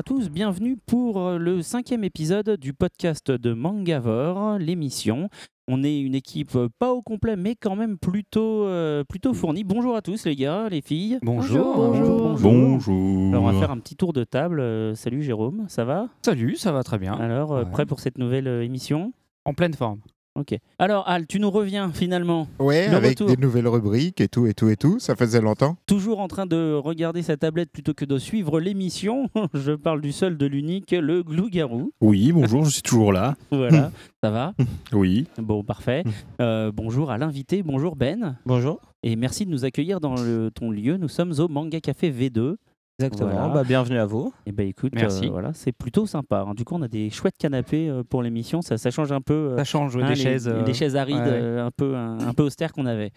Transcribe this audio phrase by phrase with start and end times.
[0.00, 5.28] À tous, bienvenue pour euh, le cinquième épisode du podcast de Mangavore, l'émission.
[5.68, 9.62] On est une équipe euh, pas au complet, mais quand même plutôt, euh, plutôt fournie.
[9.62, 11.18] Bonjour à tous les gars, les filles.
[11.20, 11.74] Bonjour.
[11.76, 12.38] Bonjour.
[12.40, 13.28] Bonjour.
[13.28, 14.60] Alors on va faire un petit tour de table.
[14.60, 16.08] Euh, salut Jérôme, ça va?
[16.22, 17.12] Salut, ça va très bien.
[17.12, 17.70] Alors, euh, Ouais.
[17.70, 19.12] prêt pour cette nouvelle euh, émission?
[19.44, 20.00] En pleine forme.
[20.40, 20.56] Ok.
[20.78, 22.48] Alors Al, tu nous reviens finalement.
[22.58, 23.28] Ouais, Le avec retour.
[23.28, 24.98] des nouvelles rubriques et tout et tout et tout.
[24.98, 25.76] Ça faisait longtemps.
[25.86, 29.28] Toujours en train de regarder sa tablette plutôt que de suivre l'émission.
[29.54, 31.92] Je parle du seul, de l'unique, le Gloup-Garou.
[32.00, 33.36] Oui, bonjour, je suis toujours là.
[33.50, 33.90] Voilà,
[34.22, 34.54] ça va
[34.92, 35.26] Oui.
[35.38, 36.04] Bon, parfait.
[36.40, 38.36] Euh, bonjour à l'invité, bonjour Ben.
[38.46, 38.80] Bonjour.
[39.02, 40.96] Et merci de nous accueillir dans le- ton lieu.
[40.96, 42.56] Nous sommes au Manga Café V2.
[43.04, 43.30] Exactement.
[43.30, 43.48] Voilà.
[43.48, 44.32] Bah, bienvenue à vous.
[44.46, 45.26] Et ben écoute, Merci.
[45.26, 46.44] euh, voilà, c'est plutôt sympa.
[46.48, 46.54] hein.
[46.54, 48.60] Du coup, on a des chouettes canapés euh, pour l'émission.
[48.62, 49.52] Ça, ça change un peu.
[49.52, 50.48] euh, Ça change hein, des les, chaises.
[50.48, 51.30] euh, arides, ouais, ouais.
[51.30, 53.10] euh, un peu un, un peu austères qu'on avait.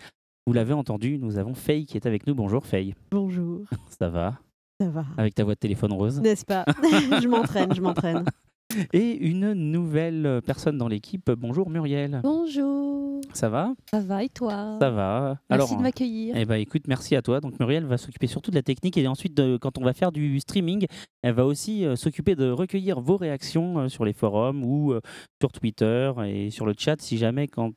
[0.48, 2.36] Vous l'avez entendu, nous avons Faye qui est avec nous.
[2.36, 2.94] Bonjour Faye.
[3.12, 3.62] Bonjour,
[4.00, 4.34] Ça va?
[4.82, 5.06] Ça va.
[5.18, 6.20] Avec ta voix de téléphone rose.
[6.22, 6.66] N'est-ce pas?
[7.22, 8.26] Je m'entraîne, je m'entraîne.
[8.94, 11.30] Et une nouvelle personne dans l'équipe.
[11.32, 12.22] Bonjour Muriel.
[12.24, 13.74] Bonjour, Ça va?
[13.92, 14.78] Ça va et toi?
[14.80, 15.38] Ça va.
[15.50, 16.36] Merci Alors, de m'accueillir.
[16.38, 17.40] Eh ben écoute, merci à toi.
[17.40, 20.12] Donc Muriel va s'occuper surtout de la technique et ensuite, de- quand on va faire
[20.12, 20.86] du streaming,
[21.22, 25.02] elle va aussi euh, s'occuper de recueillir vos réactions euh, sur les forums ou euh,
[25.42, 27.00] sur Twitter et sur le chat.
[27.02, 27.72] Si jamais, quand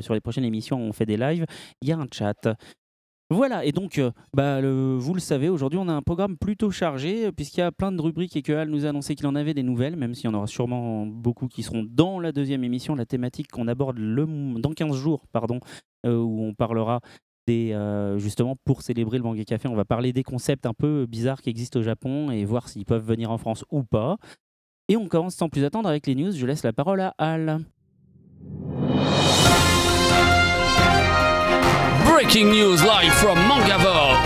[0.00, 1.44] sur les prochaines émissions, on fait des lives,
[1.82, 2.48] il y a un chat.
[3.30, 6.70] Voilà, et donc, euh, bah, le- vous le savez, aujourd'hui, on a un programme plutôt
[6.70, 9.26] chargé, euh, puisqu'il y a plein de rubriques et que Al nous a annoncé qu'il
[9.26, 12.32] en avait des nouvelles, même s'il y en aura sûrement beaucoup qui seront dans la
[12.32, 14.24] deuxième émission, la thématique qu'on aborde le,
[14.58, 15.60] dans 15 jours, pardon,
[16.06, 17.00] euh, où on parlera
[17.46, 17.74] des,
[18.18, 21.48] justement pour célébrer le Manga Café, on va parler des concepts un peu bizarres qui
[21.48, 24.18] existent au Japon et voir s'ils peuvent venir en France ou pas.
[24.88, 26.30] Et on commence sans plus attendre avec les news.
[26.32, 27.60] Je laisse la parole à Al.
[32.30, 34.18] Breaking news live from Mangavore.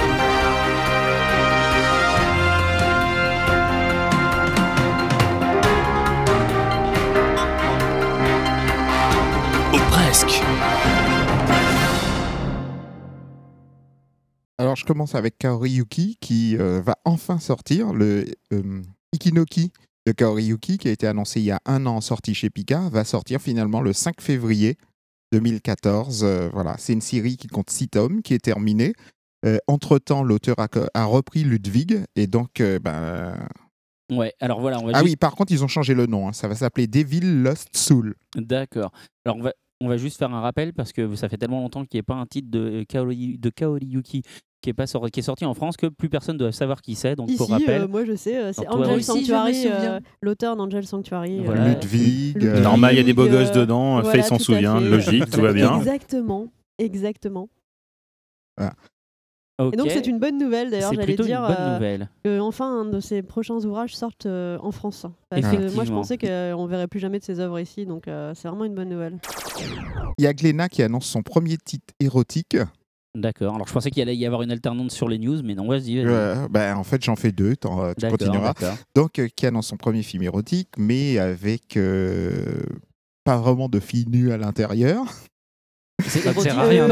[9.72, 10.42] Ou presque.
[14.58, 17.92] Alors, je commence avec Kaori Yuki qui euh, va enfin sortir.
[17.92, 19.70] Le euh, Ikinoki
[20.08, 22.88] de Kaori Yuki, qui a été annoncé il y a un an, sorti chez Pika,
[22.90, 24.76] va sortir finalement le 5 février
[25.32, 26.22] 2014.
[26.24, 28.92] Euh, voilà, c'est une série qui compte six tomes, qui est terminée.
[29.44, 33.36] Euh, Entre-temps, l'auteur a, a repris Ludwig, et donc, euh, ben,
[34.10, 36.28] Ouais, alors voilà, on va Ah juste- oui, par contre, ils ont changé le nom.
[36.28, 36.32] hein.
[36.32, 38.14] Ça va s'appeler Devil Lost Soul.
[38.36, 38.92] D'accord.
[39.24, 41.84] Alors on va, on va juste faire un rappel parce que ça fait tellement longtemps
[41.84, 44.22] qu'il n'y ait pas un titre de Kaori, de Kaori Yuki
[44.62, 46.80] qui est, pas sor- qui est sorti en France que plus personne ne doit savoir
[46.80, 47.16] qui c'est.
[47.16, 50.86] Donc pour rappel, euh, moi je sais, euh, c'est Angel aussi, Sanctuary, euh, l'auteur d'Angel
[50.86, 51.40] Sanctuary.
[51.44, 51.68] Voilà.
[51.68, 52.36] Ludwig.
[52.40, 52.62] Ludwig.
[52.62, 54.00] Normal, il y a des beaux euh, gosses dedans.
[54.00, 54.78] voilà, Faye s'en souvient.
[54.80, 54.88] fait.
[54.88, 55.76] Logique, tout va bien.
[55.78, 56.46] Exactement,
[56.78, 57.48] exactement.
[58.60, 62.08] Et donc c'est une bonne nouvelle d'ailleurs, j'allais dire une bonne euh, nouvelle.
[62.24, 65.06] que enfin un de ses prochains ouvrages sortent euh, en France.
[65.28, 68.32] Parce que moi je pensais qu'on verrait plus jamais de ses œuvres ici, donc euh,
[68.34, 69.18] c'est vraiment une bonne nouvelle.
[70.18, 72.56] Il y a Glénat qui annonce son premier titre érotique.
[73.14, 73.54] D'accord.
[73.54, 75.96] Alors je pensais qu'il allait y avoir une alternance sur les news, mais non, vas-y.
[76.02, 76.06] vas-y.
[76.06, 77.68] Euh, ben, en fait, j'en fais deux, tu
[78.08, 78.54] continueras.
[78.94, 82.62] Donc, euh, qui annonce son premier film érotique, mais avec euh,
[83.24, 85.04] pas vraiment de filles nues à l'intérieur.
[86.06, 86.88] C'est Ça ne sert à rien,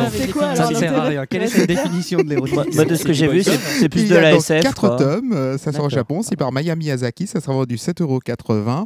[0.54, 1.26] Ça ne sert à rien.
[1.26, 4.14] Quelle est cette définition de l'érotique Moi, de ce que j'ai vu, c'est plus de
[4.14, 4.62] la SF.
[4.62, 4.96] quatre quoi.
[4.96, 5.88] tomes, euh, ça sort au.
[5.90, 8.84] Japon, c'est par Maya Miyazaki, ça sera vendu 7,80€.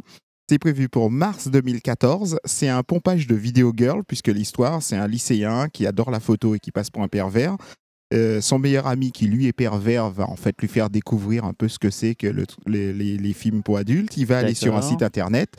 [0.49, 2.37] C'est prévu pour mars 2014.
[2.45, 6.53] C'est un pompage de Video Girl, puisque l'histoire, c'est un lycéen qui adore la photo
[6.53, 7.55] et qui passe pour un pervers.
[8.13, 11.53] Euh, son meilleur ami, qui lui est pervers, va en fait lui faire découvrir un
[11.53, 14.17] peu ce que c'est que le- les, les- les films pour adultes.
[14.17, 15.49] Il va aller sur un site internet.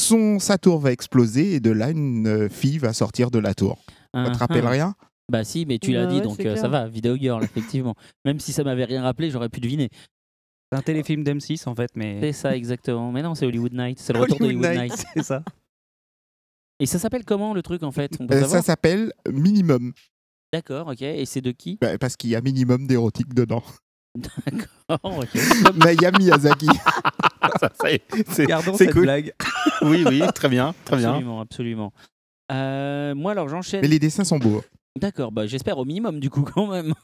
[0.00, 3.52] Son, sa tour va exploser et de là, une euh, fille va sortir de la
[3.52, 3.78] tour.
[4.14, 4.70] Ça te Ah, rappelle ah.
[4.70, 4.94] rien?
[5.30, 6.88] Bah si, mais tu l'as Bah dit, ouais, donc euh, ça va.
[6.88, 7.94] Video Girl, effectivement.
[8.24, 9.90] Même si ça m'avait rien rappelé, j'aurais pu deviner.
[10.72, 12.18] C'est un téléfilm d'M6 en fait, mais.
[12.20, 13.12] C'est ça exactement.
[13.12, 13.98] Mais non, c'est Hollywood Night.
[13.98, 15.06] C'est le retour de Hollywood Hollywood Night, Night.
[15.14, 15.42] c'est ça.
[16.80, 19.92] Et ça s'appelle comment le truc en fait On peut Euh, Ça s'appelle Minimum,
[20.52, 21.02] D'accord, ok.
[21.02, 23.62] Et c'est de qui Bah, parce qu'il y a minimum d'érotique dedans.
[24.16, 25.28] D'accord, ok.
[25.76, 26.66] Maya Miyazaki.
[27.60, 29.02] Ça, ça y est, c'est- Gardons c'est cette cool.
[29.02, 29.34] blague.
[29.82, 31.10] Oui, oui, très bien, très bien.
[31.10, 31.92] Absolument, absolument.
[32.52, 33.80] Euh, moi, alors j'enchaîne.
[33.82, 34.62] Mais les dessins sont beaux.
[34.98, 36.94] D'accord, bah, j'espère au minimum du coup quand même.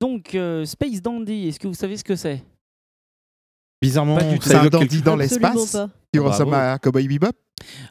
[0.00, 2.42] Donc, euh, Space Dandy, est-ce que vous savez ce que c'est?
[3.82, 4.48] Bizarrement, Pas du tout.
[4.48, 5.88] C'est un évoque dandy quelque- dans Absolument l'espace pas.
[6.12, 6.32] qui Bravo.
[6.32, 7.32] ressemble à Cowboy Bebop.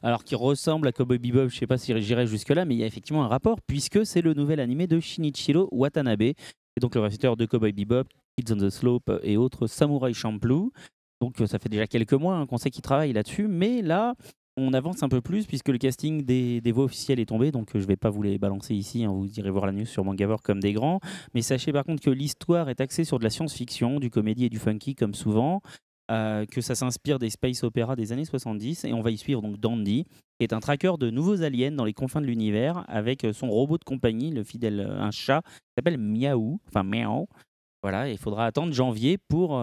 [0.04, 2.84] Alors qui ressemble à Cowboy Bebop, je sais pas si j'irai jusque-là, mais il y
[2.84, 6.36] a effectivement un rapport puisque c'est le nouvel animé de Shinichiro Watanabe, et
[6.82, 8.04] donc le réalisateur de Cowboy Bebop,
[8.38, 10.72] Kids on the Slope et autres Samurai Champloo.
[11.22, 14.16] Donc euh, ça fait déjà quelques mois hein, qu'on sait qu'il travaille là-dessus, mais là
[14.58, 17.80] on avance un peu plus puisque le casting des, voix officielles est tombé, donc euh,
[17.80, 20.42] je vais pas vous les balancer ici, hein, vous irez voir la news sur Mangavore
[20.42, 21.00] comme des grands,
[21.34, 24.50] mais sachez par contre que l'histoire est axée sur de la science-fiction, du comédie et
[24.50, 25.62] du funky comme souvent,
[26.12, 29.42] euh, que ça s'inspire des space opéras des années 70 et on va y suivre
[29.42, 33.24] donc Dandy qui est un tracker de nouveaux aliens dans les confins de l'univers avec
[33.24, 37.28] euh, son robot de compagnie, le fidèle un chat qui s'appelle Miaou, enfin Miaou.
[37.82, 39.58] Voilà, il faudra attendre janvier pour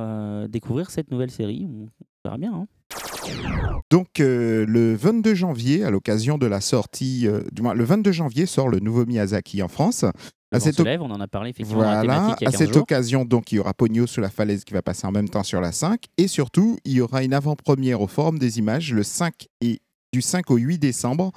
[0.49, 1.67] découvrir cette nouvelle série.
[1.69, 1.87] On
[2.25, 2.55] verra bien.
[2.55, 2.67] hein.
[3.91, 8.11] Donc euh, le 22 janvier, à l'occasion de la sortie, euh, du moins le 22
[8.11, 10.05] janvier sort le nouveau Miyazaki en France.
[10.53, 12.47] Le À cette lève, on en a parlé effectivement dans la Voilà, thématique il y
[12.47, 12.83] a à 15 cette jours.
[12.83, 15.43] occasion, donc, il y aura Pogno sous la falaise qui va passer en même temps
[15.43, 16.05] sur la 5.
[16.19, 19.81] Et surtout, il y aura une avant-première au Forum des images le 5 et
[20.13, 21.33] du 5 au 8 décembre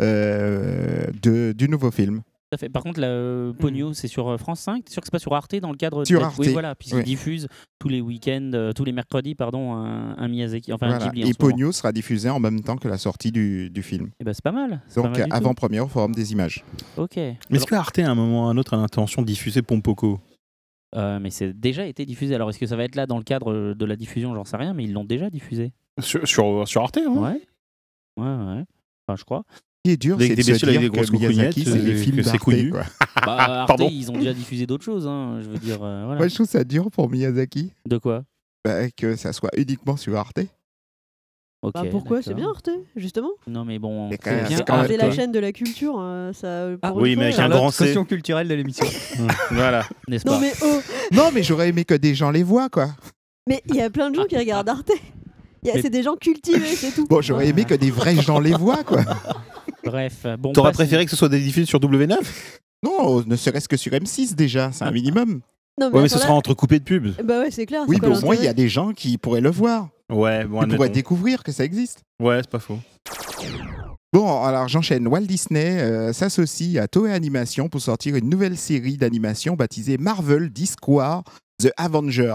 [0.00, 2.22] euh, de, du nouveau film.
[2.52, 2.68] Tout à fait.
[2.68, 4.84] Par contre, la euh, Pogno, c'est sur euh, France 5.
[4.84, 6.48] T'es sûr que c'est pas sur Arte dans le cadre de Sur la- Arte, Oui,
[6.52, 7.04] voilà, puisqu'ils oui.
[7.04, 11.04] diffusent tous les week-ends, euh, tous les mercredis, pardon, un, un Miyazaki, enfin un Voilà.
[11.06, 11.22] Ghibli.
[11.24, 11.50] en Et moment.
[11.50, 14.10] Pogno sera diffusé en même temps que la sortie du, du film.
[14.20, 14.82] Eh ben, c'est pas mal.
[14.94, 16.62] Donc avant-première au Forum des images.
[16.98, 17.16] Ok.
[17.16, 19.62] Mais est-ce que Arte, à un moment ou à un autre, a l'intention de diffuser
[19.62, 20.20] Pompoko?
[20.94, 22.34] Euh, mais c'est déjà été diffusé.
[22.34, 24.34] Alors, est-ce que ça va être là dans le cadre de la diffusion?
[24.34, 25.72] J'en sais rien, mais ils l'ont déjà diffusé.
[25.98, 27.08] sur, sur, sur Arte, hein?
[27.08, 27.40] Ouais.
[28.18, 28.64] Ouais, ouais.
[29.08, 29.44] Enfin, je crois.
[29.84, 31.78] Qui est dur, Des- c'est des de se avec dire des grosses que Miyazaki, c'est
[31.78, 32.46] des euh, films que c'est d'Arte.
[33.26, 33.88] Bah, Arte, Pardon.
[33.90, 35.06] ils ont déjà diffusé d'autres choses.
[35.06, 36.18] hein, Je veux dire, euh, voilà.
[36.18, 38.24] Moi, je trouve ça dur pour Miyazaki De quoi?
[38.64, 40.40] Bah, que ça soit uniquement sur Arte.
[41.74, 42.22] Bah, pourquoi?
[42.22, 42.48] C'est bien.
[42.48, 43.30] Arte, justement.
[43.46, 44.10] Non, mais bon.
[44.10, 44.18] C'est
[44.88, 45.96] C'est la chaîne de la culture.
[46.00, 47.94] euh, ça, Ah, pour oui, mais avec un grand C.
[48.08, 48.86] culturelle de l'émission.
[49.52, 49.84] Voilà.
[50.08, 50.80] N'est-ce Non mais oh,
[51.12, 52.88] Non, mais j'aurais aimé que des gens les voient, quoi.
[53.48, 54.90] mais il y a plein de gens qui regardent Arte.
[55.64, 57.06] C'est des gens cultivés, c'est tout.
[57.06, 59.02] Bon, j'aurais aimé que des vrais gens les voient, quoi.
[59.84, 60.52] Bref, bon.
[60.52, 62.16] T'aurais préféré que ce soit diffusé sur W9
[62.84, 65.40] Non, ne serait-ce que sur M6 déjà, c'est un minimum.
[65.80, 67.14] Non, Ouais, mais ce attends, sera là- entrecoupé de pubs.
[67.24, 67.84] Bah ouais, c'est clair.
[67.88, 70.60] Oui, mais au moins, il y a des gens qui pourraient le voir, Ouais, bon,
[70.62, 72.02] qui pourraient découvrir que ça existe.
[72.20, 72.78] Ouais, c'est pas faux.
[74.12, 75.06] Bon, alors j'enchaîne.
[75.08, 80.50] Walt Disney euh, s'associe à Toei Animation pour sortir une nouvelle série d'animation baptisée Marvel
[80.50, 81.24] Discord
[81.62, 82.34] The Avenger.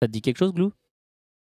[0.00, 0.70] Ça te dit quelque chose, Glou?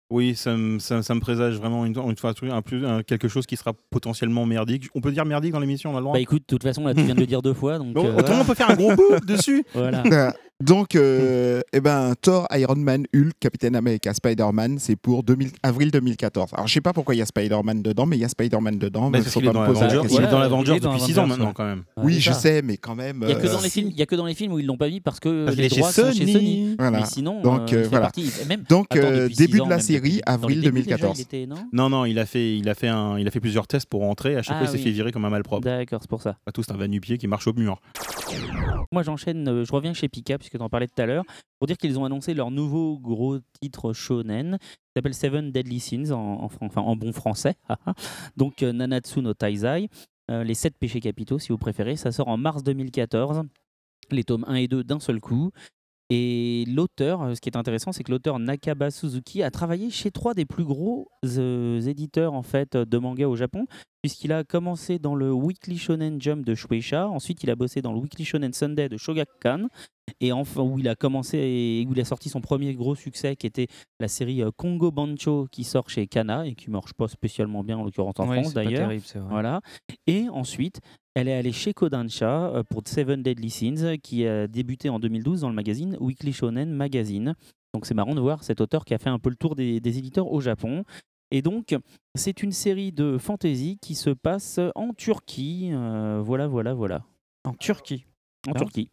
[0.09, 3.03] Oui, ça me, ça, ça me présage vraiment une, une fois un un plus, un-
[3.03, 4.87] quelque chose qui sera potentiellement merdique.
[4.95, 6.85] On peut dire merdique dans l'émission, on a le droit Bah écoute, de toute façon,
[6.85, 7.77] là, tu viens de le dire deux fois.
[7.77, 9.65] Donc, Bon, euh, Autrement, on peut faire un gros bout dessus.
[9.73, 10.33] voilà.
[10.59, 15.51] Euh, Donc, euh, eh ben, Thor, Iron Man, Hulk, Captain America, Spider-Man, c'est pour 2000
[15.61, 16.49] avril 2014.
[16.53, 18.79] Alors, je sais pas pourquoi il y a Spider-man dedans, mais il y a Spider-Man
[18.79, 19.09] dedans.
[19.09, 20.01] Mais faut qu'il est pas dans me poser la l'Avengers.
[20.07, 20.19] question.
[20.19, 21.83] Il est dans Voilà, l'Avengers il est dans depuis 6 ans maintenant, quand même.
[21.97, 23.19] Oui, je sais, mais quand même.
[23.23, 24.53] Il y a que euh, dans les films, il y a que dans les films
[24.53, 26.75] où ils l'ont pas mis parce que Parce les est chez droits sont chez Sony.
[26.79, 26.99] Voilà.
[26.99, 28.11] Mais sinon, Donc, euh, euh, il fait voilà.
[28.49, 31.19] Même Donc, attends, euh, début ans, de la série, avril débuts, déjà, 2014.
[31.19, 33.39] il était, non Non, non, il a fait, il a fait, un, il a fait
[33.39, 34.35] plusieurs tests pour rentrer.
[34.35, 35.63] À chaque Ah fois, il s'est fait virer comme un malpropre.
[35.63, 36.37] D'accord, c'est pour ça.
[36.45, 37.79] Pas tous, c'est un va-nu-pied qui marche au mur.
[38.91, 41.25] Moi, j'enchaîne, euh, je reviens chez Pika, puisque tu en parlais tout à l'heure,
[41.59, 46.11] pour dire qu'ils ont annoncé leur nouveau gros titre shonen, qui s'appelle Seven Deadly Sins,
[46.11, 47.55] en, bon français.
[48.37, 49.89] Donc, euh, Nanatsu no Taizai,
[50.31, 51.97] euh, les sept péchés capitaux, si vous préférez.
[51.97, 53.43] Ça sort en mars 2014,
[54.11, 55.51] les tomes 1 et 2 d'un seul coup.
[56.09, 60.09] Et l'auteur, euh, ce qui est intéressant, c'est que l'auteur Nakaba Suzuki a travaillé chez
[60.09, 63.65] trois des plus gros éditeurs en fait de manga au Japon,
[64.01, 67.91] puisqu'il a commencé dans le Weekly Shonen Jump de Shueisha, ensuite il a bossé dans
[67.91, 69.67] le Weekly Shonen Sunday de Shogakukan,
[70.21, 73.35] et enfin où il a commencé et où il a sorti son premier gros succès
[73.35, 73.67] qui était
[73.99, 77.77] la série euh, Kongo Bancho qui sort chez Kana et qui marche pas spécialement bien
[77.77, 78.87] en l'occurrence en Oui, France d'ailleurs.
[78.87, 79.29] terrible, c'est vrai.
[79.29, 79.61] Voilà.
[80.07, 80.79] Et ensuite,
[81.15, 85.41] elle est allée chez Kodansha euh, pour Seven Deadly Sins, qui a débuté en 2012
[85.41, 87.33] dans le magazine Weekly Shonen Magazine.
[87.73, 89.79] Donc c'est marrant de voir cet auteur qui a fait un peu le tour des,
[89.79, 90.83] des éditeurs au Japon.
[91.29, 91.75] Et donc,
[92.15, 95.71] c'est une série de fantasy qui se passe en Turquie.
[95.73, 97.03] Euh, voilà, voilà, voilà.
[97.43, 98.05] En Turquie.
[98.47, 98.59] En Ah.
[98.59, 98.89] Turquie.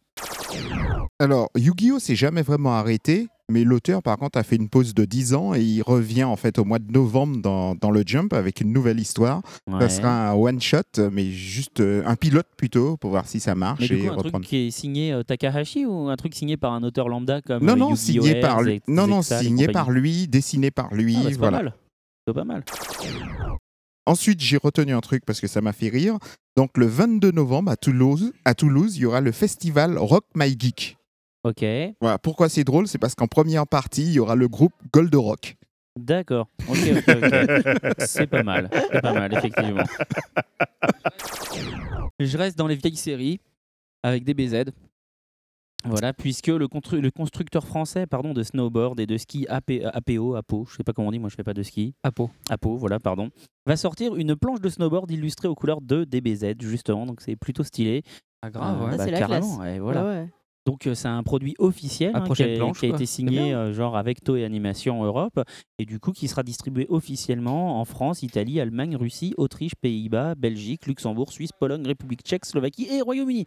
[1.19, 1.99] Alors, Yu-Gi-Oh!
[1.99, 5.55] s'est jamais vraiment arrêté, mais l'auteur, par contre, a fait une pause de 10 ans
[5.55, 8.73] et il revient en fait au mois de novembre dans, dans le Jump avec une
[8.73, 9.41] nouvelle histoire.
[9.71, 9.79] Ouais.
[9.79, 13.79] Ça sera un one-shot, mais juste euh, un pilote plutôt, pour voir si ça marche
[13.81, 14.45] Mais du et coup, un truc reprendre.
[14.45, 17.77] qui est signé euh, Takahashi ou un truc signé par un auteur lambda comme Non,
[17.77, 17.95] non, Yu-Gi-Oh!
[18.23, 18.81] signé par lui.
[18.87, 21.15] Non, non, signé par lui, dessiné par lui.
[21.17, 21.57] Ah, bah, c'est voilà.
[21.57, 21.73] pas mal.
[22.27, 22.63] C'est pas mal.
[24.05, 26.17] Ensuite, j'ai retenu un truc parce que ça m'a fait rire.
[26.55, 30.55] Donc, le 22 novembre à Toulouse, à Toulouse, il y aura le festival Rock My
[30.57, 30.97] Geek.
[31.43, 31.63] Ok,
[32.01, 32.17] Voilà.
[32.17, 32.87] Pourquoi c'est drôle?
[32.87, 35.55] C'est parce qu'en première partie, il y aura le groupe Gold Rock.
[35.95, 36.47] d'accord.
[36.67, 37.93] Ok, ok, ok.
[37.99, 38.69] C'est pas mal.
[38.91, 39.83] C'est pas mal, effectivement.
[42.19, 43.39] Je reste dans les vieilles séries
[44.03, 44.71] avec des BZ.
[45.85, 50.35] Voilà, puisque le, constru- le constructeur français pardon, de snowboard et de ski AP, APO,
[50.35, 51.93] APO, je sais pas comment on dit, moi je fais pas de ski.
[52.03, 52.29] Apo.
[52.49, 53.29] APO, voilà, pardon,
[53.65, 57.63] va sortir une planche de snowboard illustrée aux couleurs de DBZ, justement, donc c'est plutôt
[57.63, 58.03] stylé.
[58.41, 58.91] Ah, grave, Euh, ouais.
[58.99, 59.59] Ah, c'est la carrément, classe.
[59.59, 60.05] ouais, voilà.
[60.05, 60.29] Ouais.
[60.67, 63.53] Donc euh, c'est un produit officiel La hein, qui, a, planche, qui a été signé
[63.53, 65.39] euh, genre avec Toei Animation Europe
[65.77, 70.87] et du coup qui sera distribué officiellement en France, Italie, Allemagne, Russie, Autriche, Pays-Bas, Belgique,
[70.87, 73.45] Luxembourg, Suisse, Pologne, République tchèque, Slovaquie et Royaume-Uni.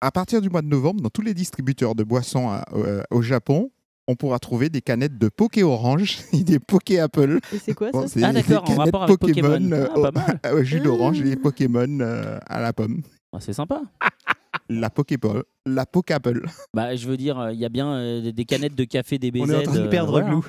[0.00, 3.22] À partir du mois de novembre, dans tous les distributeurs de boissons à- euh, au
[3.22, 3.70] Japon,
[4.08, 7.38] on pourra trouver des canettes de Poké Orange et des Poké Apple.
[7.52, 9.70] Et c'est quoi Bon, ça c'est Ah, des d'accord, en rapport avec Pokémon.
[9.72, 10.40] euh, Ah, pas mal.
[10.52, 13.02] au, au jus d'orange et des Pokémon euh, à la pomme.
[13.32, 13.82] Ah, c'est sympa.
[14.68, 16.46] La Pokéball, la Pokéball.
[16.74, 19.40] Bah je veux dire, il y a bien euh, des- canettes de café DBZ.
[19.42, 20.40] On est en train de euh, perdre voilà.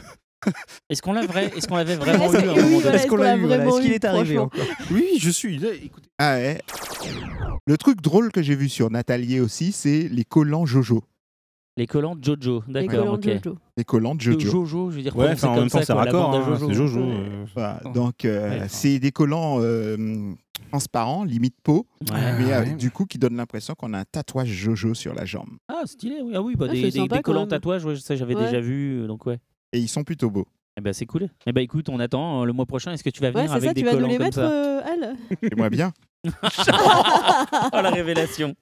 [0.90, 2.50] Est-ce qu'on l'a vrai Est-ce qu'on l'avait vraiment Est-ce eu
[2.96, 5.70] est-ce qu'on l'a eu, Est-ce qu'il est arrivé encore Oui, je suis là.
[5.74, 6.10] Écoutez.
[6.20, 6.60] Ah ouais.
[7.66, 11.04] Le truc drôle que j'ai vu sur Natalier aussi, c'est les collants Jojo.
[11.76, 13.24] Les collants Jojo, Les d'accord, ok.
[13.24, 13.58] Jojo.
[13.78, 14.40] Les collants Jojo.
[14.40, 16.36] Jojo, je veux dire, Ouais, en comme même temps, ça, c'est raccord.
[16.36, 16.68] hein, Jojo.
[16.68, 17.00] C'est Jojo.
[17.00, 17.80] Euh, Voilà.
[17.96, 20.34] Donc, euh, Ouais, c'est des collants euh,
[20.70, 22.18] transparents, limite peau, Ouais.
[22.38, 25.50] mais euh, du coup qui donnent l'impression qu'on a un tatouage Jojo sur la jambe.
[25.68, 26.34] Ah, stylé, oui.
[26.36, 28.36] Ah oui, bah, Ah, des, c'est des- sympa des quand collants tatouages, ouais, ça j'avais
[28.36, 28.46] Ouais.
[28.46, 29.40] déjà vu, donc ouais.
[29.74, 30.48] Et ils sont plutôt beaux.
[30.78, 31.30] Eh ben c'est cool.
[31.46, 32.94] Eh ben écoute, on attend euh, le mois prochain.
[32.94, 34.24] Est-ce que tu vas Ouais, venir c'est avec ça, des tu vas nous les comme
[34.24, 35.92] mettre, ça euh, elle J'aimerais bien.
[37.74, 38.56] Oh la révélation.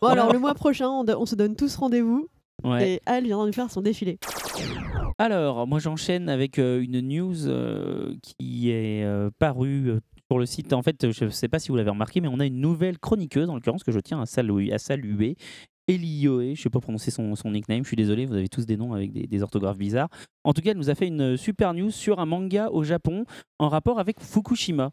[0.00, 2.28] Bon, alors le mois prochain, on, se donne tous rendez-vous
[2.64, 2.90] Ouais.
[2.90, 4.18] et elle viendra nous faire son défilé.
[5.18, 9.98] Alors, moi j'enchaîne avec euh, une news euh, qui est euh, parue
[10.30, 10.72] sur le site.
[10.72, 12.98] En fait, je ne sais pas si vous l'avez remarqué, mais on a une nouvelle
[12.98, 14.72] chroniqueuse, en l'occurrence, que je tiens à saluer.
[14.72, 15.36] À saluer.
[15.88, 18.66] Elioe, je ne sais pas prononcer son, son nickname, je suis désolé, vous avez tous
[18.66, 20.08] des noms avec des, orthographes bizarres.
[20.44, 23.24] En tout cas, elle nous a fait une super news sur un manga au Japon
[23.58, 24.90] en rapport avec Fukushima.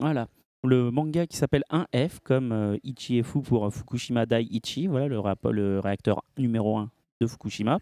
[0.00, 0.28] Voilà.
[0.64, 5.20] Le manga qui s'appelle 1F, comme euh, Ichi Fu pour euh, Fukushima Daiichi, voilà le,
[5.52, 6.90] le réacteur numéro 1
[7.20, 7.78] de Fukushima.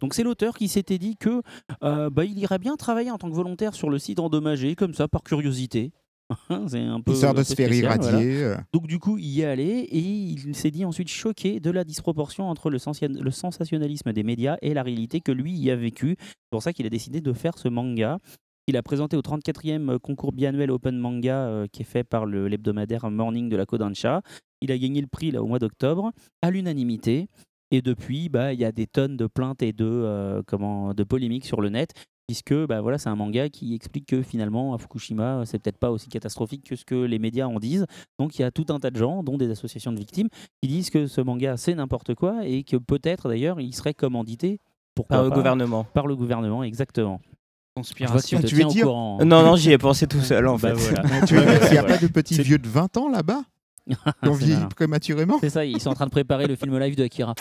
[0.00, 1.42] Donc c'est l'auteur qui s'était dit que
[1.82, 4.94] euh, bah, il irait bien travailler en tant que volontaire sur le site endommagé, comme
[4.94, 5.92] ça, par curiosité.
[6.68, 7.12] c'est un peu.
[7.12, 7.96] Histoire de se faire voilà.
[7.96, 8.42] irradier.
[8.42, 8.56] euh.
[8.72, 11.84] Donc du coup, il y est allé et il s'est dit ensuite choqué de la
[11.84, 16.16] disproportion entre le, sensationnalisme des médias et la réalité que lui y a vécu.
[16.18, 18.18] C'est pour ça qu'il a décidé de faire ce manga.
[18.66, 23.10] Il a présenté au 34e concours biannuel Open Manga euh, qui est fait par l'hebdomadaire
[23.10, 24.22] Morning de la Kodansha.
[24.60, 27.26] Il a gagné le prix là, au mois d'octobre à l'unanimité.
[27.72, 31.04] Et depuis, bah, il y a des tonnes de plaintes et de, euh, comment, de
[31.04, 31.92] polémiques sur le net,
[32.30, 35.90] puisque bah, voilà, c'est un manga qui explique que finalement, à Fukushima, c'est peut-être pas
[35.90, 37.86] aussi catastrophique que ce que les médias en disent.
[38.20, 40.28] Donc il y a tout un tas de gens, dont des associations de victimes,
[40.62, 44.60] qui disent que ce manga c'est n'importe quoi et que peut-être d'ailleurs il serait commandité
[44.94, 45.82] pourquoi Par le pas, gouvernement.
[45.92, 47.20] par le gouvernement, exactement.
[47.24, 48.38] Je vois que Conspiration.
[48.38, 49.18] tu te Tu veux dire- courant.
[49.20, 50.92] Euh, Non, non, j'y ai pensé tout seul en Bah, fait.
[50.94, 51.02] voilà.
[51.26, 53.42] Tu veux dire qu'il n'y a pas de petits C'est- vieux de 20 ans là-bas
[53.88, 53.94] qui
[54.28, 54.68] ont C'est vieilli malin.
[54.68, 57.34] prématurément C'est ça, ils sont en train de préparer le film live de Akira.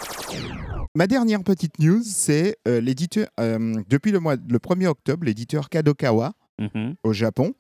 [0.96, 3.28] Ma dernière petite news, c'est euh, l'éditeur.
[3.40, 6.96] euh, depuis le, mois, le 1er octobre, l'éditeur Kadokawa Mhm.
[7.06, 7.54] au Japon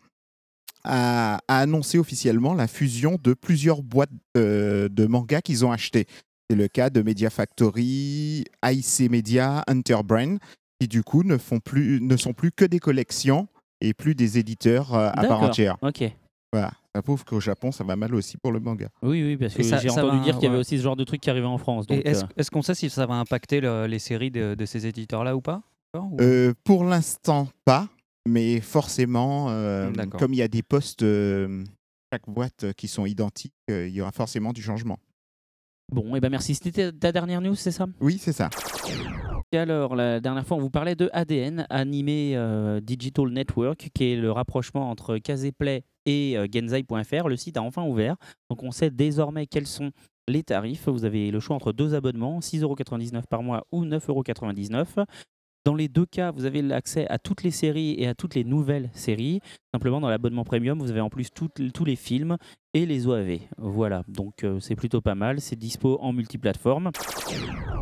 [0.83, 6.05] a, a annoncé officiellement la fusion de plusieurs boîtes euh, de mangas qu'ils ont achetées.
[6.49, 10.37] C'est le cas de Media Factory, IC Media, Hunterbrain,
[10.81, 13.47] qui du coup ne, font plus, ne sont plus que des collections
[13.79, 15.43] et plus des éditeurs euh, à part D'accord.
[15.43, 15.77] entière.
[15.81, 16.03] Ok.
[16.51, 16.71] Voilà.
[16.95, 18.89] Ça prouve qu'au Japon, ça va mal aussi pour le manga.
[19.03, 20.59] Oui, oui, parce que j'ai entendu va, dire qu'il y avait ouais.
[20.61, 21.85] aussi ce genre de truc qui arrivait en France.
[21.89, 24.87] Est-ce euh, est-ce qu'on sait si ça va impacter le- les séries de, de ces
[24.87, 25.61] éditeurs-là ou pas
[25.95, 27.87] ou- Euh, pour l'instant, pas,
[28.27, 31.63] mais forcément, euh, comme il y a des postes, euh,
[32.11, 34.97] chaque boîte qui sont identiques, euh, il y aura forcément du changement.
[35.91, 36.55] Bon, et ben merci.
[36.55, 37.85] C'était ta dernière news, c'est ça?
[38.01, 38.49] Oui, c'est ça.
[39.51, 44.11] Et alors, la dernière fois, on vous parlait de ADN, Animé euh, Digital Network, qui
[44.11, 47.27] est le rapprochement entre Caseplay et euh, Genzai.fr.
[47.27, 48.15] Le site a enfin ouvert.
[48.49, 49.91] Donc, on sait désormais quels sont
[50.27, 50.87] les tarifs.
[50.87, 55.05] Vous avez le choix entre deux abonnements, 6,99€ par mois ou 9,99€.
[55.69, 58.43] Dans les deux cas, vous avez l'accès à toutes les séries et à toutes les
[58.43, 59.39] nouvelles séries.
[59.71, 62.37] Simplement, dans l'abonnement premium, vous avez en plus tous les films
[62.73, 63.37] et les OAV.
[63.59, 65.39] Voilà, donc euh, c'est plutôt pas mal.
[65.39, 66.89] C'est dispo en multiplateforme.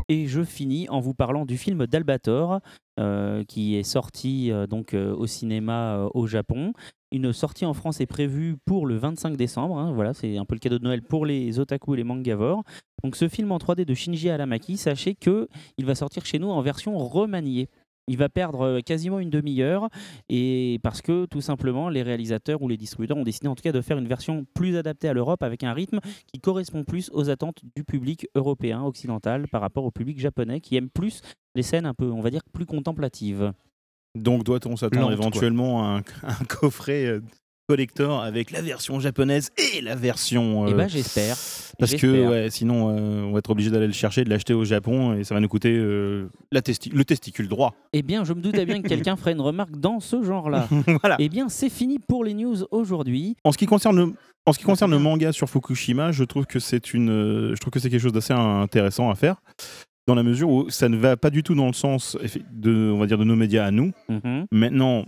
[0.10, 2.60] Et je finis en vous parlant du film d'Albator,
[3.00, 6.74] euh, qui est sorti euh, donc au cinéma au Japon.
[7.14, 9.78] Une sortie en France est prévue pour le 25 décembre.
[9.78, 9.94] hein.
[9.94, 12.64] voilà, c'est un peu le cadeau de Noël pour les otaku et les mangavores.
[13.02, 16.50] Donc ce film en 3D de Shinji Aramaki, sachez que il va sortir chez nous
[16.50, 17.70] en version remaniée.
[18.08, 19.90] Il va perdre euh, quasiment une demi-heure
[20.30, 23.72] et parce que tout simplement les réalisateurs ou les distributeurs ont décidé en tout cas
[23.72, 26.00] de faire une version plus adaptée à l'Europe avec un rythme
[26.32, 30.76] qui correspond plus aux attentes du public européen occidental par rapport au public japonais qui
[30.78, 31.22] aime plus
[31.56, 33.52] les scènes un peu on va dire plus contemplatives.
[34.16, 35.14] Donc doit-on s'attendre quoi.
[35.14, 37.22] éventuellement à un, un coffret euh,
[37.78, 40.68] collector avec la version japonaise et la version.
[40.68, 41.36] Eh euh, ben, j'espère.
[41.78, 44.64] parce que ouais, sinon, euh, on va être obligé d'aller le chercher, de l'acheter au
[44.64, 47.76] Japon et ça va nous coûter euh, la testi- le testicule droit.
[47.94, 50.68] Eh bien, je me doutais bien que quelqu'un ferait une remarque dans ce genre-là.
[51.02, 51.18] voilà.
[51.20, 53.36] Eh bien, c'est fini pour les news aujourd'hui.
[53.44, 54.14] En ce qui concerne le,
[54.46, 57.60] en ce qui concerne le manga sur Fukushima, je trouve que c'est une, euh, je
[57.60, 59.36] trouve que c'est quelque chose d'assez intéressant à faire,
[60.08, 62.18] dans la mesure où ça ne va pas du tout dans le sens
[62.54, 63.92] de, on va dire, de nos médias à nous.
[64.08, 64.46] Mhm.
[64.54, 65.04] Maintenant,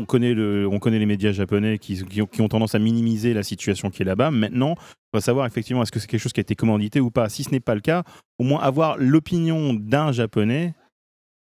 [0.00, 2.78] on connaît, le, on connaît les médias japonais qui, qui ont, qui ont tendance à
[2.78, 4.30] minimiser la situation qui est là-bas.
[4.30, 4.74] Maintenant,
[5.12, 7.28] on va savoir effectivement est-ce que c'est quelque chose qui a été commandité ou pas.
[7.28, 8.02] Si ce n'est pas le cas,
[8.38, 10.74] au moins avoir l'opinion d'un japonais,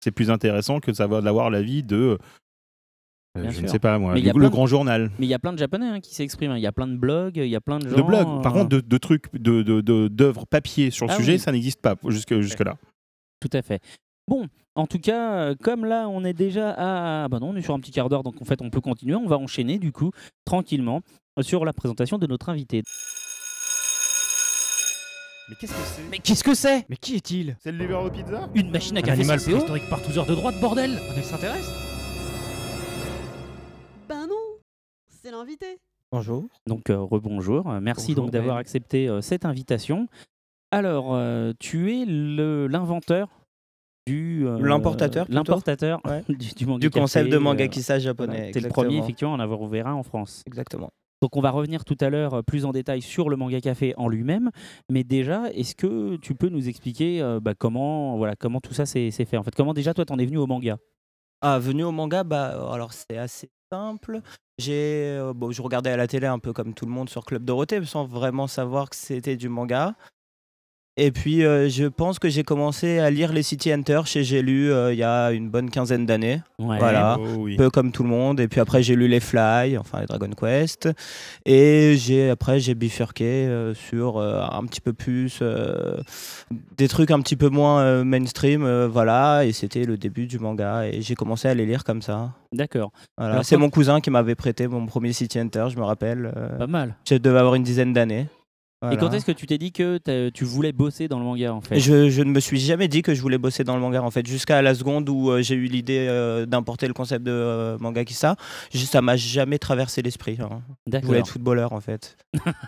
[0.03, 2.17] c'est plus intéressant que de savoir d'avoir l'avis de,
[3.37, 3.63] euh, je sûr.
[3.63, 5.09] ne sais pas moi, Mais le, de- grand journal.
[5.17, 6.55] Mais il y a plein de Japonais hein, qui s'expriment.
[6.55, 7.95] Il y a plein de blogs, il y a plein de gens.
[7.95, 9.61] De blogs, par euh, contre, de, de trucs, de,
[10.07, 11.39] d'œuvres papier sur le Ah sujet, oui.
[11.39, 12.77] ça n'existe pas jusque, jusque-là.
[13.39, 13.81] Tout à fait.
[14.27, 17.27] Bon, en tout cas, euh, comme là, on est déjà à.
[17.27, 19.15] Bah non, on est sur un petit quart d'heure, donc en fait, on peut continuer.
[19.15, 20.11] On va enchaîner, du coup,
[20.45, 21.01] tranquillement,
[21.39, 22.83] euh, sur la présentation de notre invité.
[25.49, 26.01] Mais qu'est-ce que c'est?
[26.09, 26.85] Mais qu'est-ce que c'est?
[26.89, 27.55] Mais qui est-il?
[27.59, 28.49] C'est le livreur de pizza?
[28.55, 31.17] Une machine à Un café animal CCO préhistorique par tous heures de droite, bordel Un
[31.19, 31.69] extraterrestre?
[34.07, 34.35] Ben non,
[35.09, 35.79] c'est l'invité.
[36.11, 36.45] Bonjour.
[36.67, 37.69] Donc, euh, rebonjour.
[37.69, 38.61] Euh, Merci Bonjour, donc d'avoir Ben.
[38.61, 40.07] accepté euh, cette invitation.
[40.71, 43.27] Alors, euh, tu es le- l'inventeur
[44.07, 44.45] du.
[44.47, 45.25] euh, L'importateur.
[45.29, 46.23] L'importateur Ouais.
[46.29, 48.35] du, du manga Du concept café, de manga euh, japonais.
[48.37, 48.51] voilà.
[48.51, 50.43] T'es le premier, effectivement, à en avoir ouvert un en France.
[50.47, 50.89] Exactement.
[51.21, 53.93] Donc on va revenir tout à l'heure euh, plus en détail sur le manga café
[53.95, 54.51] en lui-même,
[54.89, 58.85] mais déjà, est-ce que tu peux nous expliquer euh, bah, comment, voilà, comment tout ça
[58.85, 59.37] s'est s'est fait?
[59.37, 60.77] En fait, comment déjà toi t'en es venu au manga?
[61.41, 64.19] Ah, venu au manga, bah, alors c'est assez simple.
[64.59, 67.23] J'ai, euh, bon, je regardais à la télé un peu comme tout le monde sur
[67.25, 69.95] Club Dorothée, sans vraiment savoir que c'était du manga.
[70.95, 74.43] Et puis, euh, je pense que j'ai commencé à lire les City Hunter chez J'ai
[74.43, 76.41] lu euh, il y a une bonne quinzaine d'années.
[76.59, 76.77] Ouais.
[76.77, 77.17] Voilà.
[77.19, 77.55] Oh oui.
[77.55, 78.39] un peu comme tout le monde.
[78.39, 80.89] Et puis après, j'ai lu les Fly, enfin les Dragon Quest.
[81.45, 85.41] Et j'ai après, j'ai bifurqué euh, sur un petit peu plus
[86.77, 88.85] des trucs un petit peu moins mainstream.
[88.85, 89.45] voilà.
[89.45, 90.85] Et c'était le début du manga.
[90.85, 92.33] Et j'ai commencé à les lire comme ça.
[92.51, 93.41] D'accord, Voilà.
[93.41, 96.31] C'est mon cousin qui m'avait prêté mon premier City Hunter, je me rappelle.
[96.59, 96.95] pas mal.
[97.09, 98.27] je devais avoir une dizaine d'années.
[98.91, 101.61] Et quand est-ce que tu t'es dit que tu voulais bosser dans le manga en
[101.61, 101.79] fait?
[101.79, 104.11] Je, je ne me suis jamais dit que je voulais bosser dans le manga en
[104.11, 107.77] fait jusqu'à la seconde où euh, j'ai eu l'idée euh, d'importer le concept de euh,
[107.79, 108.35] manga Kissa.
[108.73, 110.37] Je- Ça m'a jamais traversé l'esprit.
[110.41, 110.61] hein.
[111.01, 112.17] Je voulais être footballeur en fait.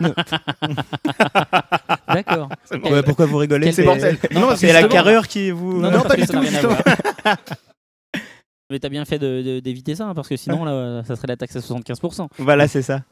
[2.08, 2.48] D'accord.
[2.90, 5.80] Ouais, pourquoi vous rigolez C'est la carrure qui vous.
[5.80, 6.82] Non, rien à voir.
[8.70, 11.28] Mais t'as bien fait de- de- d'éviter ça, hein, parce que sinon là, ça serait
[11.28, 12.26] la taxe à 75%.
[12.38, 13.02] Voilà, c'est ça.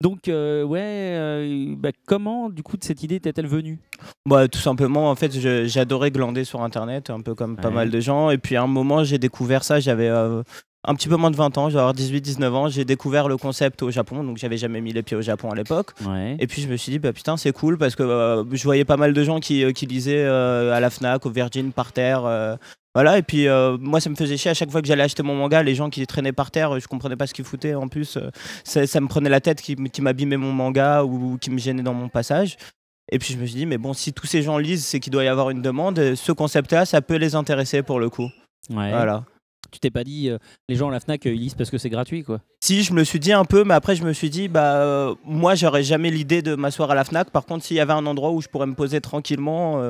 [0.00, 3.80] Donc euh, ouais, euh, bah, comment du coup cette idée t'est-elle venue?
[4.26, 5.32] Bah, tout simplement, en fait,
[5.66, 8.30] j'adorais glander sur Internet, un peu comme pas mal de gens.
[8.30, 9.80] Et puis à un moment, j'ai découvert ça.
[9.80, 10.42] J'avais euh,
[10.84, 12.68] un petit peu moins de 20 ans, j'avais 18-19 ans.
[12.68, 15.56] J'ai découvert le concept au Japon, donc j'avais jamais mis les pieds au Japon à
[15.56, 15.90] l'époque.
[16.06, 16.36] Ouais.
[16.38, 18.84] Et puis je me suis dit, bah putain, c'est cool parce que euh, je voyais
[18.84, 22.56] pas mal de gens qui, qui lisaient à la Fnac, au Virgin, par terre.
[22.98, 25.22] Voilà, et puis euh, moi ça me faisait chier à chaque fois que j'allais acheter
[25.22, 27.76] mon manga, les gens qui traînaient par terre, euh, je comprenais pas ce qu'ils foutaient
[27.76, 28.16] en plus.
[28.16, 28.28] euh,
[28.64, 31.84] ça, ça me prenait la tête qui, qui m'abîmait mon manga ou, qui me gênait
[31.84, 32.56] dans mon passage.
[33.12, 35.12] Et puis je me suis dit, mais bon, si tous ces gens lisent, c'est qu'il
[35.12, 36.00] doit y avoir une demande.
[36.00, 38.28] et Ce concept-là, ça peut les intéresser pour le coup.
[38.68, 38.90] Ouais.
[38.90, 39.24] Voilà.
[39.70, 41.78] Tu t'es pas dit euh, les gens à la Fnac euh, ils lisent parce que
[41.78, 44.30] c'est gratuit quoi Si, je me suis dit un peu, mais après je me suis
[44.30, 47.30] dit, bah euh, moi j'aurais jamais l'idée de m'asseoir à la Fnac.
[47.30, 49.80] Par contre, s'il y avait un endroit où je pourrais me poser tranquillement,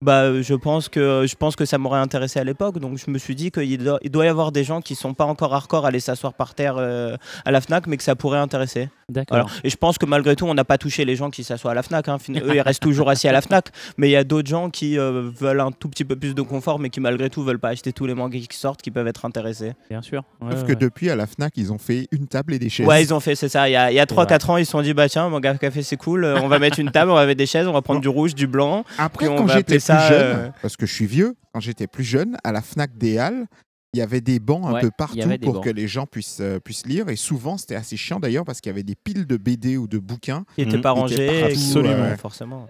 [0.00, 2.78] bah euh, je pense que je pense que ça m'aurait intéressé à l'époque.
[2.78, 5.12] Donc je me suis dit qu'il doit, il doit y avoir des gens qui sont
[5.14, 8.14] pas encore hardcore à aller s'asseoir par terre euh, à la Fnac, mais que ça
[8.14, 8.88] pourrait intéresser.
[9.08, 9.50] D'accord.
[9.64, 11.74] Et je pense que malgré tout, on n'a pas touché les gens qui s'assoient à
[11.74, 12.08] la Fnac.
[12.08, 12.18] hein.
[12.30, 13.70] Eux, ils restent toujours assis à la Fnac.
[13.96, 16.42] Mais il y a d'autres gens qui euh, veulent un tout petit peu plus de
[16.42, 19.08] confort, mais qui malgré tout veulent pas acheter tous les mangas qui sortent, qui peuvent
[19.08, 19.72] être intéressés.
[19.90, 20.22] Bien sûr.
[20.40, 20.76] Ouais, Sauf ouais, que ouais.
[20.76, 22.86] depuis, à la FNAC, ils ont fait une table et des chaises.
[22.86, 23.68] Ouais, ils ont fait, c'est ça.
[23.68, 24.24] Il y a, a C'est vrai.
[24.26, 26.24] 3-4 ans, ils se sont dit, bah tiens, manga café, c'est cool.
[26.24, 28.08] euh, On va mettre une table, on va mettre des chaises, on va prendre du
[28.08, 28.84] rouge, du blanc.
[28.98, 31.60] Après, Puis on quand va j'étais plus jeune, euh, parce que je suis vieux, quand
[31.60, 33.46] j'étais plus jeune, à la FNAC des Halles,
[33.94, 35.64] il y avait des bancs un Ouais, peu partout pour bancs.
[35.64, 37.08] que les gens puissent, euh, puissent lire.
[37.08, 39.88] Et souvent, c'était assez chiant d'ailleurs parce qu'il y avait des piles de BD ou
[39.88, 40.44] de bouquins.
[40.56, 40.82] Qui n'étaient Mhm.
[40.82, 41.42] pas rangés.
[41.44, 42.16] Absolument.
[42.18, 42.66] forcément.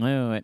[0.00, 0.42] Ouais, ouais, ouais.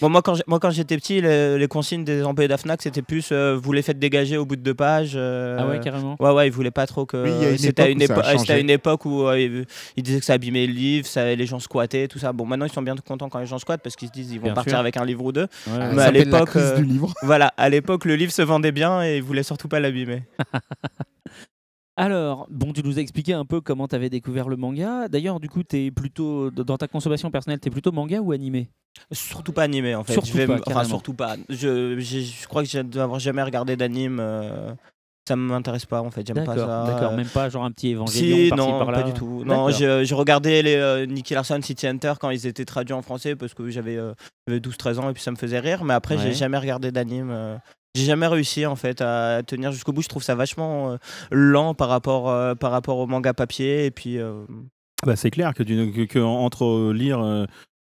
[0.00, 2.58] Bon, moi, quand j'ai- moi, quand j'étais petit, les, les consignes des employés de la
[2.58, 5.12] Fnac, c'était plus euh, vous les faites dégager au bout de deux pages.
[5.14, 6.16] euh, Ah ouais, carrément.
[6.20, 7.16] Ouais, ouais, ils voulaient pas trop que.
[7.50, 9.64] Oui, C'était à une, épo- c'était à époque où euh,
[9.96, 12.32] ils, disaient que ça abîmait le livre, ça, les gens squattaient, tout ça.
[12.32, 14.38] Bon, maintenant, ils sont bien contents quand les gens squattent parce qu'ils se disent ils
[14.38, 14.80] vont Bien partir sûr.
[14.80, 15.42] avec un livre ou deux.
[15.42, 15.94] Ouais, Ça ouais.
[15.94, 17.12] Mais à l'époque, euh, du livre.
[17.22, 20.22] Voilà, à l'époque, le livre se vendait bien et ils voulaient surtout pas l'abîmer.
[21.98, 25.08] Alors, bon, tu nous as expliqué un peu comment tu avais découvert le manga.
[25.08, 28.68] D'ailleurs, du coup, es plutôt dans ta consommation personnelle, t'es plutôt manga ou animé?
[29.12, 30.12] Surtout pas animé en fait.
[30.12, 31.36] Surtout je vais pas, enfin, surtout pas.
[31.48, 34.18] Je, j'ai- je crois que je dois avoir jamais regardé d'anime.
[34.20, 34.72] euh,
[35.28, 36.26] ça m'intéresse pas en fait.
[36.26, 36.84] J'aime pas ça.
[36.86, 37.12] d'accord.
[37.12, 39.02] Euh, Même pas genre un petit évangélion si, non, par-là.
[39.02, 39.44] pas du tout.
[39.44, 43.02] Non, je, je regardais les euh, Nicky Larson, City Hunter quand ils étaient traduits en
[43.02, 44.14] français parce que j'avais euh,
[44.46, 45.84] j'avais 12-13 ans et puis ça me faisait rire.
[45.84, 46.22] Mais après, Ouais.
[46.22, 47.30] j'ai jamais regardé d'anime.
[47.94, 50.02] J'ai jamais réussi en fait à tenir jusqu'au bout.
[50.02, 50.96] Je trouve ça vachement euh,
[51.30, 53.86] lent par rapport, euh, par rapport au manga papier.
[53.86, 54.44] Et puis, euh,
[55.06, 57.46] Bah, c'est clair que, tu- que- que entre lire euh,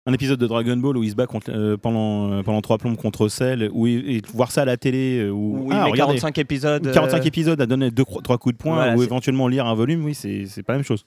[0.09, 2.79] un épisode de Dragon Ball où il se bat contre, euh, pendant, euh, pendant trois
[2.79, 5.91] plombes contre Cell, ou et voir ça à la télé, euh, ou oui, ah, mais
[5.91, 6.93] regardez, 45 épisodes.
[6.93, 9.67] 45 euh, épisodes à donner deux, trois coups de poing, Voilà, ou c'est- éventuellement lire
[9.67, 11.05] un volume, oui, c'est c'est pas la même chose.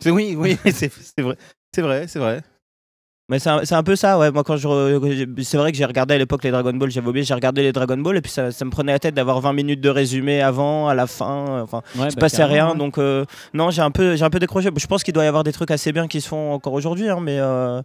[0.00, 1.36] C'est oui, oui, c'est c'est vrai,
[1.74, 2.42] c'est vrai, c'est vrai.
[3.30, 4.30] Mais c'est un, c'est un peu ça, ouais.
[4.32, 5.38] Moi, quand je.
[5.42, 7.72] C'est vrai que j'ai regardé à l'époque les Dragon Ball, j'avais oublié, j'ai regardé les
[7.72, 10.42] Dragon Ball et puis ça, ça me prenait la tête d'avoir 20 minutes de résumé
[10.42, 11.46] avant, à la fin.
[11.48, 12.74] euh, Enfin, Ouais, il se bah, passait carrément, rien.
[12.76, 14.68] Donc, euh, non, j'ai un, peu, j'ai un peu décroché.
[14.76, 17.08] Je pense qu'il doit y avoir des trucs assez bien qui se font encore aujourd'hui,
[17.08, 17.80] hein, mais euh,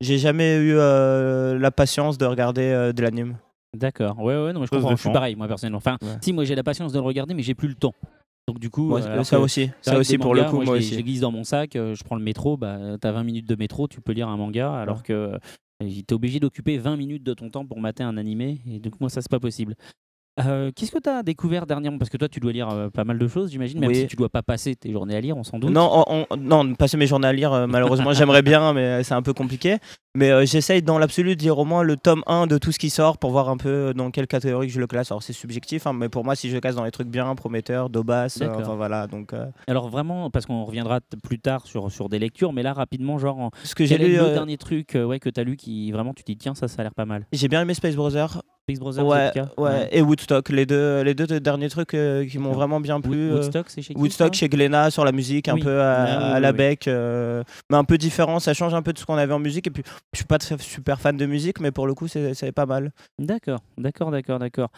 [0.00, 3.36] j'ai jamais eu euh, la patience de regarder euh, de l'anime.
[3.76, 4.90] D'accord, ouais, ouais, non, mais je comprends.
[4.96, 5.78] Je suis pareil, moi, personnellement.
[5.78, 6.18] Enfin, Ouais.
[6.20, 7.94] si, moi, j'ai la patience de le regarder, mais j'ai plus le temps.
[8.50, 10.96] Donc, du coup, euh, ça que aussi, ça aussi pour le coup, moi, aussi.
[10.96, 13.54] Je glisse dans mon sac, euh, je prends le métro, bah, t'as 20 minutes de
[13.54, 17.32] métro, tu peux lire un manga, alors que euh, t'es obligé d'occuper 20 minutes de
[17.32, 19.76] ton temps pour mater un animé, et donc moi, ça, c'est pas possible.
[20.46, 21.98] Euh, Qu'est-ce que tu as découvert dernièrement?
[21.98, 23.96] Parce que toi, tu dois lire euh, pas mal de choses, j'imagine, même Oui.
[23.96, 25.70] si tu dois pas passer tes journées à lire, on s'en doute.
[25.70, 29.14] Non, on- on- non, passer mes journées à lire, euh, malheureusement, j'aimerais bien, mais c'est
[29.14, 29.76] un peu compliqué.
[30.16, 32.90] Mais j'essaye dans l'absolu de lire au moins le tome 1 de tout ce qui
[32.90, 35.12] sort pour voir un peu dans quelle catégorie que je le classe.
[35.12, 37.32] Alors c'est subjectif, hein, mais pour moi, si je le classe dans les trucs bien,
[37.36, 39.06] prometteurs, Dobas, enfin voilà.
[39.06, 39.32] Donc,
[39.68, 43.38] Alors, vraiment, parce qu'on reviendra plus tard sur, sur des lectures, mais là, rapidement, genre,
[43.38, 46.12] en- ce que j'ai lu, le dernier truc ouais, que tu as lu qui vraiment
[46.12, 48.42] tu te dis, tiens, ça, ça a l'air pas mal j'ai bien aimé Space Brothers.
[48.68, 52.38] Space Brothers, Ouais, Zepka ouais, et Woodstock, les deux, les deux derniers trucs euh, qui
[52.38, 53.30] m'ont vraiment bien plu.
[53.30, 56.04] Euh, Woodstock, c'est chez qui Woodstock chez Glénat sur la musique, un peu à, Ah,
[56.06, 56.56] oui, à oui, la oui.
[56.56, 58.38] bec, euh, mais un peu différent.
[58.38, 59.66] Ça change un peu de ce qu'on avait en musique.
[59.66, 62.66] Et puis, je suis pas super fan de musique, mais pour le coup, c'est pas
[62.66, 62.92] mal.
[63.18, 64.68] D'accord, d'accord, d'accord, d'accord.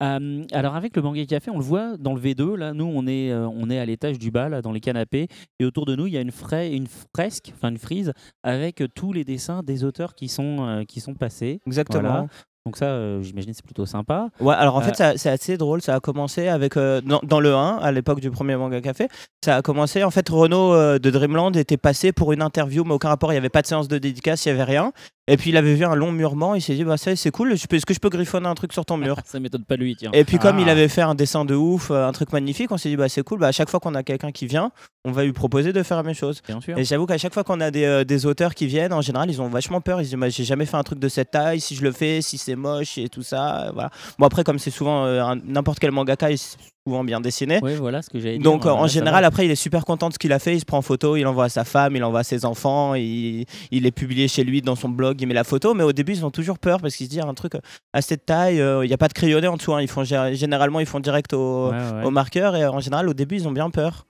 [0.00, 3.08] Euh, alors avec le Bangui Café, on le voit dans le V2, là, nous on
[3.08, 5.26] est, euh, on est à l'étage du bas, là, dans les canapés,
[5.58, 8.12] et autour de nous il y a une, fra- une fresque, enfin une frise,
[8.44, 11.58] avec euh, tous les dessins des auteurs qui sont, qui sont passés.
[11.66, 12.00] Exactement.
[12.02, 12.26] Voilà.
[12.68, 14.28] Donc ça, euh, j'imagine c'est plutôt sympa.
[14.40, 15.80] Ouais, alors en Euh, fait, ça- c'est assez drôle.
[15.80, 16.76] Ça a commencé avec.
[16.76, 19.08] euh, dans, dans le 1, à l'époque du premier manga café,
[19.42, 20.04] ça a commencé.
[20.04, 23.32] En fait, Renaud euh, de Dreamland était passé pour une interview, mais aucun rapport.
[23.32, 24.92] Il n'y avait pas de séance de dédicace, il n'y avait rien.
[25.30, 26.54] Et puis, il avait vu un long murement.
[26.54, 27.54] Il s'est dit, bah, ça, c'est cool.
[27.54, 29.16] je peux- Est-ce que je peux griffonner un truc sur ton mur?
[29.26, 30.10] Ça m'étonne pas lui, tiens.
[30.14, 30.62] Et puis, comme Ah.
[30.62, 33.10] il avait fait un dessin de ouf, euh, un truc magnifique, on s'est dit, bah,
[33.10, 33.38] c'est cool.
[33.38, 34.70] Bah, à chaque fois qu'on a quelqu'un qui vient,
[35.04, 36.40] on va lui proposer de faire la même chose.
[36.48, 36.78] Bien sûr.
[36.78, 39.30] Et j'avoue qu'à chaque fois qu'on a des, euh, des auteurs qui viennent, en général,
[39.30, 40.00] ils ont vachement peur.
[40.00, 41.60] Ils se disent, bah, j'ai jamais fait un truc de cette taille.
[41.60, 43.68] Si je le fais, si c'est moche et tout ça.
[43.68, 43.90] euh, voilà.
[44.18, 47.60] Bon, après, comme c'est souvent euh, n'importe quel mangaka, est souvent bien dessiné.
[47.62, 48.38] Oui, voilà ce que dit.
[48.38, 50.54] Donc euh, en général, après, il est super content de ce qu'il a fait.
[50.54, 52.94] Il se prend en photo, il envoie à sa femme, il envoie à ses enfants,
[52.94, 55.74] il, il est publié chez lui dans son blog, il met la photo.
[55.74, 57.52] Mais au début, ils ont toujours peur parce qu'ils se disent un truc
[57.92, 59.72] à cette taille, euh, il n'y a pas de crayonné en dessous.
[59.74, 59.80] hein.
[59.82, 61.70] Ils font gé- généralement, ils font direct au,
[62.04, 64.06] au marqueur et euh, en général, au début, ils ont bien peur.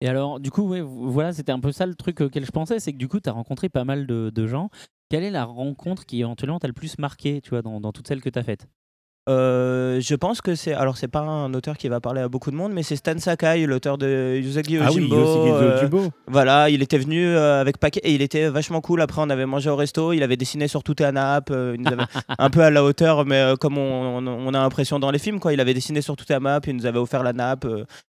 [0.00, 2.78] Et alors, du coup, ouais, voilà, c'était un peu ça le truc auquel je pensais,
[2.78, 4.68] c'est que du coup, tu as rencontré pas mal de, de gens.
[5.10, 8.08] Quelle est la rencontre qui éventuellement t'a le plus marqué, tu vois, dans, dans toutes
[8.08, 8.66] celles que tu as faites?
[9.26, 10.74] Euh, je pense que c'est.
[10.74, 13.16] Alors, c'est pas un auteur qui va parler à beaucoup de monde, mais c'est Stan
[13.18, 15.06] Sakai, l'auteur de Usagi Ah oui.
[15.06, 16.10] Usagi euh, Yojimbo.
[16.26, 19.00] Voilà, il était venu euh, avec paquet et il était vachement cool.
[19.00, 21.80] Après, on avait mangé au resto, il avait dessiné sur tout un app, euh, il
[21.84, 22.04] nous avait-
[22.38, 25.18] un peu à la hauteur, mais euh, comme on, on- on a l'impression dans les
[25.18, 25.54] films, quoi.
[25.54, 27.66] Il avait dessiné sur tout un map, il nous avait offert la nappe.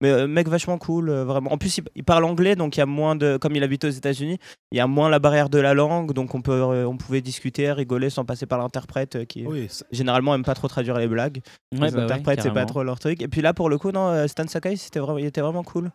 [0.00, 1.52] Mais euh, mec vachement cool, euh, vraiment.
[1.52, 3.36] En plus, il, il parle anglais, donc il y a moins de.
[3.38, 4.38] Comme il habite aux États-Unis,
[4.72, 7.20] il y a moins la barrière de la langue, donc on, peut, euh, on pouvait
[7.20, 11.08] discuter, rigoler sans passer par l'interprète euh, qui Oui, généralement aime pas trop traduire les
[11.08, 11.40] blagues.
[11.72, 13.22] Ouais, les bah ouais, c'est pas trop leur truc.
[13.22, 15.90] Et puis là, pour le coup, non, Stan Sakai, c'était vraiment, il était vraiment cool.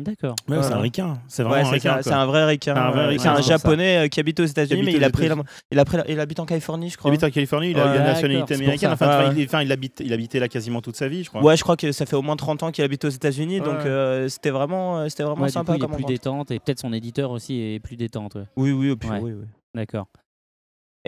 [0.00, 0.36] D'accord.
[0.48, 1.18] Ouais, c'est un ricain.
[1.26, 1.98] C'est Ouais, vraiment un c'est ricain.
[2.02, 2.76] c'est un vrai ricain.
[2.76, 3.42] Un vrai euh, ricain, c'est un ça.
[3.42, 5.34] japonais euh, qui habite aux États-Unis, mais il a pris la,
[5.72, 7.10] il a pris la- il habite en Californie, je Il crois.
[7.10, 7.98] habite en Californie, il a Ouais.
[7.98, 8.90] la nationalité américaine.
[8.92, 9.34] Enfin, Ouais.
[9.36, 11.42] il, enfin, il, habite, il habitait là quasiment toute sa vie, je crois.
[11.42, 13.78] Ouais, je crois que ça fait au moins 30 ans qu'il habite aux États-Unis, donc
[13.86, 17.32] euh, c'était vraiment, c'était vraiment sympa coup, il est plus détente et peut-être son éditeur
[17.32, 18.36] aussi est plus détente.
[18.36, 18.44] ouais.
[18.56, 19.18] Oui, oui, puis, Ouais.
[19.20, 19.46] oui, oui.
[19.74, 20.06] D'accord.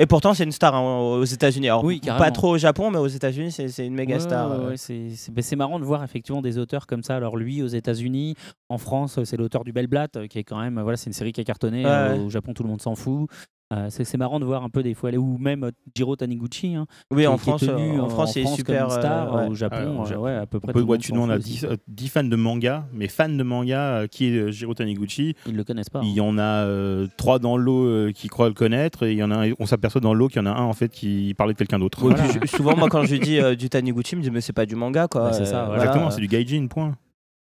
[0.00, 1.68] Et pourtant, c'est une star hein, aux États-Unis.
[1.68, 4.50] Alors, Oui, pas trop au Japon, mais aux États-Unis, c'est une méga Ouais, star.
[4.50, 4.70] ouais, euh.
[4.70, 7.16] ouais, c'est marrant de voir effectivement des auteurs comme ça.
[7.16, 8.34] Alors lui aux États-Unis,
[8.70, 11.12] en France, c'est l'auteur du Bel Blatt, euh, qui est quand même, voilà, c'est une
[11.12, 11.84] série qui a cartonné.
[11.84, 12.16] Euh.
[12.16, 13.28] Au Japon, tout le monde s'en fout.
[13.72, 16.74] Euh, c'est c'est marrant de voir un peu des fois, ou même euh, Jiro Taniguchi,
[16.74, 18.84] hein, Oui, qui- en France, tenu euh, en France, il est comme super.
[18.86, 19.34] une star.
[19.36, 19.48] euh, ouais.
[19.50, 20.72] Au Japon, euh, ouais, à peu près.
[20.72, 21.70] Tout monde tu nous on a fout aussi, 10, quoi.
[21.74, 25.36] euh, 10 fans de manga, mais fans de manga qui est Jiro Taniguchi.
[25.46, 26.00] Ils le connaissent pas.
[26.02, 26.14] Il hein.
[26.16, 29.18] y en a euh, trois dans le lot euh, qui croient le connaître et il
[29.18, 30.88] y en a on s'aperçoit dans le lot qu'il y en a un en fait
[30.90, 32.00] qui parlait de quelqu'un d'autre.
[32.00, 32.24] Voilà.
[32.42, 34.52] je- souvent, moi, quand je lui dis euh, du Taniguchi, il me dit, mais c'est
[34.52, 35.26] pas du manga, quoi.
[35.26, 35.82] Ouais, c'est ça, voilà.
[35.82, 36.96] Exactement, c'est du gaijin, point.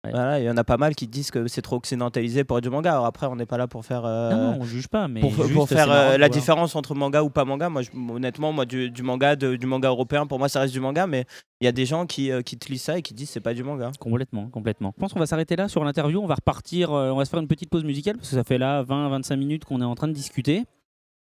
[0.09, 0.13] Ouais.
[0.13, 2.65] Voilà, il y en a pas mal qui disent que c'est trop occidentalisé pour être
[2.65, 2.93] du manga.
[2.93, 4.05] Alors après, on n'est pas là pour faire.
[4.05, 6.77] euh, Non, non, on juge pas, mais pour, juste, pour c'est faire euh, la différence
[6.77, 9.89] entre manga ou pas manga, moi je- honnêtement, moi du, du manga, de- du manga
[9.89, 11.25] européen, pour moi ça reste du manga, mais
[11.61, 13.41] il y a des gens qui, euh, qui te lisent ça et qui disent c'est
[13.41, 13.91] pas du manga.
[13.99, 14.93] Complètement, complètement.
[14.97, 16.21] Je pense qu'on va s'arrêter là sur l'interview.
[16.21, 18.59] On va repartir, on va se faire une petite pause musicale parce que ça fait
[18.59, 20.65] là 20-25 minutes qu'on est en train de discuter.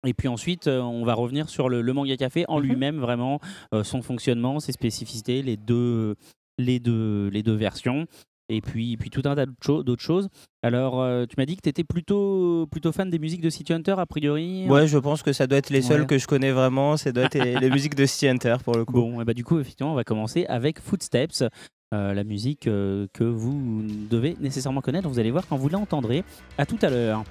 [0.07, 2.65] Et puis ensuite, euh, on va revenir sur le, le manga café en Mhm.
[2.65, 3.39] lui-même, vraiment,
[3.73, 6.15] euh, son fonctionnement, ses spécificités, les deux,
[6.57, 8.07] les deux, les deux versions.
[8.53, 10.27] Et puis, puis tout un tas d'autres cho- d'autres choses.
[10.61, 13.71] Alors, euh, tu m'as dit que tu étais plutôt, plutôt fan des musiques de City
[13.71, 16.05] Hunter, a priori Ouais, je pense que ça doit être les Ouais.
[16.05, 18.83] que je connais vraiment, ça doit être les, les musiques de City Hunter pour le
[18.85, 18.93] coup.
[18.93, 21.43] Bon, et bah du coup, effectivement, on va commencer avec Footsteps,
[21.93, 25.07] euh, la musique euh, que vous devez nécessairement connaître.
[25.09, 26.23] Vous allez voir quand vous l'entendrez.
[26.57, 27.23] À tout à l'heure.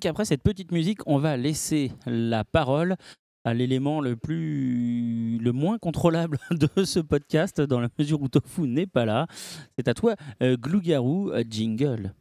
[0.00, 2.96] Donc après cette petite musique, on va laisser la parole
[3.44, 8.62] à l'élément le plus le moins contrôlable de ce podcast dans la mesure où Tofu
[8.62, 9.26] n'est pas là.
[9.76, 12.14] C'est à toi, euh, euh, jingle.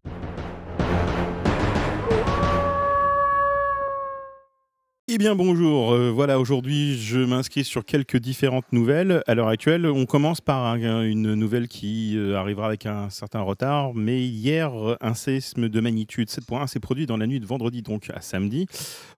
[5.12, 9.24] Eh bien bonjour, Euh, voilà aujourd'hui je m'inscris sur quelques différentes nouvelles.
[9.26, 13.42] À l'heure actuelle on commence par un- une nouvelle qui euh, arrivera avec un certain
[13.42, 17.82] retard, mais hier un séisme de magnitude 7.1 s'est produit dans la nuit de vendredi
[17.82, 18.68] donc à samedi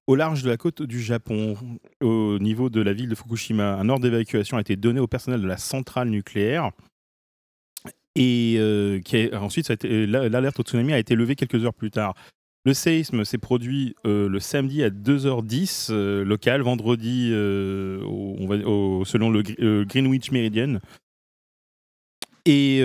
[0.08, 1.58] au large de la côte du Japon,
[2.02, 3.74] au niveau de la ville de Fukushima.
[3.76, 6.72] Un ordre d'évacuation a été donné au personnel de la centrale nucléaire.
[8.16, 9.00] Et euh,
[9.34, 12.14] ensuite, l'alerte au tsunami a été levée quelques heures plus tard.
[12.63, 18.47] Le séisme s'est produit euh, le samedi à 2h10 euh, local, vendredi euh, au- on
[18.47, 20.78] va- au- selon le Gre- Greenwich Meridian.
[22.45, 22.82] Et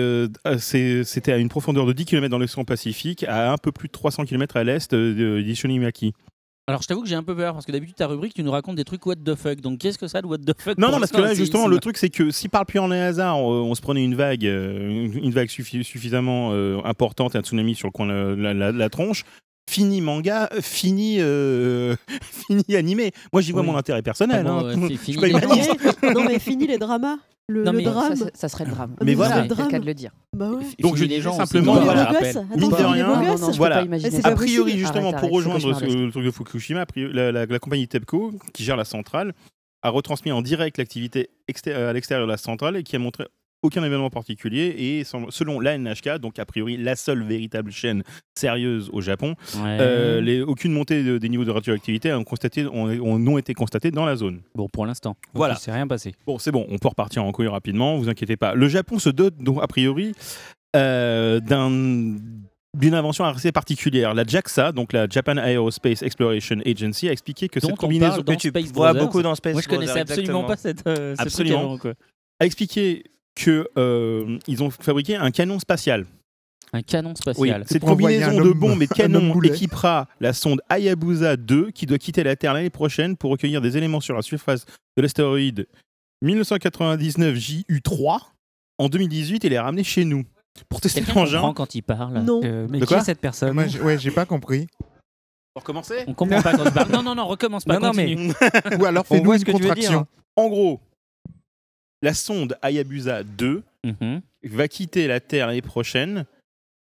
[1.03, 3.91] c'était à une profondeur de 10 km dans l'océan Pacifique, à un peu plus de
[3.91, 6.13] 300 km à l'est de d'Ishonimaki.
[6.69, 8.51] Alors je t'avoue que j'ai un peu peur parce que d'habitude ta rubrique tu nous
[8.51, 9.61] racontes des trucs what the fuck.
[9.61, 11.79] Donc qu'est-ce que ça de what the fuck Non, non, parce que là, justement, le
[11.79, 15.17] truc, c'est que si par le en hasard, on, on se prenait une vague, une,
[15.23, 18.89] une vague suffi- suffisamment euh, importante un tsunami sur le coin de la, la- la
[18.89, 19.23] tronche,
[19.69, 23.11] fini manga, fini, euh, fini animé.
[23.33, 23.67] Moi, j'y vois Oui.
[23.67, 24.45] mon intérêt personnel.
[24.47, 24.81] Ah bon, hein.
[24.81, 25.17] ouais, Je fini.
[26.15, 27.17] Non, mais fini les dramas.
[27.49, 28.15] Le, Non, le mais ça, drame.
[28.33, 28.93] Ça, serait le drame.
[28.99, 29.35] Ah, Mais voilà.
[29.35, 30.11] C'est le le cas de le dire.
[30.35, 30.65] Bah ouais.
[30.79, 31.39] Donc, je gens aussi.
[31.39, 32.11] simplement, voilà,
[32.57, 33.85] Mine de rien, Voilà.
[34.25, 38.33] A priori, justement, Arrête, pour rejoindre le truc de Fukushima, la, la- la compagnie TEPCO,
[38.53, 39.33] qui gère la centrale,
[39.81, 43.25] a retransmis en direct l'activité exté- à l'extérieur de la centrale et qui a montré
[43.63, 48.03] aucun événement particulier et selon la NHK, donc a priori la seule véritable chaîne
[48.37, 49.77] sérieuse au Japon, Ouais.
[49.79, 53.53] euh, les- aucune montée de- des niveaux de radioactivité ont, constaté, ont, ont- ont été
[53.53, 54.41] constatées dans la zone.
[54.55, 55.17] Bon, pour l'instant.
[55.33, 55.55] Voilà.
[55.55, 56.13] Il s'est rien passé.
[56.27, 58.53] Bon, c'est bon, on peut repartir en couille rapidement, vous inquiétez pas.
[58.53, 60.13] Le Japon se dote donc a priori
[60.75, 62.15] euh, d'un
[62.77, 64.13] d'une invention assez particulière.
[64.13, 68.21] La JAXA, donc la Japan Aerospace Exploration Agency, a expliqué que Dont cette on combinaison
[68.21, 69.01] que tu Space vois Brothers.
[69.07, 70.47] beaucoup dans Space Moi, je connaissais Brothers, absolument exactement.
[70.47, 71.59] pas cette, euh, ce truc Absolument.
[71.61, 71.93] avant, quoi.
[72.39, 73.03] a expliqué
[73.37, 76.05] que euh, ils ont fabriqué un canon spatial.
[76.73, 77.63] Un canon Oui, spatial.
[77.65, 81.85] cette pour envoyer combinaison de bombes et de canons équipera la sonde Hayabusa 2 qui
[81.85, 84.65] doit quitter la Terre l'année prochaine pour recueillir des éléments sur la surface
[84.97, 85.67] de l'astéroïde
[86.23, 88.19] 1999 JU3
[88.79, 90.23] en 2018 et les ramener chez nous.
[90.69, 91.53] Pour tester l'engin.
[91.53, 92.41] quand il parle Non.
[92.43, 94.67] Euh, mais De qui quoi est cette personne Moi, j'ai- ouais, j'ai pas compris.
[95.53, 96.91] Pour commencer On comprend pas quand il parle.
[96.91, 97.79] Non, non, non, recommence pas.
[97.79, 98.15] Non, non, mais-.
[98.79, 99.69] Ou alors On fais-nous une ce que tu veux dire.
[99.75, 100.07] contraction.
[100.35, 100.81] En gros,
[102.01, 104.21] la sonde Hayabusa 2 Mhm.
[104.45, 106.25] va quitter la Terre l'année prochaine,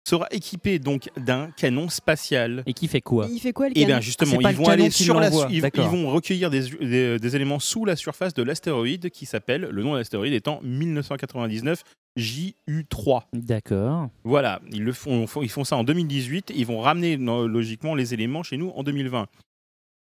[0.08, 2.64] sera équipée donc d'un canon spatial.
[2.66, 4.58] Et qui fait quoi Il fait quoi le Et canon bien Ah, justement, pas ils
[4.58, 8.34] vont aller sur la, ils, ils vont recueillir des, des- des éléments sous la surface
[8.34, 11.84] de l'astéroïde qui s'appelle, le nom de l'astéroïde étant 1999
[12.18, 13.24] JU3.
[13.34, 14.10] D'accord.
[14.24, 18.42] Voilà, ils, le font, ils font ça en 2018, ils vont ramener logiquement les éléments
[18.44, 19.28] chez nous en 2020.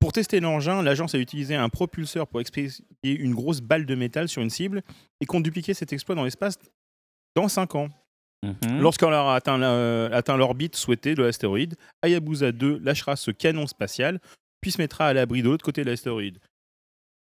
[0.02, 4.28] Pour tester l'engin, l'agence a utilisé un propulseur pour expédier une grosse balle de métal
[4.28, 4.82] sur une cible
[5.20, 6.58] et compte dupliquer cet exploit dans l'espace
[7.36, 7.88] dans 5 ans.
[8.42, 8.80] Mhm.
[8.80, 14.18] Lorsqu'on aura atteint la- atteint l'orbite souhaitée de l'astéroïde, Hayabusa 2 lâchera ce canon spatial,
[14.60, 16.38] puis se mettra à l'abri de l'autre côté de l'astéroïde.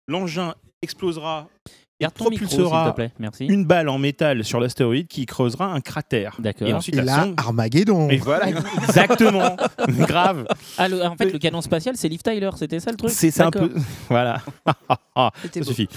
[0.08, 1.50] L'engin explosera
[2.02, 3.12] Garde ton micro, s'il propulsera te plaît.
[3.20, 3.46] Merci.
[3.46, 6.36] une balle en métal sur l'astéroïde qui creusera un cratère.
[6.40, 6.68] D'accord.
[6.68, 8.10] Et ensuite, Et la là, sonde- Armageddon.
[8.10, 9.56] Et voilà, exactement.
[9.88, 10.48] Grave.
[10.78, 13.32] Ah, le- en fait, le canon spatial, c'est Liv Tyler, c'était ça le truc C'est
[13.32, 13.70] c'est un D'accord.
[13.70, 13.80] peu.
[14.10, 14.42] Voilà.
[15.16, 15.64] ça beau.
[15.64, 15.88] suffit.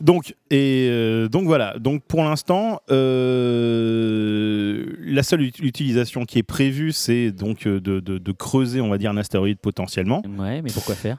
[0.00, 1.76] Donc, et, euh, donc voilà.
[1.78, 8.00] Donc pour l'instant, euh, la seule ut- utilisation qui est prévue, c'est donc euh, de,
[8.00, 10.22] de- de creuser, on va dire, un astéroïde potentiellement.
[10.38, 11.18] Ouais, mais pourquoi faire?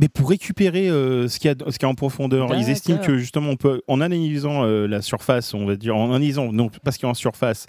[0.00, 2.68] Mais pour récupérer euh, ce qu'il y, a- ce qu'il y a en profondeur, ils
[2.68, 6.52] estiment que justement, on peut, en analysant euh, la surface, on va dire, en analysant,
[6.52, 7.66] non pas ce qu'il y a en surface,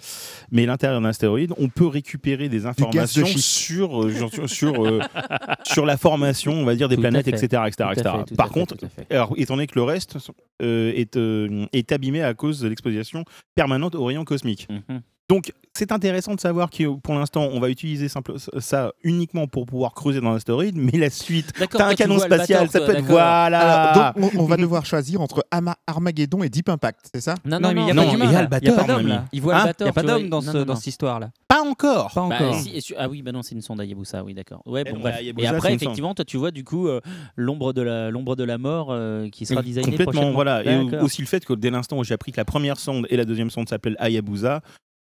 [0.51, 4.99] mais l'intérieur d'un astéroïde, on peut récupérer des de informations sur, euh, sur, sur, euh,
[5.65, 7.61] sur la formation, on va dire, des Tout planètes, etc.
[7.67, 8.09] etc., etc.
[8.27, 8.75] fait, Par fait, contre,
[9.11, 10.17] alors, étant donné que le reste
[10.63, 14.67] euh, est, euh, est abîmé à cause de l'exposition permanente aux rayons cosmiques.
[14.69, 15.01] Mhm.
[15.27, 19.65] Donc, c'est intéressant de savoir que pour l'instant, on va utiliser simple, ça uniquement pour
[19.65, 23.91] pouvoir creuser dans l'astéroïde, mais la suite, t'as un canon spatial, ça peut être voilà.
[23.91, 27.33] Alors, donc, on, on va devoir choisir entre Ama- Armageddon et Deep Impact, c'est ça?
[27.43, 28.27] Non, Non, non, mais il non, y a pas il y d'humain.
[28.27, 28.59] a là.
[28.61, 29.25] Il y a pas d'homme là.
[29.33, 29.71] Il voit Hein?
[29.79, 31.31] Il a pas d'homme dans, ce- cette histoire-là.
[31.47, 32.11] Pas encore.
[32.13, 32.55] Pas Bah, encore.
[32.59, 34.61] si, et su- ah oui, bah non, c'est une sonde Hayabusa, oui, d'accord.
[34.67, 35.15] Ouais, Eh bon, non, bref.
[35.15, 37.01] la Et après, effectivement, toi, tu vois du coup euh,
[37.35, 40.33] l'ombre de la l'ombre de la mort euh, qui sera designée Complètement, prochainement.
[40.33, 40.63] voilà.
[40.63, 43.17] Et aussi le fait que dès l'instant où j'ai appris que la première sonde et
[43.17, 44.61] la deuxième sonde s'appellent Hayabusa,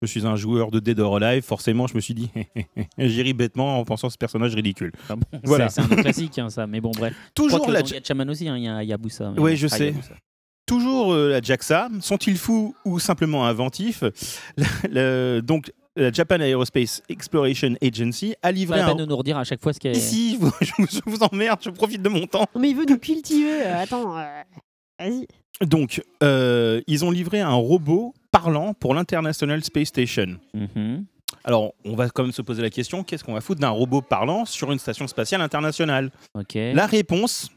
[0.02, 2.30] je suis un joueur de Dead or Alive, forcément, je me suis dit,
[2.98, 4.92] j'ai ri bêtement en pensant à ce personnage ridicule.
[5.10, 5.70] Ah bon, Voilà.
[5.70, 6.66] c'est un classique, hein, ça.
[6.68, 7.14] Mais bon, bref.
[7.36, 7.84] Toujours la, la.
[7.84, 9.94] Gatchaman aussi, hein, il y a mais Ouais, bon, je sais.
[10.66, 11.90] Toujours euh, la JAXA.
[12.00, 14.04] Sont-ils fous ou simplement inventifs?
[14.58, 18.88] La- la- Donc, la Japan Aerospace Exploration Agency a Pas livré la un.
[18.90, 19.92] peine de nous redire à chaque fois ce qu'est.
[19.92, 22.46] Ici, je vous, je vous emmerde, je profite de mon temps.
[22.56, 23.64] Non, mais il veut nous cultiver.
[23.66, 24.24] euh, attends, euh,
[25.00, 25.28] vas-y.
[25.60, 30.38] Donc, euh, ils ont livré un robot parlant pour l'International Space Station.
[30.54, 31.06] Mhm.
[31.44, 34.02] Alors, on va quand même se poser la question qu'est-ce qu'on va foutre d'un robot
[34.02, 36.12] parlant sur une station spatiale internationale?
[36.56, 37.50] La réponse,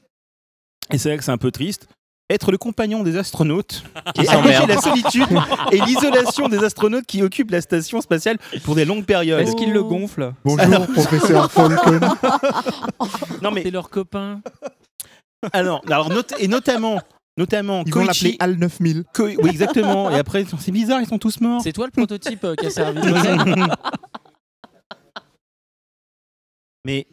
[0.92, 1.86] et c'est là que c'est un peu triste,
[2.30, 3.84] être le compagnon des astronautes
[4.18, 4.46] et s'emmerdent.
[4.46, 5.28] alléger la solitude
[5.72, 9.40] et l'isolation des astronautes qui occupent la station spatiale pour des longues périodes.
[9.40, 12.00] Est-ce qu'il le gonfle Bonjour, professeur Falcon.
[13.42, 14.40] Non mais C'est leur copain.
[15.52, 17.00] alors, alors not- et notamment
[17.36, 19.04] notamment Ils vont Koichi- l'appeler Al 9000.
[19.14, 21.60] Ko- oui exactement et après c'est bizarre ils sont tous morts.
[21.62, 23.00] C'est toi le prototype euh, qui a servi
[26.86, 27.06] Mais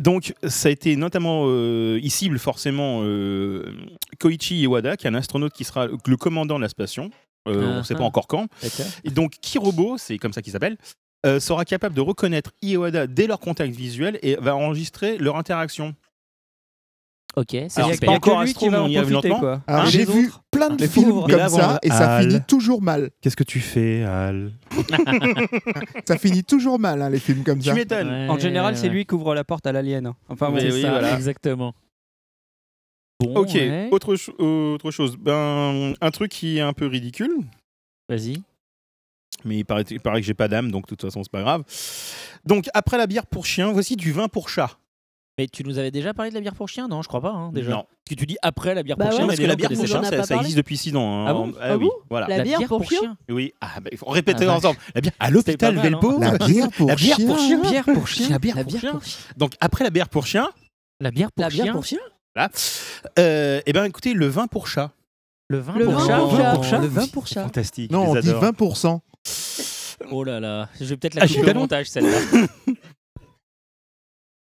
[0.00, 3.70] donc, ça a été notamment, euh, il cible forcément euh,
[4.18, 7.10] Koichi Iwada, qui est un astronaute qui sera le commandant de la station.
[7.48, 8.06] Euh, on ne sait Ah pas ah.
[8.06, 8.46] encore quand.
[9.04, 10.76] Et donc, Kirobo, c'est comme ça qu'il s'appelle,
[11.26, 15.94] euh, sera capable de reconnaître Iwada dès leur contact visuel et va enregistrer leur interaction.
[17.36, 19.40] Ok, c'est pas encore lui qui va en on y arrive profiter, lentement.
[19.40, 19.62] quoi.
[19.68, 21.28] Alors, Hein, j'ai vu autres plein de Les films pauvres.
[21.28, 22.28] Comme là, ça et ça Al.
[22.28, 23.10] finit toujours mal.
[23.20, 24.52] Qu'est-ce que tu fais, Al
[26.06, 27.74] Ça finit toujours mal, hein, les films comme Tu ça.
[27.74, 28.08] m'étonnes.
[28.08, 30.06] Ouais, En général, c'est lui qui ouvre la porte à l'alien.
[30.06, 30.16] hein.
[30.28, 31.14] Enfin, bon, Mais C'est oui, ça, voilà.
[31.14, 31.72] exactement.
[33.20, 33.88] Bon, Ok, ouais.
[33.92, 35.16] autre, cho- autre chose.
[35.18, 37.32] Ben, un truc qui est un peu ridicule,
[38.08, 38.42] Vas-y.
[39.44, 41.42] mais il paraît, il paraît que j'ai pas d'âme, donc de toute façon, c'est pas
[41.42, 41.62] grave.
[42.44, 44.78] Donc, après la bière pour chien, voici du vin pour chat.
[45.40, 47.30] Mais tu nous avais déjà parlé de la bière pour chien Non, je crois pas,
[47.30, 47.70] hein, déjà.
[47.70, 47.76] Non.
[47.84, 49.16] Parce que tu dis après la bière Bah pour ouais.
[49.20, 49.26] chien.
[49.26, 51.22] parce mais que la bière pour chien, ça, existe depuis 6 ans.
[51.22, 51.24] hein.
[51.28, 52.26] Ah bon Ah oui, bon voilà.
[52.28, 54.78] La bière pour chien Oui, ah, bah, on répétait Ah, ensemble.
[54.94, 56.20] La bière à l'hôpital Velpo.
[56.20, 57.62] La bière pour La bière pour chien.
[57.62, 57.70] chien.
[57.70, 58.28] Bière pour chien.
[58.28, 58.90] La bière La pour chien.
[58.92, 59.18] pour chien.
[59.38, 60.46] Donc après la bière pour chien,
[61.00, 61.72] La bière pour La bière chien.
[61.72, 61.98] pour chien
[62.36, 62.50] là,
[63.18, 64.90] euh, eh ben écoutez, le vin pour chat.
[65.48, 66.18] Le vin Le pour vin chat.
[66.18, 66.52] pour chat.
[66.54, 66.78] pour chat.
[66.80, 67.42] Le vin pour chat.
[67.44, 67.90] Fantastique.
[67.90, 68.44] Non, on dit adore.
[68.44, 69.00] 20%.
[70.10, 70.68] Oh là là.
[70.78, 71.60] Je vais peut-être Ah, la suis couper au canon.
[71.62, 72.18] montage, celle-là.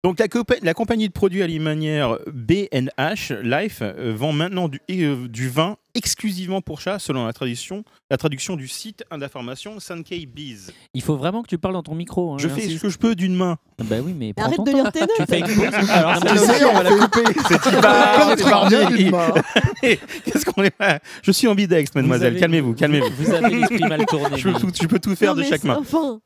[0.04, 5.28] Donc la, compa- la compagnie de produits alimentaires B&H Life euh, vend maintenant du, euh,
[5.28, 10.72] du vin exclusivement pour chats selon la traduction, la traduction du site d'information Sankei Bees.
[10.96, 12.34] Il faut vraiment que tu parles dans ton micro.
[12.34, 13.58] hein, Je fais ce que je peux d'une main.
[13.84, 14.74] Bah oui, mais Arrête de temps.
[14.74, 15.90] lire tes Tu notes fais une pause.
[15.92, 17.24] Alors, Tu sais, on va la couper.
[17.48, 17.60] C'est
[18.98, 19.12] tu.
[20.32, 20.74] Qu'est-ce qu'on est
[21.22, 22.40] Je suis ambidex, mademoiselle.
[22.40, 23.10] Calmez-vous, calmez-vous.
[23.24, 24.36] Vous avez l'esprit mal tourné.
[24.38, 25.78] Je peux, tout, je peux tout faire de chaque main.
[25.80, 26.20] Enfin,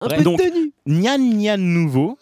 [0.00, 0.72] un peu Donc- de tenue.
[0.86, 2.16] Nyan Nyan Nouveau.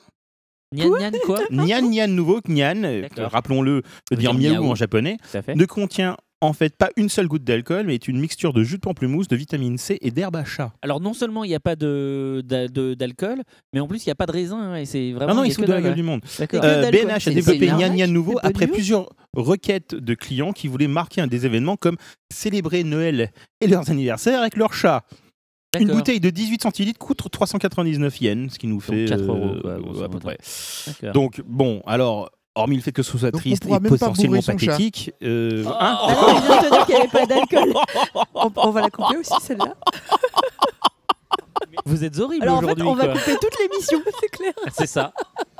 [0.72, 5.16] Nyan Nyan quoi Nyan Nyan Nouveau, Nyan, euh, rappelons-le, veut dire miaou en japonais,
[5.54, 8.76] ne contient en fait pas une seule goutte d'alcool, mais est une mixture de jus
[8.76, 10.72] de pamplemousse, de vitamine C et d'herbe à chat.
[10.80, 13.42] Alors non seulement il n'y a pas de d'a- de- d'alcool,
[13.74, 14.58] mais en plus il n'y a pas de raisin.
[14.58, 15.32] hein, Et c'est vraiment.
[15.32, 16.20] Ah non, il y il a se que fout de la gueule du monde.
[16.22, 16.90] Que Euh, d'alcool.
[17.08, 20.52] BNH a développé une Nyan arnaque, Nyan Nouveau c'est pas après plusieurs requêtes de clients
[20.52, 21.96] qui voulaient marquer un des événements comme
[22.32, 25.02] célébrer Noël et leurs anniversaires avec leur chat.
[25.78, 29.80] Une bouteille de 18 centilitres coûte 399 yens, ce qui nous fait 4 euros, euh,
[29.80, 30.38] quoi, à peu près.
[31.12, 35.64] Donc bon, alors hormis le fait que ce soit Donc, triste et potentiellement pathétique, euh,
[35.66, 37.72] hein Ah non, il vient de te dire qu'il n'y avait pas d'alcool.
[38.34, 39.74] on, on va la couper aussi, celle-là.
[41.84, 42.88] Vous êtes horrible Alors en fait, aujourd'hui.
[42.88, 44.00] on va couper toute l'émission.
[44.20, 44.52] C'est clair.
[44.72, 45.12] C'est ça.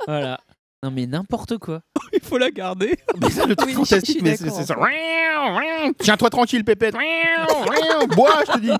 [0.07, 0.41] Voilà.
[0.83, 1.83] Non mais n'importe quoi.
[2.13, 2.99] Il faut la garder.
[3.21, 4.61] Mais ça, le truc Oui, je fantastique, suis mais c'est d'accord.
[4.61, 5.93] c'est ça.
[6.01, 6.95] Tiens-toi tranquille, pépette.
[8.17, 8.71] Bois, je te dis.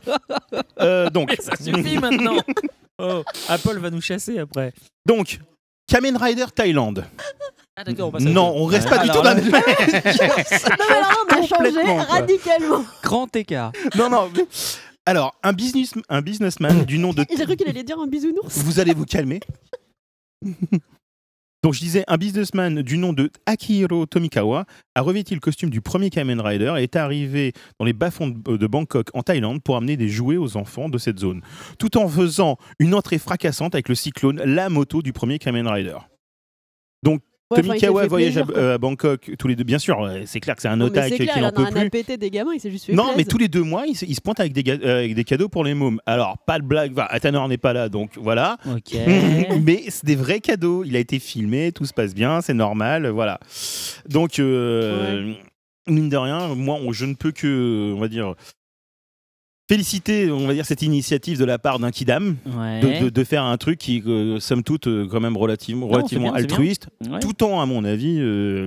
[0.81, 2.37] Euh, donc, Ça suffit maintenant.
[2.99, 4.73] Oh, Apple va nous chasser après.
[5.07, 5.41] donc,
[5.87, 7.05] Kamen Rider Thaïlande.
[7.77, 8.09] Ah d'accord.
[8.09, 9.51] on passe à Non, on reste pas du Alors tout dans la là- même.
[9.53, 12.05] Non, mais alors, on a changé Complètement, quoi.
[12.05, 12.85] radicalement.
[13.03, 13.73] Grand écart.
[13.97, 14.31] Non, non.
[14.35, 14.47] mais-
[15.07, 17.25] Alors, un, business, un businessman du nom de.
[17.37, 18.59] J'ai cru qu'il allait dire un bisounours.
[18.59, 19.41] Vous allez vous calmer.
[21.63, 25.83] Donc, je disais, un businessman du nom de Akihiro Tomikawa a revêti le costume du
[25.83, 29.77] premier Kamen Rider et est arrivé dans les bas-fonds de de Bangkok, en Thaïlande, pour
[29.77, 31.43] amener des jouets aux enfants de cette zone,
[31.79, 35.99] tout en faisant une entrée fracassante avec le cyclone, la moto du premier Kamen Rider.
[37.53, 39.65] Ouais, il Tomikawa fait voyage plaisir, euh, à Bangkok tous les deux.
[39.65, 41.65] Bien sûr, ouais, c'est clair que c'est un otak qui il n'en en a peut
[41.65, 41.91] plus.
[41.91, 44.05] péter des gamins, il s'est juste fait Non, mais tous les deux mois, il se,
[44.05, 46.01] il se pointe avec des, euh, avec des cadeaux pour les mômes.
[46.07, 48.57] Alors, pas de blague, enfin, Athanor n'est pas là, donc voilà.
[49.63, 50.85] Mais c'est des vrais cadeaux.
[50.85, 53.41] Il a été filmé, tout se passe bien, c'est normal, voilà.
[54.09, 55.33] Donc, euh,
[55.89, 58.35] mine de rien, moi, on- je ne peux que, on va dire,
[59.75, 62.81] féliciter, on va dire, cette initiative de la part d'un Kidam Ouais.
[62.81, 66.33] de, de- de faire un truc qui, euh, somme toute, euh, quand même relativement, bien,
[66.35, 67.21] altruiste, Ouais.
[67.21, 68.67] tout en, à mon avis, euh,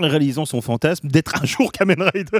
[0.00, 2.38] réalisant son fantasme d'être un jour Kamen Rider.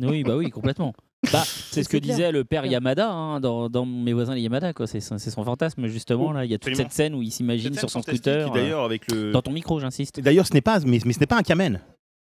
[0.00, 0.92] Oui, bah oui, complètement.
[1.32, 2.14] Bah, c'est ce que clair.
[2.16, 2.66] disait le père.
[2.66, 4.72] Yamada hein, dans, dans Mes voisins les Yamada.
[4.86, 6.32] C'est son fantasme, justement.
[6.32, 6.44] Là.
[6.44, 6.90] Il y a toute Absolument.
[6.90, 8.50] cette scène où il s'imagine sur son scooter.
[8.50, 9.32] euh, D'ailleurs, avec le.
[9.32, 10.20] Dans ton micro, j'insiste.
[10.20, 11.80] D'ailleurs, ce n'est pas, mais, mais ce n'est pas un Kamen.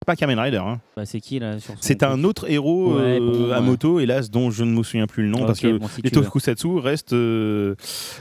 [0.08, 0.58] C'est pas un Kamen Rider.
[0.58, 0.80] hein.
[0.96, 3.66] Bah, c'est qui là C'est un autre héros Ouais, euh, bon, à ouais.
[3.66, 6.10] moto, hélas, dont je ne me souviens plus le nom, parce que bon, si les.
[6.12, 7.76] Tokusatsu restent euh,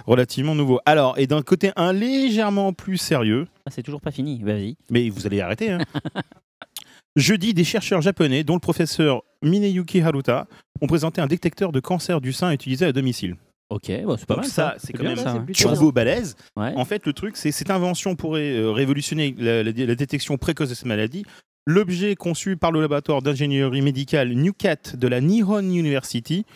[0.05, 0.81] relativement nouveaux.
[0.85, 4.43] Alors, et d'un côté, un légèrement plus sérieux, Ah, c'est toujours pas fini.
[4.43, 4.77] Vas-y.
[4.91, 5.71] mais vous allez arrêter.
[5.71, 5.79] Hein.
[7.15, 10.47] Jeudi, des chercheurs japonais, dont le professeur Mineyuki Haruta,
[10.81, 13.37] ont présenté un détecteur de cancer du sein utilisé à domicile.
[13.71, 14.51] Ok, bah, c'est pas Donc mal.
[14.51, 15.43] ça, c'est quand bien, même ça.
[15.53, 16.37] Turbo balèze.
[16.57, 16.73] Ouais.
[16.77, 20.69] En fait, le truc, c'est cette invention pourrait euh, révolutionner la, la- la détection précoce
[20.69, 21.25] de cette maladie.
[21.67, 26.47] L'objet conçu par le laboratoire d'ingénierie médicale NewCat de la Nihon University,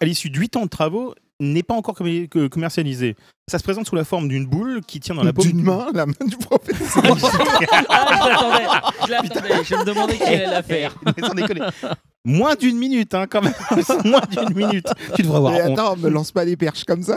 [0.00, 1.96] à l'issue de 8 ans de travaux, n'est pas encore
[2.50, 3.14] commercialisé.
[3.50, 5.88] Ça se présente sous la forme d'une boule qui tient dans la paume D'une main,
[5.92, 7.02] la main du professeur.
[7.90, 8.64] Ah, je l'attendais.
[9.04, 9.64] Je l'attendais.
[9.64, 10.94] Je me demandais qui allait la faire.
[11.04, 11.60] Mais sans déconner.
[12.24, 13.52] Moins d'une minute, hein, quand même.
[14.04, 14.86] Moins d'une minute.
[15.16, 15.78] Tu devrais avoir Mais honte.
[15.78, 17.16] attends, me lance pas des perches comme ça.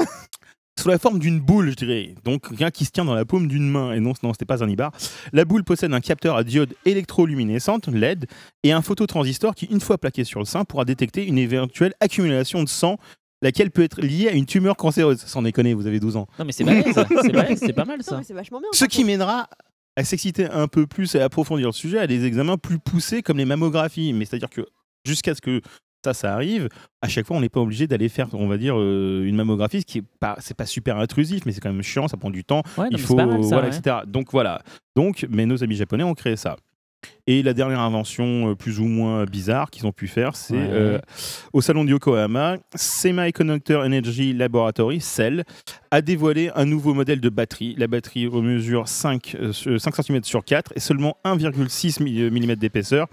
[0.79, 2.15] Sous la forme d'une boule, je dirais.
[2.23, 3.93] Donc rien qui se tient dans la paume d'une main.
[3.93, 4.91] Et non, non c'était pas un ibar.
[5.33, 8.25] La boule possède un capteur à diode électroluminescente, LED,
[8.63, 12.61] et un phototransistor qui, une fois plaqué sur le sein, pourra détecter une éventuelle accumulation
[12.63, 12.97] de sang,
[13.41, 15.19] laquelle peut être liée à une tumeur cancéreuse.
[15.19, 16.27] Sans déconner, vous avez 12 ans.
[16.39, 16.65] Non, mais c'est.
[17.55, 18.17] C'est pas mal Non, ça.
[18.17, 18.69] mais c'est vachement bien.
[18.73, 19.49] Ce qui mènera
[19.95, 23.21] à s'exciter un peu plus et à approfondir le sujet à des examens plus poussés
[23.21, 24.11] comme les mammographies.
[24.11, 24.65] Mais c'est-à-dire que
[25.05, 25.61] jusqu'à ce que
[26.05, 26.69] ça, ça arrive,
[27.01, 29.81] à chaque fois, on n'est pas obligé d'aller faire, on va dire, euh, une mammographie,
[29.81, 32.29] ce qui est pas, c'est pas super intrusif, mais c'est quand même chiant, ça prend
[32.29, 32.61] du temps.
[32.77, 33.49] Ouais, il faut, mal ça.
[33.55, 33.75] voilà, ouais.
[33.77, 33.97] etc.
[34.07, 34.61] Donc voilà.
[34.95, 36.55] Donc, mais nos amis japonais ont créé ça.
[37.27, 40.67] Et la dernière invention euh, plus ou moins bizarre qu'ils ont pu faire, c'est Ouais.
[40.71, 40.99] euh,
[41.53, 45.43] au salon de Yokohama, Semiconductor Energy Laboratory, CEL,
[45.91, 47.75] a dévoilé un nouveau modèle de batterie.
[47.77, 53.07] La batterie mesure 5, euh, sur- 5 cm sur 4 et seulement 1,6 mm d'épaisseur.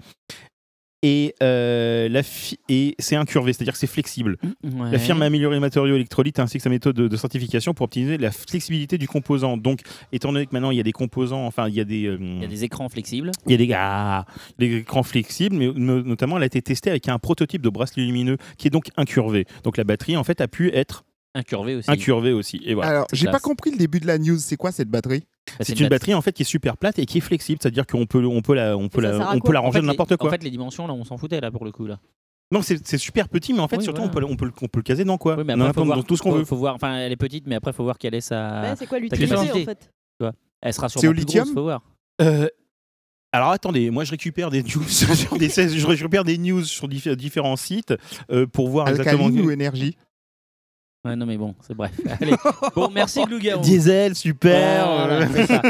[1.05, 2.21] Et, euh, la
[2.69, 4.37] et c'est incurvé, c'est-à-dire que c'est flexible.
[4.63, 4.89] Ouais.
[4.91, 7.83] La firme a amélioré les matériaux électrolytes ainsi que sa méthode de, de certification pour
[7.83, 9.57] optimiser la flexibilité du composant.
[9.57, 9.81] Donc,
[10.13, 12.17] étant donné que maintenant il y a des composants, enfin il y a des, euh,
[12.21, 13.31] Il y a des écrans flexibles.
[13.45, 14.25] il y a des, ah,
[14.59, 18.03] des écrans flexibles, mais no- notamment elle a été testée avec un prototype de bracelet
[18.05, 19.45] lumineux qui est donc incurvé.
[19.63, 21.03] Donc la batterie en fait a pu être
[21.35, 21.89] Incurvé aussi.
[21.89, 22.61] incurvée aussi.
[22.63, 22.91] Et voilà.
[22.91, 24.37] Alors, j'ai pas compris le début de la news.
[24.37, 25.23] C'est quoi cette batterie?
[25.59, 28.05] C'est une batterie en fait qui est super plate et qui est flexible, c'est-à-dire qu'on
[28.05, 29.87] peut, on peut la, on peut la, on quoi peut la En ranger fait, les-
[29.87, 30.29] n'importe quoi.
[30.29, 31.85] En fait, les dimensions, là, on s'en foutait, là, pour le coup.
[31.85, 31.99] Là.
[32.51, 34.27] non, c'est super petit, mais en fait Oui, surtout voilà.
[34.27, 35.73] on, peut, on, peut, le- on peut le caser dans quoi Oui, mais Dans après,
[35.73, 36.45] faut n'importe- voir, dans tout ce qu'on veut.
[36.45, 38.61] faut voir, enfin, elle est petite, mais après, il faut voir quelle est sa.
[38.61, 39.91] Ouais, c'est quoi l'utilité en fait
[40.61, 41.81] Elle sera C'est sûrement au plus lithium grosse, faut voir.
[42.21, 42.47] Euh,
[43.31, 47.15] alors attendez, moi je récupère des news sur des, je récupère des news sur diffé-
[47.15, 47.93] différents sites
[48.31, 49.25] euh, pour voir exactement.
[49.25, 49.97] Alcaline ou énergie
[51.05, 51.91] Ouais, non, mais bon, c'est bref.
[52.21, 52.33] Allez.
[52.75, 53.61] Bon, merci, Glougarou.
[53.61, 54.87] Diesel, super.
[54.87, 55.27] Voilà, euh.
[55.35, 55.61] c'est ça.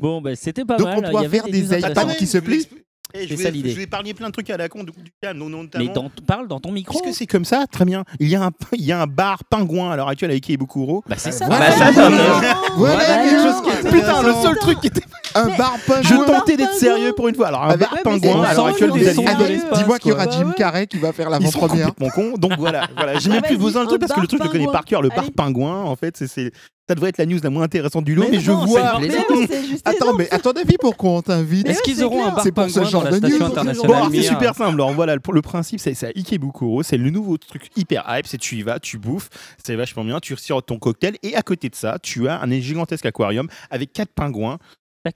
[0.00, 0.98] Bon, bah, c'était pas Donc, mal.
[0.98, 2.16] on doit Il y avait faire des news intéressantes.
[2.16, 2.66] qui se plient
[3.14, 3.70] Eh, je, C'est vais, ça, l'idée.
[3.70, 5.84] je vais épargner plein de trucs à la con du, du calme, non- notamment.
[5.86, 6.98] Mais dans, parle dans ton micro.
[6.98, 8.04] Est-ce que c'est comme ça Très bien.
[8.20, 11.02] Il y, a un, il y a un bar pingouin à l'heure actuelle avec Ikebukuro.
[11.08, 11.46] Bah, c'est ça.
[11.46, 12.56] Voilà, Bah, ça, ça, ça.
[12.76, 13.44] Voilà quelque non.
[13.44, 15.00] chose qui est Putain, le seul truc qui était.
[15.34, 16.24] Un bar Je pingouin.
[16.26, 17.48] tentais d'être sérieux pour une fois.
[17.48, 20.10] Alors, un Avec- bar pingouin c'est à l'heure le actuelle sang, des le Dis-moi qu'il
[20.10, 20.52] y aura Bah Jim.
[20.56, 21.86] Carrey qui va faire Ils sont l'avant-première.
[21.94, 22.36] complètement cons.
[22.38, 23.18] Donc voilà, voilà.
[23.18, 24.72] j'ai même Ah, plus besoin de trucs un parce que le truc je connais pingouin.
[24.72, 25.02] par cœur.
[25.02, 26.52] Le bar pingouin, en fait, c'est-
[26.88, 28.98] ça devrait être la news la moins intéressante du lot, mais, Mais je non, vois.
[29.00, 32.24] Mais oui, c'est juste Attends, mais à ton avis, pourquoi on t'invite Est-ce qu'ils auront
[32.26, 33.44] un bar C'est pour ce pingouin genre dans la de station news.
[33.46, 34.74] Bon, internationale alors, c'est super simple.
[34.74, 38.26] Alors voilà, le, le principe, c'est c'est à Ikebukuro, c'est le nouveau truc hyper hype.
[38.26, 39.28] C'est tu y vas, tu bouffes,
[39.64, 40.18] c'est vachement bien.
[40.20, 43.92] Tu retires ton cocktail et à côté de ça, tu as un gigantesque aquarium avec
[43.92, 44.58] quatre pingouins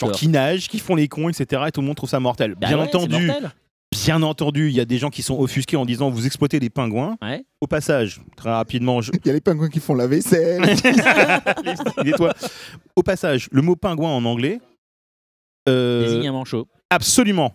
[0.01, 1.63] genre, qui nagent, qui font les cons, etc.
[1.69, 2.55] Et tout le monde trouve ça mortel.
[2.61, 3.51] Bah bien ouais, entendu, mortel.
[3.93, 6.71] bien entendu, il y a des gens qui sont offusqués en disant vous exploitez des
[6.71, 7.17] pingouins.
[7.23, 7.45] Ouais.
[7.61, 10.63] Au passage, très rapidement, je, Il y a les pingouins qui font la vaisselle.
[12.97, 14.61] Au passage, le mot pingouin en anglais.
[15.69, 16.67] euh, Désigne un manchot.
[16.91, 17.55] absolument.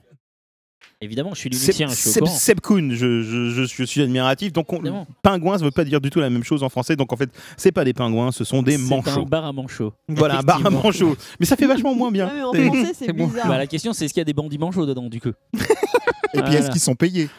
[1.04, 2.36] Évidemment, je suis Seb, lumicien, je suis au Seb, courant.
[2.36, 4.54] Seb Kuhn, je, je- je- je suis admiratif.
[4.54, 6.96] Donc, on- pingouin, ça veut pas dire du tout la même chose en français.
[6.96, 9.22] Donc, en fait, c'est pas des pingouins, ce sont des manchots.
[9.22, 9.94] un bar à manchots.
[10.08, 11.18] Voilà, un bar à manchots.
[11.40, 12.28] Mais ça fait vachement moins bien.
[12.52, 13.26] Ouais, mais en français, c'est bon.
[13.28, 13.48] bizarre.
[13.48, 15.32] Bah, la question, c'est est-ce qu'il y a des bandits manchots dedans, du coup
[16.36, 17.30] Et puis, est-ce qu'ils sont payés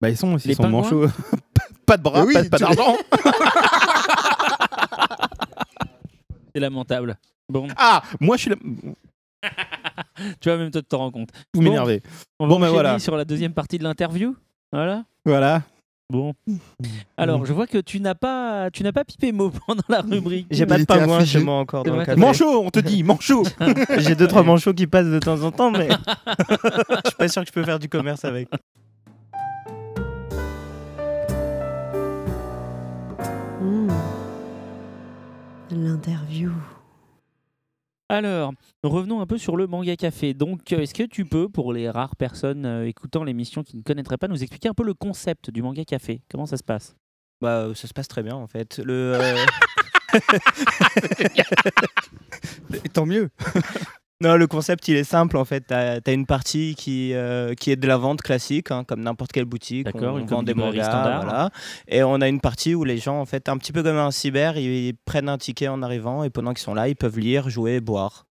[0.00, 1.06] Bah, ils sont, Les ils sont pingouins manchots.
[1.86, 2.96] pas de bras, oui, pas, pas d'argent.
[6.54, 7.16] C'est lamentable.
[7.48, 8.56] Bon, Ah, moi, je suis là.
[10.40, 11.30] tu vois, même toi, tu t'en rends compte.
[11.54, 11.68] Vous Bon.
[11.68, 12.02] m'énervez.
[12.38, 12.98] On va Bon, ben voilà.
[12.98, 14.36] sur la deuxième partie de l'interview.
[14.72, 15.04] Voilà.
[15.24, 15.62] Voilà.
[16.08, 16.34] Bon.
[17.16, 20.46] Alors, je vois que tu n'as pas, tu n'as pas pipé mot pendant la rubrique.
[20.52, 22.16] J'ai pas de pingouin chez moi encore dans le.
[22.16, 23.42] Manchot, on te dit, manchot.
[23.98, 27.42] J'ai deux trois manchots qui passent de temps en temps, mais je suis pas sûr
[27.42, 28.48] que je peux faire du commerce avec.
[33.60, 33.90] Hmm.
[35.70, 36.52] L'interview.
[38.08, 38.52] Alors,
[38.84, 40.32] revenons un peu sur le manga café.
[40.32, 43.82] Donc, euh, est-ce que tu peux, pour les rares personnes euh, écoutant l'émission qui ne
[43.82, 46.22] connaîtraient pas, nous expliquer un peu le concept du manga café?
[46.30, 46.96] Comment ça se passe?
[47.40, 48.78] Bah, euh, ça se passe très bien en fait.
[48.78, 49.14] Le.
[49.16, 49.44] euh,
[52.94, 53.28] Tant mieux.
[54.22, 55.60] Non, le concept il est simple en fait.
[55.66, 59.30] T'as as une partie qui, euh, qui est de la vente classique, hein, comme n'importe
[59.32, 59.84] quelle boutique.
[59.84, 61.24] D'accord, on, une vend des mangas, standard.
[61.24, 61.50] voilà.
[61.86, 64.10] Et on a une partie où les gens, en fait, un petit peu comme un
[64.10, 67.50] cyber, ils, prennent un ticket en arrivant et pendant qu'ils sont là, ils peuvent lire,
[67.50, 68.24] jouer, boire.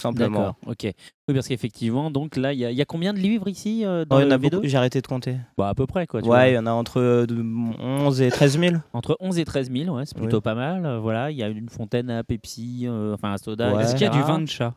[0.00, 0.38] Simplement.
[0.38, 0.92] D'accord, ok.
[1.28, 3.84] Oui, parce qu'effectivement, donc là, il y, a- il y a combien de livres ici
[3.84, 5.36] euh, dans Oh, il y en le a beaucoup, V2 j'ai arrêté de compter.
[5.56, 6.22] Bah, à peu près, quoi.
[6.22, 7.40] tu Ouais, il y en a entre euh, de
[7.80, 8.74] 11 et 13 000.
[8.92, 10.42] Entre 11 et 13 000, ouais, c'est plutôt Oui.
[10.42, 10.84] pas mal.
[10.86, 13.74] Euh, voilà, il y a une fontaine à Pepsi, euh, enfin à soda.
[13.74, 13.82] Ouais.
[13.84, 14.74] Est-ce qu'il y a du vin de chat?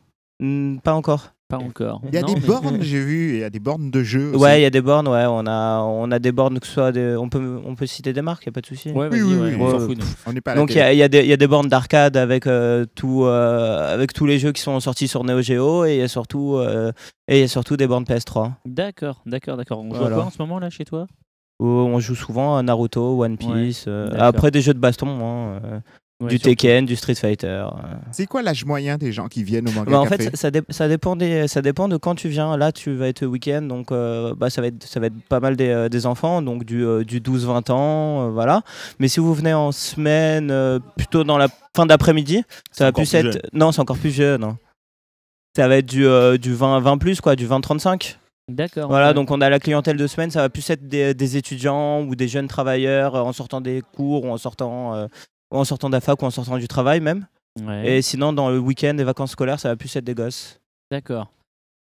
[0.83, 1.31] Pas encore.
[1.47, 2.01] Pas encore.
[2.07, 4.01] Il y a Non, des mais- bornes, j'ai vu, il y a des bornes de
[4.01, 4.31] jeux.
[4.31, 4.39] aussi.
[4.43, 6.73] Ouais, il y a des bornes, ouais, on a, on a des bornes que ce
[6.73, 8.89] soit des- on peut, on peut citer des marques, il y a pas de souci.
[8.91, 9.61] Ouais, Oui, oui, ouais, oui.
[9.61, 9.97] on fout.
[10.25, 11.67] On pas Donc il y, a- il y a des- il y a des bornes
[11.69, 15.85] d'arcade avec, euh, tout, euh, avec tous les jeux qui sont sortis sur Neo Geo
[15.85, 16.91] et il y a surtout, euh,
[17.27, 19.79] et il y a surtout des bornes PS3 D'accord, d'accord, d'accord.
[19.81, 21.05] On joue à quoi en ce moment là chez toi?
[21.59, 25.59] Où on joue souvent à Naruto, One Piece, euh, après des jeux de baston, hein,
[25.63, 25.79] euh,
[26.21, 26.49] Ouais, du surtout.
[26.51, 27.47] Tekken, du Street Fighter.
[27.47, 27.65] euh.
[28.11, 30.37] C'est quoi l'âge moyen des gens qui viennent au manga Bah, en café fait, ça,
[30.37, 32.55] ça dé- ça dépend des, ça dépend de quand tu viens.
[32.55, 35.41] Là, tu vas être week-end, donc euh, bah, ça, va être, ça va être pas
[35.41, 38.61] mal des, euh, des enfants, donc du, euh, du 12-20 ans, euh, voilà.
[38.99, 43.01] Mais si vous venez en semaine, euh, plutôt dans la fin d'après-midi, ça va plus
[43.09, 43.31] plus être.
[43.33, 43.41] jeune.
[43.51, 44.43] Non, c'est encore plus jeune.
[44.45, 44.57] hein.
[45.57, 48.17] Ça va être du, euh, du 20, 20 plus, quoi, du 20-35.
[48.49, 48.87] D'accord.
[48.89, 52.03] Voilà, donc on a la clientèle de semaine, ça va plus être des, des étudiants
[52.03, 55.07] ou des jeunes travailleurs euh, en sortant des cours ou en sortant, euh,
[55.51, 57.27] ou en sortant de la fac ou en sortant du travail même.
[57.61, 60.59] Ouais, Et sinon, dans le week-end, les vacances scolaires, ça va plus être des gosses.
[60.91, 61.31] D'accord.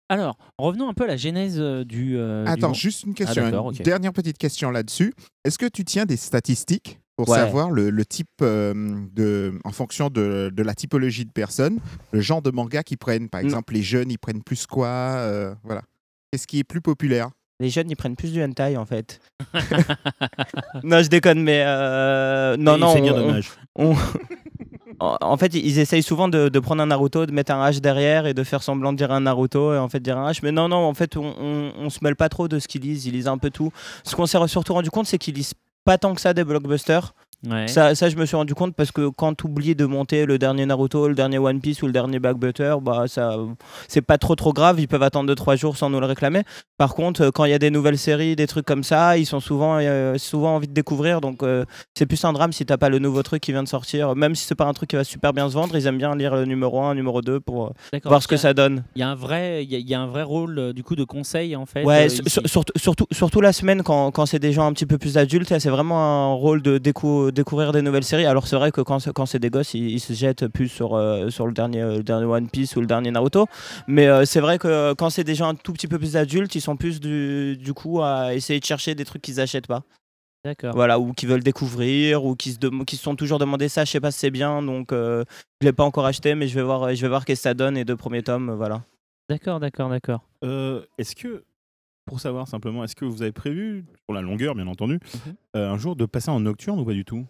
[0.08, 2.16] Alors, revenons un peu à la genèse euh, du.
[2.18, 3.80] euh, du Attends, juste une Ah, question, d'accord, ok.
[3.82, 5.14] dernière petite question là-dessus.
[5.44, 7.38] Est-ce que tu tiens des statistiques pour Ouais.
[7.38, 8.74] savoir le, le type euh,
[9.12, 11.78] de, en fonction de, de la typologie de personnes,
[12.10, 13.46] le genre de manga qu'ils prennent Par Non.
[13.48, 15.82] exemple, les jeunes, ils prennent plus quoi euh, Voilà.
[16.30, 17.30] Qu'est-ce qui est plus populaire?
[17.62, 19.20] Les jeunes, ils prennent plus du hentai en fait.
[20.82, 22.92] non, je déconne, mais euh, non, non.
[22.92, 23.50] C'est bien on- dommage.
[23.76, 23.94] on-
[25.00, 27.80] en en fait, ils essayent souvent de, de prendre un Naruto, de mettre un H
[27.80, 30.40] derrière et de faire semblant de dire un Naruto et en fait dire un H.
[30.42, 32.82] Mais non, non, en fait, on, on, on se mêle pas trop de ce qu'ils
[32.82, 33.06] lisent.
[33.06, 33.70] Ils lisent un peu tout.
[34.04, 35.54] Ce qu'on s'est surtout rendu compte, c'est qu'ils lisent
[35.84, 37.14] pas tant que ça des blockbusters.
[37.48, 37.66] Ouais.
[37.66, 40.38] Ça, ça, je me suis rendu compte parce que quand tu oublies de monter le
[40.38, 43.36] dernier Naruto, le dernier One Piece ou le dernier Back Butter, bah ça,
[43.88, 44.78] c'est pas trop trop grave.
[44.78, 46.42] Ils peuvent attendre 2-3 jours sans nous le réclamer.
[46.78, 49.26] Par contre, euh, quand il y a des nouvelles séries, des trucs comme ça, ils
[49.26, 51.20] sont souvent, euh, souvent envie de découvrir.
[51.20, 51.64] Donc euh,
[51.98, 54.14] c'est plus un drame si t'as pas le nouveau truc qui vient de sortir.
[54.14, 56.14] Même si c'est pas un truc qui va super bien se vendre, ils aiment bien
[56.14, 57.72] lire le numéro 1, numéro 2 pour
[58.04, 58.84] voir ce que ça donne.
[58.94, 60.84] Il y a un vrai, il y a, il y a un vrai rôle du
[60.84, 61.82] coup de conseil en fait.
[61.84, 65.18] Ouais, surtout, surtout, surtout la semaine quand, quand c'est des gens un petit peu plus
[65.18, 68.26] adultes, c'est vraiment un rôle de décou- découvrir des nouvelles séries.
[68.26, 70.68] Alors c'est vrai que quand, c'est- quand c'est des gosses, ils, ils se jettent plus
[70.68, 73.46] sur, euh, sur le, dernier, le dernier One Piece ou le dernier Naruto.
[73.86, 76.54] Mais euh, c'est vrai que quand c'est des gens un tout petit peu plus adultes,
[76.54, 79.82] ils sont plus du, du coup à essayer de chercher des trucs qu'ils achètent pas.
[80.44, 80.74] D'accord.
[80.74, 83.92] Voilà, ou qui veulent découvrir, ou qui se, qui se sont toujours demandé ça, je
[83.92, 85.24] sais pas si c'est bien, donc euh,
[85.60, 87.54] je l'ai pas encore acheté, mais je vais voir, je vais voir qu'est-ce que ça
[87.54, 88.82] donne, et deux premiers tomes, voilà.
[89.30, 90.20] D'accord, d'accord, d'accord.
[90.44, 91.44] Euh, est-ce que,
[92.06, 95.34] pour savoir simplement, est-ce que vous avez prévu, pour la longueur bien entendu, Mhm.
[95.56, 97.24] euh, un jour de passer en nocturne ou pas du tout?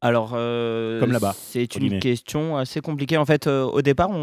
[0.00, 3.16] Alors, euh, Comme là-bas, C'est une question assez compliquée.
[3.16, 4.14] En fait, euh, au départ, on,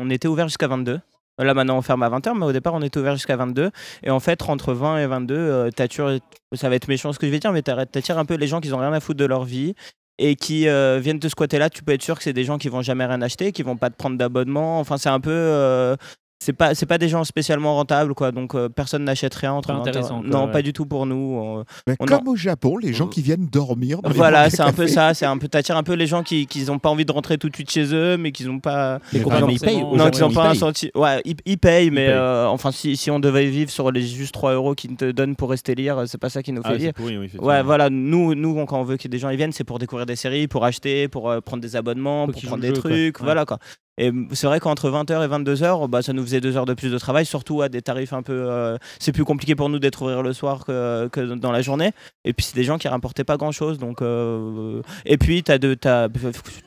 [0.00, 1.00] on était ouvert jusqu'à 22.
[1.38, 3.70] Là, maintenant, on ferme à 20h, mais au départ, on était ouvert jusqu'à 22.
[4.02, 6.18] Et en fait, entre 20 et 22, euh, t'attires-
[6.52, 8.60] ça va être méchant ce que je vais dire, mais t'attires un peu les gens
[8.60, 9.74] qui n'ont rien à foutre de leur vie
[10.18, 11.68] et qui euh, viennent te squatter là.
[11.70, 13.76] Tu peux être sûr que c'est des gens qui vont jamais rien acheter, qui vont
[13.76, 14.78] pas te prendre d'abonnement.
[14.78, 15.30] Enfin, c'est un peu.
[15.32, 15.96] euh,
[16.42, 18.32] c'est pas, c'est pas des gens spécialement rentables, quoi.
[18.32, 20.52] Donc, euh, personne n'achète rien entre Pas 20 et- intéressant, quoi, Non, ouais.
[20.52, 21.14] pas du tout pour nous.
[21.40, 21.64] On-
[22.00, 24.02] On Comme au Japon, les gens Euh, qui viennent dormir.
[24.02, 25.14] Dans voilà, c'est un peu ça.
[25.14, 27.38] C'est un peu t'attires un peu les gens qui qui ont pas envie de rentrer
[27.38, 28.98] tout de suite chez eux, mais qui n'ont pas.
[29.12, 30.90] Mais Mais mais ils payent, Non, qu'ils n'ont ils pas un senti.
[30.94, 32.14] Ouais, ils, ils payent, mais payent.
[32.14, 35.36] euh, enfin, si, si on devait vivre sur les juste 3 euros qu'ils te donnent
[35.36, 36.92] pour rester lire, c'est pas ça qui nous fait Ah, lire.
[36.96, 37.30] c'est pourri, oui.
[37.40, 40.06] Ouais, voilà, nous, nous, quand on veut que des gens y viennent, c'est pour découvrir
[40.06, 43.58] des séries, pour acheter, pour euh, prendre des abonnements, pour prendre des trucs, voilà quoi.
[43.98, 46.90] Et c'est vrai qu'entre 20h et 22h, bah, ça nous faisait deux heures de plus
[46.90, 48.32] de travail, surtout à des tarifs un peu.
[48.32, 51.90] euh, c'est plus compliqué pour nous d'être ouvert le soir que, que dans la journée.
[52.24, 53.78] Et puis c'est des gens qui rapportaient pas grand chose.
[53.78, 55.76] Donc, euh, Et puis de,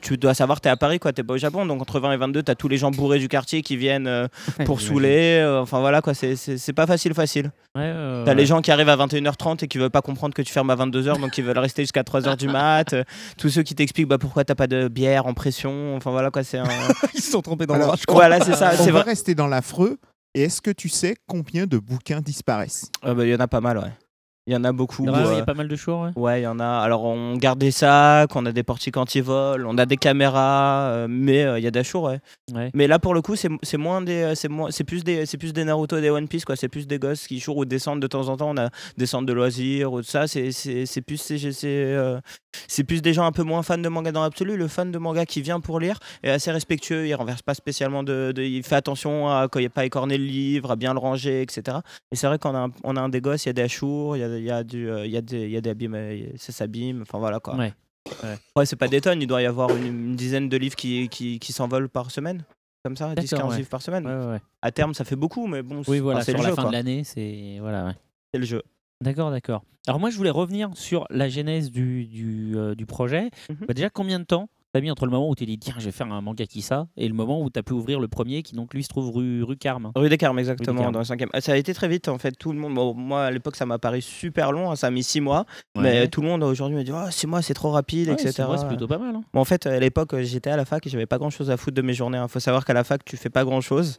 [0.00, 1.66] tu dois savoir, t'es à Paris, quoi, t'es pas au Japon.
[1.66, 4.28] Donc entre 20 et 22, t'as tous les gens bourrés du quartier qui viennent euh,
[4.64, 5.44] pour saouler.
[5.60, 7.50] enfin voilà quoi, c'est- pas facile, facile.
[7.74, 7.92] Ouais,
[8.24, 8.34] T'as ouais.
[8.34, 10.76] les gens qui arrivent à 21h30 et qui veulent pas comprendre que tu fermes à
[10.76, 12.94] 22h, donc ils veulent rester jusqu'à 3h du mat.
[13.36, 15.94] Tous ceux qui t'expliquent bah, pourquoi t'as pas de bière en pression.
[15.96, 16.64] Enfin voilà quoi, c'est un.
[17.16, 18.14] Ils se sont trompés dans Alors, crois.
[18.26, 18.72] voilà, c'est ça.
[18.78, 19.10] On C'est va vrai.
[19.10, 19.98] rester dans l'affreux.
[20.34, 22.90] Et est-ce que tu sais combien de bouquins disparaissent?
[23.02, 23.92] Ah bah, Il y en a pas mal, ouais.
[24.48, 25.02] Il y en a beaucoup.
[25.02, 26.04] Il y euh, a pas mal de choix.
[26.04, 26.10] ouais.
[26.14, 26.66] Ouais, il y en a.
[26.78, 31.06] Alors, on garde des sacs, on a des portiques anti-vol, on a des caméras, euh,
[31.10, 32.20] mais euh, il y a d'Achour, ouais.
[32.54, 32.70] Ouais.
[32.72, 35.36] Mais là, pour le coup, c'est c'est moins des, c'est moins, c'est plus des, c'est
[35.36, 36.54] plus des Naruto et des One Piece, quoi.
[36.54, 38.50] C'est plus des gosses qui jouent ou descendent de temps en temps.
[38.50, 40.28] On a des centres de loisirs ou de ça.
[40.28, 42.20] C'est, c'est, c'est plus, c'est, c'est, euh,
[42.68, 44.56] c'est plus des gens un peu moins fans de manga dans l'absolu.
[44.56, 47.06] Le fan de manga qui vient pour lire est assez respectueux.
[47.06, 49.84] Il renverse pas spécialement de, de- il fait attention à quand il n'y a pas
[49.84, 51.78] écorné le livre, à bien le ranger, etc.
[52.12, 54.16] Et c'est vrai qu'on a, on a un des gosses, il y a des Achour,
[54.16, 55.70] il y a, il y a du, euh, il y a des, y a des
[55.70, 57.02] abîmes, euh, ça s'abîme.
[57.02, 57.54] Enfin voilà quoi.
[57.56, 57.72] Ouais.
[58.54, 61.08] Ouais, c'est pas des tonnes, il doit y avoir une, une dizaine de livres qui,
[61.08, 62.44] qui, qui s'envolent par semaine.
[62.84, 63.56] Comme ça, 10-15 D'accord, ouais.
[63.56, 64.06] livres par semaine.
[64.06, 64.40] Ouais, ouais, ouais.
[64.62, 66.54] À terme, ça fait beaucoup, mais bon, Oui, voilà, sur le la jeu.
[66.54, 66.70] fin quoi.
[66.70, 67.56] de l'année, c'est.
[67.60, 67.94] Voilà,
[68.32, 68.62] le jeu.
[69.02, 69.62] D'accord, d'accord.
[69.86, 73.30] Alors moi, je voulais revenir sur la genèse du, du, euh, du projet.
[73.50, 73.56] Mhm.
[73.68, 75.74] Bah, déjà, combien de temps t'as mis entre le moment où tu t'es dit, tiens,
[75.78, 77.98] je vais faire un manga qui ça, et le moment où tu as pu ouvrir
[77.98, 79.90] le premier, qui donc lui se trouve rue, rue Carme?
[79.94, 80.92] Rue des Carmes, exactement, Carmes.
[80.92, 81.30] dans le cinquième.
[81.32, 82.32] Ah, Ça a été très vite, en fait.
[82.32, 84.90] Tout le monde, bon, moi, à l'époque, ça m'a paru super long, hein, ça a
[84.90, 85.46] mis 6 mois.
[85.76, 85.82] Ouais.
[85.82, 88.32] Mais tout le monde aujourd'hui me dit, oh, 6 mois, c'est trop rapide, Ouais, etc.
[88.32, 89.14] six mois, c'est plutôt pas mal.
[89.14, 89.22] hein.
[89.32, 91.56] Bon, en fait, à l'époque, j'étais à la fac et j'avais pas grand chose à
[91.56, 92.20] foutre de mes journées.
[92.22, 93.96] Il faut savoir qu'à la fac, tu fais pas grand chose.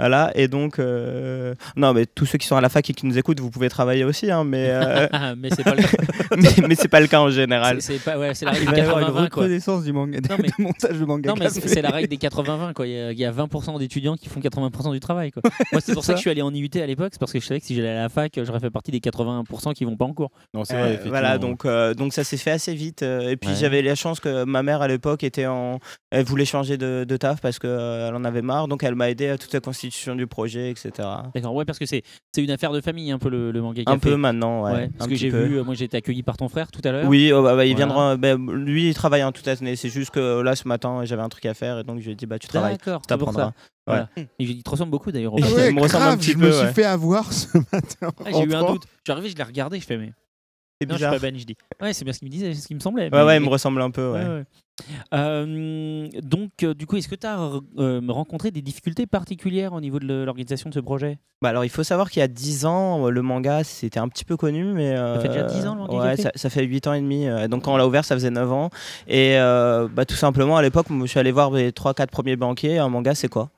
[0.00, 3.06] Voilà, et donc, euh, non, mais tous ceux qui sont à la fac et qui
[3.06, 5.06] nous écoutent, vous pouvez travailler aussi, hein, mais, euh,
[5.38, 6.36] mais c'est pas le cas.
[6.36, 7.80] mais, mais c'est pas le cas en général.
[7.82, 9.20] C'est- pas, ouais, c'est la Il règle des y avoir une 80-20, quoi.
[9.42, 11.28] recrudescence du, manga, Non, mais- du montage de manga.
[11.30, 12.86] Non, mais c'est la règle des 80-20, quoi.
[12.86, 15.42] Il y a, il y a 20% d'étudiants qui font 80% du travail, quoi.
[15.72, 17.40] Moi, c'est pour ça que je suis allé en IUT à l'époque, c'est parce que
[17.40, 19.96] je savais que si j'allais à la fac, j'aurais fait partie des 80% qui vont
[19.96, 20.30] pas en cours.
[20.54, 21.10] Non, c'est Euh, vrai, effectivement.
[21.18, 23.02] voilà, donc, euh, donc ça s'est fait assez vite.
[23.02, 23.56] euh, et puis Ouais.
[23.56, 25.78] j'avais la chance que ma mère à l'époque était en,
[26.10, 29.28] elle voulait changer de, de taf parce qu'elle en avait marre, donc elle m'a aidé
[29.28, 30.90] à tout à constituer constitution du projet, etc.
[31.34, 32.02] D'accord, ouais, parce que c'est
[32.34, 34.10] c'est une affaire de famille un peu le, le manga Un café.
[34.10, 34.88] peu maintenant, ouais.
[34.96, 36.92] parce un que j'ai vu, euh, moi j'ai été accueilli par ton frère tout à
[36.92, 37.06] l'heure.
[37.08, 37.86] Oui, oh, bah, bah, il Voilà.
[37.86, 38.16] viendra.
[38.16, 39.76] bah, lui, il travaille en toute année.
[39.76, 42.12] C'est juste que là, ce matin, j'avais un truc à faire et donc je lui
[42.12, 42.76] ai dit bah tu travailles.
[42.76, 43.52] D'accord, t'apprendras.
[43.86, 44.08] Voilà.
[44.16, 44.28] Ouais.
[44.38, 45.34] Et il te ressemble beaucoup d'ailleurs.
[45.34, 46.72] au Ah ouais, Ouais, il me ressemble un grave, petit je peu, me suis ouais.
[46.72, 48.10] fait avoir ce matin.
[48.24, 48.82] Ah, j'ai eu un doute.
[48.84, 50.12] Je suis arrivé, je l'ai regardé, je fais mais.
[50.80, 51.20] C'est Non, je suis bizarre.
[51.20, 51.56] pas Ben, je dis.
[51.82, 53.14] Ouais, c'est bien ce qu'il me disait, c'est ce qui me semblait.
[53.14, 54.12] Ouais, il me ressemble un peu.
[54.12, 54.44] Ouais.
[55.12, 57.36] Euh, donc, euh, du coup, est-ce que tu as
[58.08, 61.18] rencontré des difficultés particulières au niveau de l'organisation de ce projet?
[61.42, 64.08] Bah alors il faut savoir qu'il y a 10 ans, euh, le manga c'était un
[64.08, 64.94] petit peu connu, mais.
[65.22, 67.26] fait déjà euh, 10 ans, le manga Ouais, ça, ça fait 8 ans et demi.
[67.26, 68.68] euh, donc quand on l'a ouvert, ça faisait 9 ans.
[69.08, 72.78] Et euh, bah, tout simplement, à l'époque, je suis allé voir les 3-4 premiers banquiers.
[72.78, 73.50] Un manga, c'est quoi?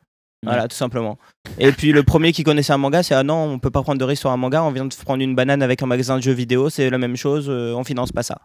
[0.45, 1.19] Voilà, tout simplement.
[1.59, 3.99] Et puis le premier qui connaissait un manga, c'est ah non, on peut pas prendre
[3.99, 6.23] de risque sur un manga, on vient de prendre une banane avec un magasin de
[6.23, 8.39] jeux vidéo, c'est la même chose, euh, on finance pas ça.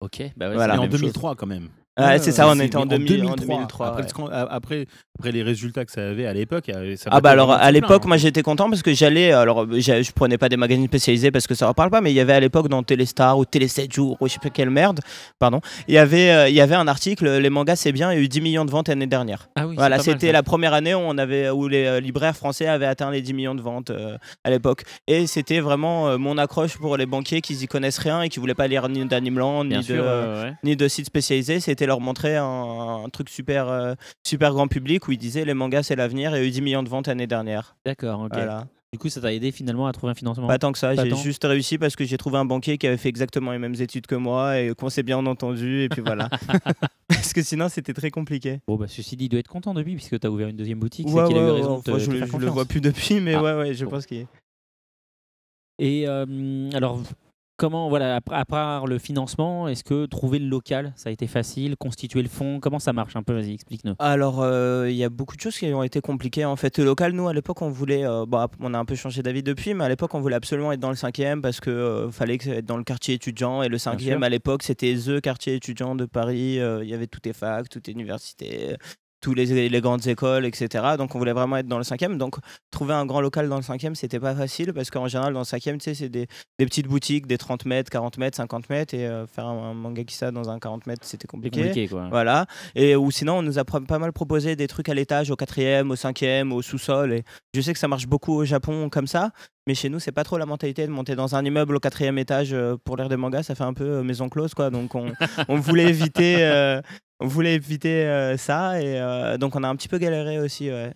[0.00, 0.74] Ok, bah ouais, Voilà.
[0.74, 1.00] En la même chose.
[1.00, 1.68] 2003 quand même.
[1.98, 3.96] Ouais, c'est ça, on était en, mais 2000 en 2003.
[4.50, 4.86] Après,
[5.24, 5.32] ouais.
[5.32, 6.70] les résultats que ça avait à l'époque,
[7.10, 8.18] Ah bah alors à l'époque plein, moi hein.
[8.18, 11.68] j'étais content parce que j'allais alors je prenais pas des magazines spécialisés parce que ça
[11.68, 14.16] en parle pas mais il y avait à l'époque dans Téléstar ou Télé 7 jours
[14.20, 15.00] ou je sais pas quelle merde
[15.38, 18.16] pardon il y avait euh, il y avait un article les mangas c'est bien il
[18.16, 20.72] y a eu 10 millions de ventes l'année dernière Ah oui, voilà c'était la première
[20.72, 23.62] année où on avait où les euh, libraires français avaient atteint les 10 millions de
[23.62, 27.98] ventes euh, à l'époque et c'était vraiment mon accroche pour les banquiers qui y connaissent
[27.98, 30.52] rien et qui voulaient pas lire ni d'Animeland ni sûr, de ouais, ouais.
[30.62, 32.44] ni de sites spécialisés, c'était leur montrer un,
[33.04, 36.38] un truc super, euh, super grand public où ils disaient les mangas c'est l'avenir et
[36.38, 37.76] il y a eu 10 millions de ventes l'année dernière.
[37.84, 38.30] D'accord, ok.
[38.32, 38.66] Voilà.
[38.90, 40.46] Du coup, ça t'a aidé finalement à trouver un financement?
[40.46, 42.96] Pas tant que ça, j'ai juste réussi parce que j'ai trouvé un banquier qui avait
[42.96, 46.30] fait exactement les mêmes études que moi et qu'on s'est bien entendu et puis voilà.
[47.08, 48.60] parce que sinon c'était très compliqué.
[48.66, 50.78] Bon, bah, ceci dit, il doit être content depuis puisque tu as ouvert une deuxième
[50.78, 51.06] boutique.
[51.08, 52.64] Ouais, c'est qu'il a eu ouais, raison ouais, de enfin, je, le- je le vois
[52.64, 53.42] plus depuis, mais Ah.
[53.42, 53.90] ouais, ouais, je Bon.
[53.90, 54.26] pense qu'il
[55.78, 57.02] Et euh, alors,
[57.58, 61.76] comment, voilà, à, part le financement, est-ce que trouver le local, ça a été facile?
[61.76, 63.34] Constituer le fonds, comment ça marche un peu?
[63.34, 63.94] Vas-y, explique-nous.
[63.98, 66.44] Alors, euh, il y a beaucoup de choses qui ont été compliquées.
[66.46, 68.06] En fait, le local, nous, à l'époque, on voulait.
[68.06, 70.72] euh, bon, on a un peu changé d'avis depuis, mais à l'époque, on voulait absolument
[70.72, 73.62] être dans le cinquième parce que euh, fallait que- être dans le quartier étudiant.
[73.62, 74.24] Et le cinquième, sûr.
[74.24, 76.60] à l'époque, c'était the quartier étudiant de Paris.
[76.60, 78.76] Euh, Il y avait toutes les facs, toutes les universités,
[79.20, 80.84] tous les, les grandes écoles, etc.
[80.96, 82.18] Donc, on voulait vraiment être dans le cinquième.
[82.18, 82.36] Donc,
[82.70, 85.44] trouver un grand local dans le cinquième, c'était pas facile parce qu'en général, dans le
[85.44, 86.26] cinquième, tu sais, c'est des,
[86.58, 88.94] des petites boutiques, des 30 mètres, 40 mètres, 50 mètres.
[88.94, 91.60] Et euh, faire un, un manga Kissa dans un 40 mètres, c'était C'est compliqué.
[91.62, 92.08] compliqué, quoi.
[92.10, 92.46] Voilà.
[92.74, 95.90] Et ou sinon, on nous a pas mal proposé des trucs à l'étage, au quatrième,
[95.90, 97.12] au cinquième, au sous-sol.
[97.12, 97.22] Et
[97.54, 99.30] je sais que ça marche beaucoup au Japon comme ça,
[99.68, 102.16] mais chez nous, c'est pas trop la mentalité de monter dans un immeuble au quatrième
[102.18, 103.42] étage euh, pour lire des mangas.
[103.44, 104.70] Ça fait un peu euh, maison close, quoi.
[104.70, 105.12] Donc, on,
[105.48, 106.80] on voulait éviter, euh,
[107.20, 108.80] on voulait éviter euh, ça.
[108.82, 110.70] Et euh, donc, on a un petit peu galéré aussi.
[110.70, 110.92] Ouais.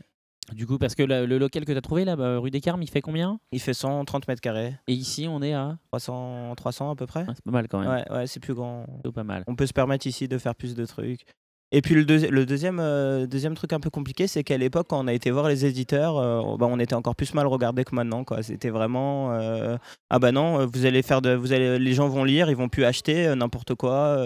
[0.54, 2.60] Du coup, parce que la- le local que tu as trouvé là, bah, rue des
[2.60, 3.38] Carmes, il fait combien?
[3.52, 5.76] Il fait 130 mètres carrés, Et ici, on est à.
[5.92, 7.24] 300, 300 à peu près.
[7.28, 7.88] Ah, c'est pas mal quand même.
[7.90, 8.84] Ouais, ouais, c'est plus grand.
[8.86, 9.44] Plutôt pas mal.
[9.46, 11.24] on peut se permettre ici de faire plus de trucs.
[11.74, 14.86] Et puis le, deuxi- le deuxième, euh, deuxième truc un peu compliqué, c'est qu'à l'époque,
[14.90, 17.82] quand on a été voir les éditeurs, euh, bah, on était encore plus mal regardé
[17.84, 18.24] que maintenant.
[18.42, 19.76] C'était vraiment euh,
[20.10, 22.68] ah bah non, vous allez faire de, vous allez, les gens vont lire, ils vont
[22.68, 24.22] plus acheter n'importe quoi.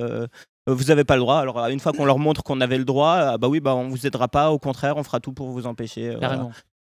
[0.66, 1.36] vous n'avez pas le droit.
[1.38, 3.88] Alors une fois qu'on leur montre qu'on avait le droit, ah bah oui, bah on
[3.88, 4.50] vous aidera pas.
[4.50, 6.16] Au contraire, on fera tout pour vous empêcher.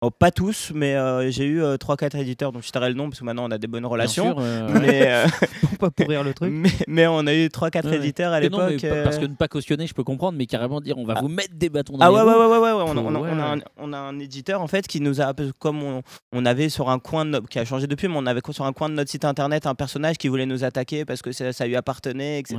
[0.02, 3.20] Oh, pas tous, mais euh, j'ai eu 3-4 éditeurs, donc je tairai le nom parce
[3.22, 4.36] que maintenant on a des bonnes relations.
[4.36, 5.26] Bien sûr, euh, mais, euh,
[5.62, 6.52] pour pas pourrir le truc.
[6.54, 7.96] mais, mais on a eu 3-4 Ouais, ouais.
[7.98, 8.60] éditeurs à l'époque.
[8.82, 11.30] Parce euh, que ne pas cautionner, je peux comprendre, mais carrément dire on va vous
[11.30, 12.28] mettre des bâtons dans Ah les ouais, roues.
[12.30, 14.68] ouais, ouais, ouais, ouais, ouais, On, ouais, on a un, on a un éditeur en
[14.68, 16.02] fait qui nous a, comme on,
[16.34, 18.66] on avait sur un coin de no- qui a changé depuis, mais on avait sur
[18.66, 21.54] un coin de notre site internet un personnage qui voulait nous attaquer parce que ça,
[21.54, 22.58] ça lui appartenait, etc.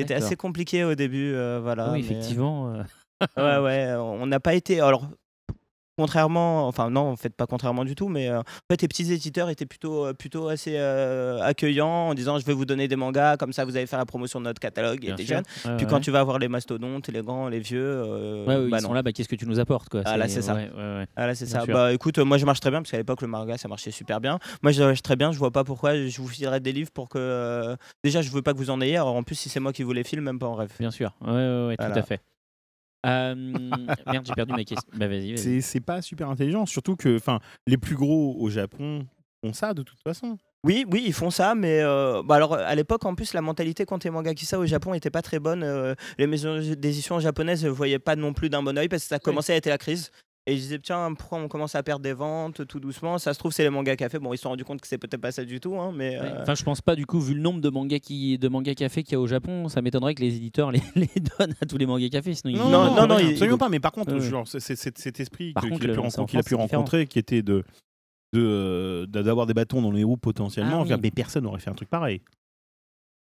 [0.00, 1.92] C'était assez compliqué au début, euh, voilà.
[1.92, 2.72] oui, mais- effectivement.
[2.72, 2.82] euh,
[3.36, 4.80] Ouais, ouais, on n'a pas été.
[4.80, 5.08] Alors,
[5.98, 9.12] contrairement, enfin non, en fait pas contrairement du tout, mais euh, en fait les petits
[9.12, 12.94] éditeurs étaient plutôt, euh, plutôt assez euh, accueillants en disant je vais vous donner des
[12.96, 15.42] mangas, comme ça vous allez faire la promotion de notre catalogue, et des jeunes.
[15.64, 15.90] Ouais, Puis ouais.
[15.90, 18.82] quand tu vas voir les mastodontes, les grands, les vieux, euh, Ouais, ouais, bah ils
[18.82, 18.88] non.
[18.88, 20.02] sont là, bah, qu'est-ce que tu nous apportes quoi?
[20.04, 20.56] Ah, là, c'est ça.
[21.16, 21.60] Ah là c'est ça.
[21.64, 21.74] sûr.
[21.74, 24.20] Bah écoute, moi je marche très bien parce qu'à l'époque le manga ça marchait super
[24.20, 24.38] bien.
[24.62, 27.08] Moi je marche très bien, je vois pas pourquoi je vous filerais des livres pour
[27.08, 28.96] que déjà je veux pas que vous en ayez.
[28.96, 30.70] Alors en plus si c'est moi qui vous les file, même pas en rêve.
[30.78, 31.12] Bien sûr.
[31.20, 31.98] Ouais, ouais, ouais, tout Voilà.
[31.98, 32.20] à fait.
[33.06, 34.90] Euh, merde, j'ai perdu ma question.
[34.94, 35.38] Bah vas-y, vas-y.
[35.38, 39.06] C'est c'est pas super intelligent, surtout que enfin, les plus gros au Japon
[39.44, 40.36] font ça de toute façon.
[40.64, 43.86] Oui, oui, ils font ça, mais euh, bah alors à l'époque en plus la mentalité
[43.86, 45.62] quand t'es mangakisa au Japon était pas très bonne.
[45.62, 49.08] euh, les maisons d'édition japonaises ne voyaient pas non plus d'un bon oeil parce que
[49.08, 50.10] ça commençait à être la crise.
[50.48, 53.18] Et ils disaient tiens pourquoi on commence à perdre des ventes tout doucement?
[53.18, 54.18] Ça se trouve c'est les mangas café.
[54.18, 56.18] Bon ils se sont rendus compte que c'est peut-être pas ça du tout, hein, mais
[56.18, 56.24] Ouais.
[56.24, 58.74] euh, Enfin, je pense pas du coup, vu le nombre de mangas qui, de mangas
[58.74, 61.66] café qu'il y a au Japon, ça m'étonnerait que les éditeurs les, les donnent à
[61.66, 62.32] tous les mangas café.
[62.32, 63.68] Sinon, ils- Non, non, non, il- absolument pas.
[63.68, 64.26] Mais par contre, Ouais, ouais.
[64.26, 65.58] genre, c'est- cet esprit qu'il
[65.90, 67.62] a, pu rencontrer- a pu qui était de
[68.34, 71.00] de, euh, d'avoir des bâtons dans les roues potentiellement, Ah oui.
[71.02, 72.20] mais personne n'aurait fait un truc pareil.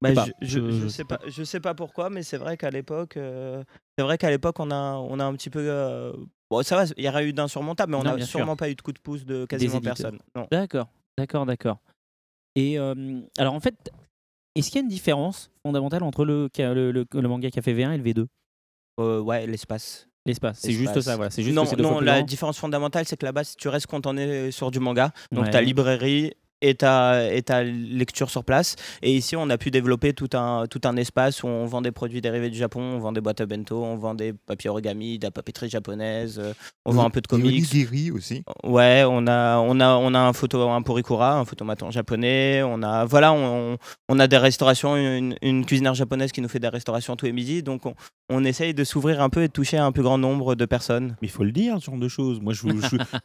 [0.10, 3.18] Bah, pas, je, je, sais pas, je sais pas pourquoi, mais c'est vrai qu'à l'époque,
[3.18, 3.64] euh,
[3.98, 5.60] c'est vrai qu'à l'époque, on a, on a un petit peu.
[5.62, 6.14] euh,
[6.52, 8.28] Bon, ça va, il y aurait eu d'insurmontable, mais on n'a sûr.
[8.40, 10.20] sûrement pas eu de coup de pouce de quasiment personne.
[10.52, 10.88] D'accord,
[11.18, 11.78] d'accord, d'accord.
[12.56, 13.92] Et euh, alors en fait,
[14.56, 17.94] est-ce qu'il y a une différence fondamentale entre le, le, le- le manga Café V1
[17.94, 18.28] et le V2
[19.00, 20.08] Euh, ouais, l'espace.
[20.26, 21.32] L'espace, c'est juste ça, voilà.
[21.32, 24.80] C'est juste non, que la différence fondamentale, c'est que là-bas, tu restes cantonné sur du
[24.80, 25.52] manga, donc Ouais.
[25.52, 26.34] ta librairie
[26.64, 28.76] et ta, et ta lecture sur place.
[29.02, 31.92] Et ici, on a pu développer tout un, tout un espace où on vend des
[31.92, 35.20] produits dérivés du Japon, on vend des boîtes à bento, on vend des papiers origami,
[35.20, 36.54] de la papeterie japonaise, euh,
[36.86, 37.46] on vend un peu de Et comics.
[37.48, 38.44] onigiri aussi?
[38.64, 42.64] Ouais, on a, on a, on a un photo, un porikura, un photomaton japonais.
[42.64, 43.78] On a, voilà, on,
[44.10, 47.34] on a des restaurations, une, une cuisinière japonaise qui nous fait des restaurations tous les
[47.34, 47.62] midis.
[47.64, 47.94] Donc, on,
[48.30, 51.16] on essaye de s'ouvrir un peu et de toucher un plus grand nombre de personnes.
[51.22, 52.40] Mais il faut le dire, ce genre de choses.
[52.42, 52.66] Moi, je,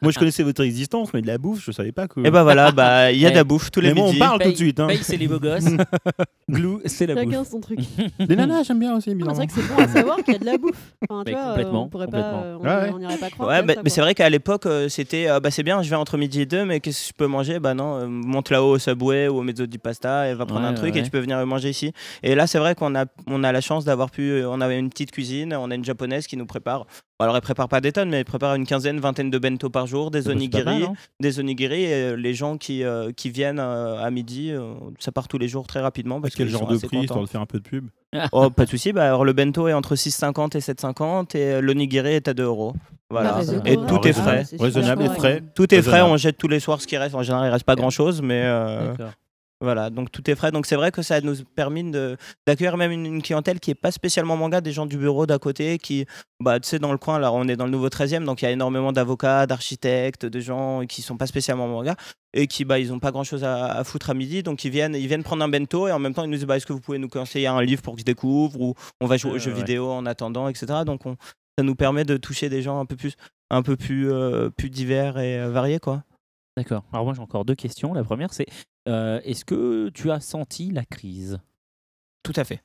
[0.02, 2.20] moi, je connaissais votre existence, mais de la bouffe, je savais pas que.
[2.26, 4.08] Et bah voilà, bah il y a de la bouffe tous les Mais moi, on
[4.08, 4.18] midis.
[4.18, 4.80] parle tout de suite.
[4.80, 4.86] Hein.
[4.88, 5.64] Paye, c'est les beaux gosses.
[6.50, 7.48] Glou, c'est la Chacun bouffe.
[7.48, 7.78] son truc.
[8.18, 9.34] Les nanas, j'aime bien aussi, Non, mais c'est bizarrement.
[9.34, 10.94] vrai que c'est bon à savoir qu'il y a de la bouffe.
[11.08, 12.90] Enfin, tu Mais vois, euh, complètement, on pourrait pas, euh, on Ouais, ouais.
[12.94, 13.48] on n'irait pas croire.
[13.48, 15.96] Ouais, bah, mais c'est vrai qu'à l'époque, euh, c'était euh, bah, c'est bien, je vais
[15.96, 17.58] entre midi et deux, mais qu'est-ce que je peux manger?
[17.60, 20.62] Bah non, euh, monte là-haut au Subway ou au Mezzo di Pasta et va prendre
[20.62, 21.00] Ouais, un truc ouais.
[21.00, 21.92] et tu peux venir manger ici.
[22.22, 24.42] Et là, c'est vrai qu'on a, on a la chance d'avoir pu.
[24.44, 26.86] On avait une petite cuisine, on a une japonaise qui nous prépare.
[27.18, 29.68] Bon, alors, elle prépare pas des tonnes, mais elle prépare une quinzaine, vingtaine de bento
[29.70, 30.84] par jour, des pas mal, onigiri.
[30.84, 30.92] hein.
[31.18, 35.10] des onigiri et euh, les gens qui, euh, qui viennent euh, à midi, euh, ça
[35.10, 36.20] part tous les jours très rapidement.
[36.20, 37.88] Parce Quel genre de prix, histoire de faire un peu de pub?
[38.30, 38.92] Oh, pas de souci.
[38.92, 42.74] Bah, alors, le bento est entre 6,50 et 7,50 et l'onigiri est à 2 euros.
[43.10, 43.30] Voilà.
[43.34, 43.68] Ah, raisonnable.
[43.68, 44.44] et tout est frais.
[44.60, 45.42] Raisonnable et frais.
[45.56, 47.14] Tout est frais, on jette tous les soirs ce qui reste.
[47.16, 48.94] En général, il reste pas grand chose, mais euh.
[49.60, 49.90] Voilà.
[49.90, 50.50] Donc tout est frais.
[50.52, 53.90] Donc c'est vrai que ça nous de- d'accueillir même une, une clientèle qui est pas
[53.90, 56.06] spécialement manga, des gens du bureau d'à côté qui,
[56.40, 58.44] bah, tu sais, dans le coin, là, on est dans le nouveau 13e, donc il
[58.44, 61.96] y a énormément d'avocats, d'architectes, de gens qui sont pas spécialement manga
[62.34, 64.70] et qui, bah, ils ont pas grand chose à, à foutre à midi, donc ils
[64.70, 66.66] viennent, ils viennent prendre un bento et en même temps ils nous disent, bah, est-ce
[66.66, 69.30] que vous pouvez nous conseiller un livre pour que je découvre ou on va jouer
[69.30, 69.56] aux Ouais, jeux ouais.
[69.58, 70.66] vidéo en attendant, etc.
[70.86, 71.16] Donc on,
[71.58, 73.14] ça nous permet de toucher des gens un peu plus,
[73.50, 76.04] un peu plus, euh, plus divers et euh, variés, quoi.
[76.58, 76.82] D'accord.
[76.92, 77.94] Alors moi j'ai encore deux questions.
[77.94, 78.46] La première c'est
[78.88, 81.38] euh, est-ce que tu as senti la crise?
[82.24, 82.64] Tout à fait.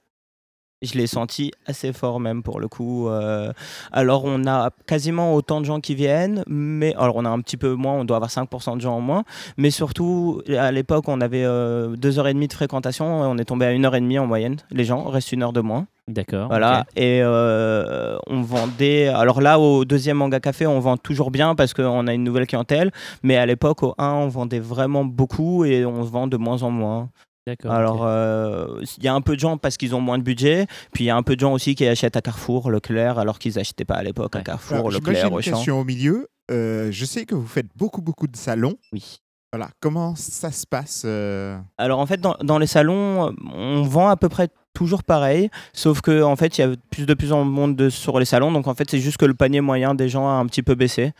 [0.83, 3.07] Je l'ai senti assez fort même pour le coup.
[3.07, 3.51] euh,
[3.91, 7.57] alors on a quasiment autant de gens qui viennent, mais alors on a un petit
[7.57, 9.23] peu moins, on doit avoir 5% de gens en moins,
[9.57, 13.45] mais surtout à l'époque on avait euh, deux heures et demie de fréquentation, on est
[13.45, 14.57] tombé à une heure et demie en moyenne.
[14.71, 15.87] Les gens restent une heure de moins.
[16.07, 16.49] D'accord.
[16.49, 16.85] Voilà.
[16.97, 19.07] Et euh, on vendait.
[19.07, 22.45] Alors là, au deuxième manga café, on vend toujours bien parce qu'on a une nouvelle
[22.45, 22.91] clientèle.
[23.23, 26.71] Mais à l'époque, au 1, on vendait vraiment beaucoup et on vend de moins en
[26.71, 27.09] moins.
[27.45, 27.71] D'accord.
[27.71, 30.65] Alors, euh, il y a un peu de gens parce qu'ils ont moins de budget.
[30.93, 33.39] Puis il y a un peu de gens aussi qui achètent à Carrefour, Leclerc, alors
[33.39, 34.41] qu'ils n'achetaient pas à l'époque à.
[34.41, 35.51] Carrefour, Alors, Leclerc, une Auchan.
[35.51, 36.27] question au milieu.
[36.51, 38.75] Euh, je sais que vous faites beaucoup, beaucoup de salons.
[38.91, 39.17] Oui.
[39.51, 39.69] Voilà.
[39.81, 44.17] Comment ça se passe euh, Alors en fait, dans, dans les salons, on vend à
[44.17, 47.43] peu près toujours pareil, sauf que en fait, il y a plus de plus en
[47.45, 48.51] monde de, sur les salons.
[48.51, 50.73] Donc en fait, c'est juste que le panier moyen des gens a un petit peu
[50.73, 51.11] baissé.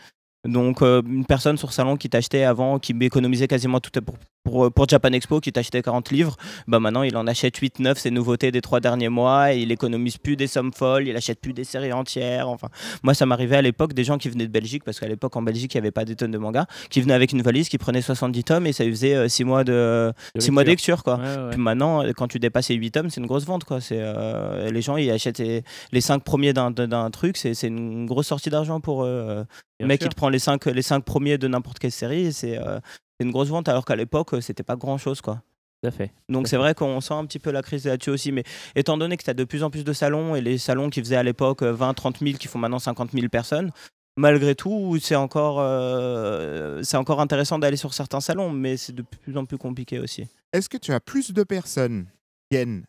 [0.44, 4.70] Donc euh, une personne sur salon qui t'achetait avant, qui économisait quasiment tout pour, pour,
[4.72, 6.36] pour Japan Expo, qui t'achetait 40 livres,
[6.68, 9.72] bah maintenant il en achète 8, 9, ses nouveautés des trois derniers mois, et il
[9.72, 12.48] économise plus des sommes folles, il achète plus des séries entières.
[12.48, 12.68] Enfin,
[13.02, 15.42] moi ça m'arrivait à l'époque des gens qui venaient de Belgique, parce qu'à l'époque en
[15.42, 17.78] Belgique il n'y avait pas des tonnes de mangas, qui venaient avec une valise, qui
[17.78, 21.02] prenaient 70 tomes, et ça lui faisait 6 mois de, De six mois lecture.
[21.02, 21.16] quoi.
[21.16, 21.50] Ouais, ouais.
[21.50, 23.64] Puis maintenant, euh, quand tu dépasses les 8 tomes, c'est une grosse vente.
[23.64, 23.80] Quoi.
[23.80, 27.36] C'est, euh, les gens, ils achètent les, les 5 premiers d'un, truc.
[27.36, 29.08] C'est, une grosse sortie d'argent pour eux.
[29.08, 29.44] Euh,
[29.80, 30.08] Le mec, sûr.
[30.08, 32.32] il te prend les 5 les cinq premiers de n'importe quelle série.
[32.32, 32.80] C'est, euh,
[33.18, 35.20] c'est une grosse vente, alors qu'à l'époque, euh, c'était pas grand chose.
[35.20, 35.42] Quoi.
[35.82, 36.12] Tout à fait.
[36.28, 38.32] Donc c'est vrai qu'on sent un petit peu la crise là-dessus aussi.
[38.32, 38.44] Mais
[38.74, 41.00] étant donné que tu as de plus en plus de salons, et les salons qui
[41.00, 43.70] faisaient à l'époque euh, 20, 30 000, qui font maintenant 50 000 personnes,
[44.16, 49.02] malgré tout, c'est encore, euh, c'est encore intéressant d'aller sur certains salons, mais c'est de
[49.02, 50.26] plus en plus compliqué aussi.
[50.52, 52.06] Est-ce que tu as plus de personnes
[52.50, 52.84] qui viennent,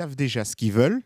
[0.00, 1.02] savent déjà ce qu'ils veulent,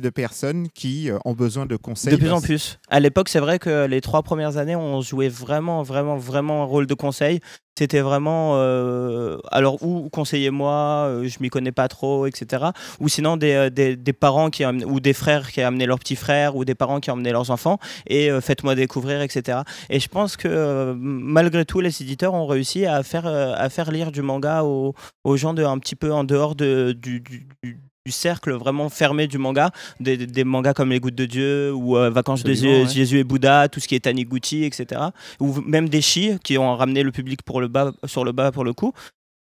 [0.00, 2.78] de personnes qui euh, ont besoin de conseils De plus en plus.
[2.88, 6.66] À l'époque, c'est vrai que les trois premières années, on jouait vraiment, vraiment, vraiment un
[6.66, 7.40] rôle de conseil.
[7.78, 12.64] C'était vraiment, euh, alors ou conseillez-moi, euh, je m'y connais pas trop, etc.
[13.00, 16.54] Ou sinon des, des, des parents qui ou des frères qui amené leurs petits frères
[16.54, 19.60] ou des parents qui amené leurs enfants et euh, faites-moi découvrir, etc.
[19.88, 23.90] Et je pense que euh, malgré tout, les éditeurs ont réussi à faire, à faire
[23.90, 27.46] lire du manga aux, aux gens de un petit peu en dehors de, du, du-
[27.62, 31.24] du- du cercle vraiment fermé du manga, des, des- des mangas comme Les Gouttes de
[31.26, 32.88] Dieu ou euh, Vacances de Jésus, ouais.
[32.88, 35.00] Jésus et Bouddha, tout ce qui est Taniguchi, etc.
[35.40, 38.50] Ou même des chi qui ont ramené le public pour le bas, sur le bas
[38.52, 38.92] pour le coup.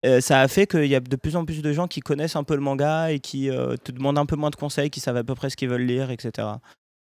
[0.07, 2.37] Euh, ça a fait qu'il y a de plus en plus de gens qui connaissent
[2.37, 5.01] un peu le manga et qui euh, te demandent un peu moins de conseils, qui
[5.01, 6.49] savent à peu près ce qu'ils veulent lire, etc.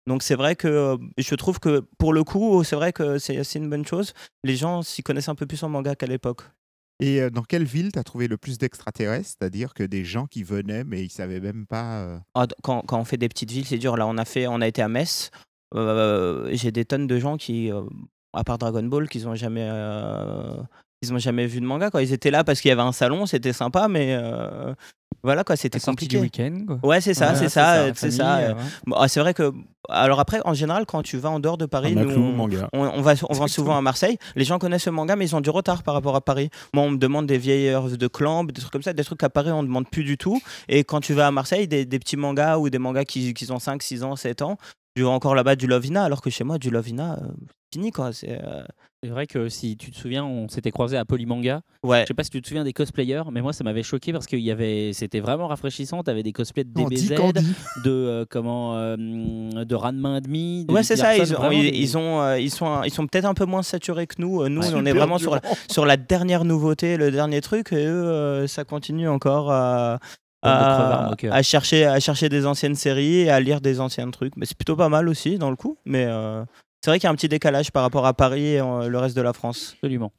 [0.08, 3.60] Donc c'est vrai que je trouve que pour le coup, c'est vrai que c'est c'est
[3.60, 4.14] une bonne chose.
[4.43, 6.41] Les gens s'y connaissent un peu plus en manga qu'à l'époque.
[7.02, 9.36] Et euh, dans quelle ville tu as trouvé le plus d'extraterrestres?
[9.39, 12.02] C'est-à-dire que des gens qui venaient, mais ils savaient même pas.
[12.04, 13.97] euh, Ah, quand, quand on fait des petites villes, c'est dur.
[13.97, 15.32] Là, on a, fait, on a été à Metz.
[15.76, 17.72] Euh, J'ai des tonnes de gens qui,
[18.34, 19.68] à part Dragon Ball, qu'ils ont jamais,
[21.02, 21.89] ils jamais vu de manga.
[21.89, 22.04] Quoi.
[22.04, 24.16] Ils étaient là parce qu'il y avait un salon, c'était sympa, mais
[25.24, 26.43] voilà quoi, c'était sortie du compliqué.
[26.49, 26.65] week-end.
[26.80, 26.89] quoi.
[26.89, 28.38] Ouais, c'est ça, Ouais, c'est c'est ça, c'est ça.
[28.38, 28.53] euh.
[28.86, 29.51] Bon, ah, c'est vrai que,
[29.89, 32.69] alors après, en général, quand tu vas en dehors de Paris, Un nous, on, manga.
[32.74, 34.17] on, on va, on va souvent à Marseille.
[34.36, 36.49] Les gens connaissent le manga, mais ils ont du retard par rapport à Paris.
[36.74, 39.19] Moi, on me demande des vieilles œuvres de Clamp, des trucs comme ça, des trucs
[39.19, 40.41] qu'à Paris, on ne demande plus du tout.
[40.67, 43.51] Et quand tu vas à Marseille, des, des petits mangas ou des mangas qui, qui
[43.51, 44.57] ont 5, 6 ans, 7 ans,
[44.95, 47.28] tu vois encore là-bas du Lovina, alors que chez moi, du Lovina, euh,
[47.74, 48.11] fini quoi.
[48.11, 48.39] C'est.
[48.43, 48.63] euh,
[49.04, 51.62] C'est vrai que si tu te souviens, on s'était croisé à Polymanga.
[51.82, 52.02] Ouais.
[52.02, 54.28] Je sais pas si tu te souviens des cosplayers, mais moi ça m'avait choqué parce
[54.28, 56.04] qu'il y avait, c'était vraiment rafraîchissant.
[56.04, 57.10] T'avais des cosplays de DBZ,
[57.84, 60.66] de euh, comment, euh, de Ranma et demi.
[60.66, 61.16] de Ouais, c'est ça.
[61.16, 63.34] Ils, Larson, ont, vraiment ils, des- ils ont, euh, ils sont, ils sont peut-être un
[63.34, 64.43] peu moins saturés que nous.
[64.43, 64.74] Euh, Nous, Ouais.
[64.76, 65.56] on est vraiment sur la, durant.
[65.68, 69.97] sur la dernière nouveauté, le dernier truc, et eux, euh, ça continue encore à,
[71.41, 74.38] chercher, à chercher des anciennes séries et à lire des anciens trucs.
[74.38, 75.78] Mais c'est plutôt pas mal aussi dans le coup.
[75.86, 76.43] Mais euh,
[76.84, 78.97] c'est vrai qu'il y a un petit décalage par rapport à Paris et euh, le
[78.97, 79.73] reste de la France.
[79.73, 80.11] Absolument.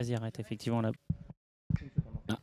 [0.00, 0.90] Vas-y, arrête, effectivement, là.
[2.28, 2.38] Ah.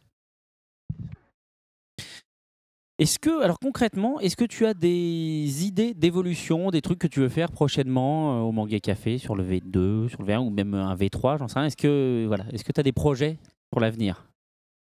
[2.99, 7.21] Est-ce que, alors concrètement, est-ce que tu as des idées d'évolution, des trucs que tu
[7.21, 10.75] veux faire prochainement euh, au Manga Café, sur le V2, sur le V1 ou même
[10.75, 11.67] un V3, j'en sais rien.
[11.67, 13.39] Est-ce que, voilà, est-ce que tu as des projets
[13.71, 14.29] pour l'avenir?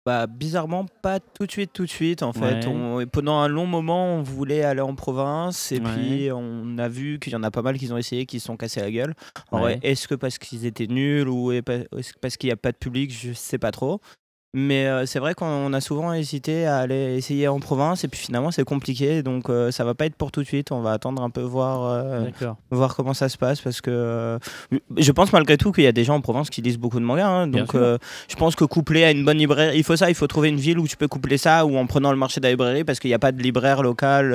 [0.07, 2.23] Bah, bizarrement, pas tout de suite, tout de suite.
[2.23, 2.67] En fait, Ouais.
[2.67, 5.91] On- pendant un long moment, on voulait aller en province et Ouais.
[5.93, 8.45] puis on a vu qu'il y en a pas mal qui ont essayé, qui se
[8.45, 9.13] sont cassés la gueule.
[9.51, 9.79] Ouais.
[9.83, 12.71] est-ce que parce qu'ils étaient nuls ou est- est-ce que parce qu'il n'y a pas
[12.71, 13.99] de public, je sais pas trop.
[14.59, 18.19] Mais euh, c'est vrai qu'on a souvent hésité à aller essayer en province et puis
[18.19, 19.21] finalement c'est compliqué.
[19.21, 20.71] Donc euh, ça va pas être pour tout de suite.
[20.71, 22.25] On va attendre un peu voir euh,
[22.71, 24.39] voir comment ça se passe parce que euh,
[24.97, 27.05] je pense malgré tout qu'il y a des gens en province qui lisent beaucoup de
[27.05, 30.15] mangas hein, donc je pense que couplé à une bonne librairie il faut ça il
[30.15, 32.45] faut trouver une ville où tu peux coupler ça ou en prenant le marché de
[32.45, 34.33] la librairie parce qu'il n'y a pas de libraire local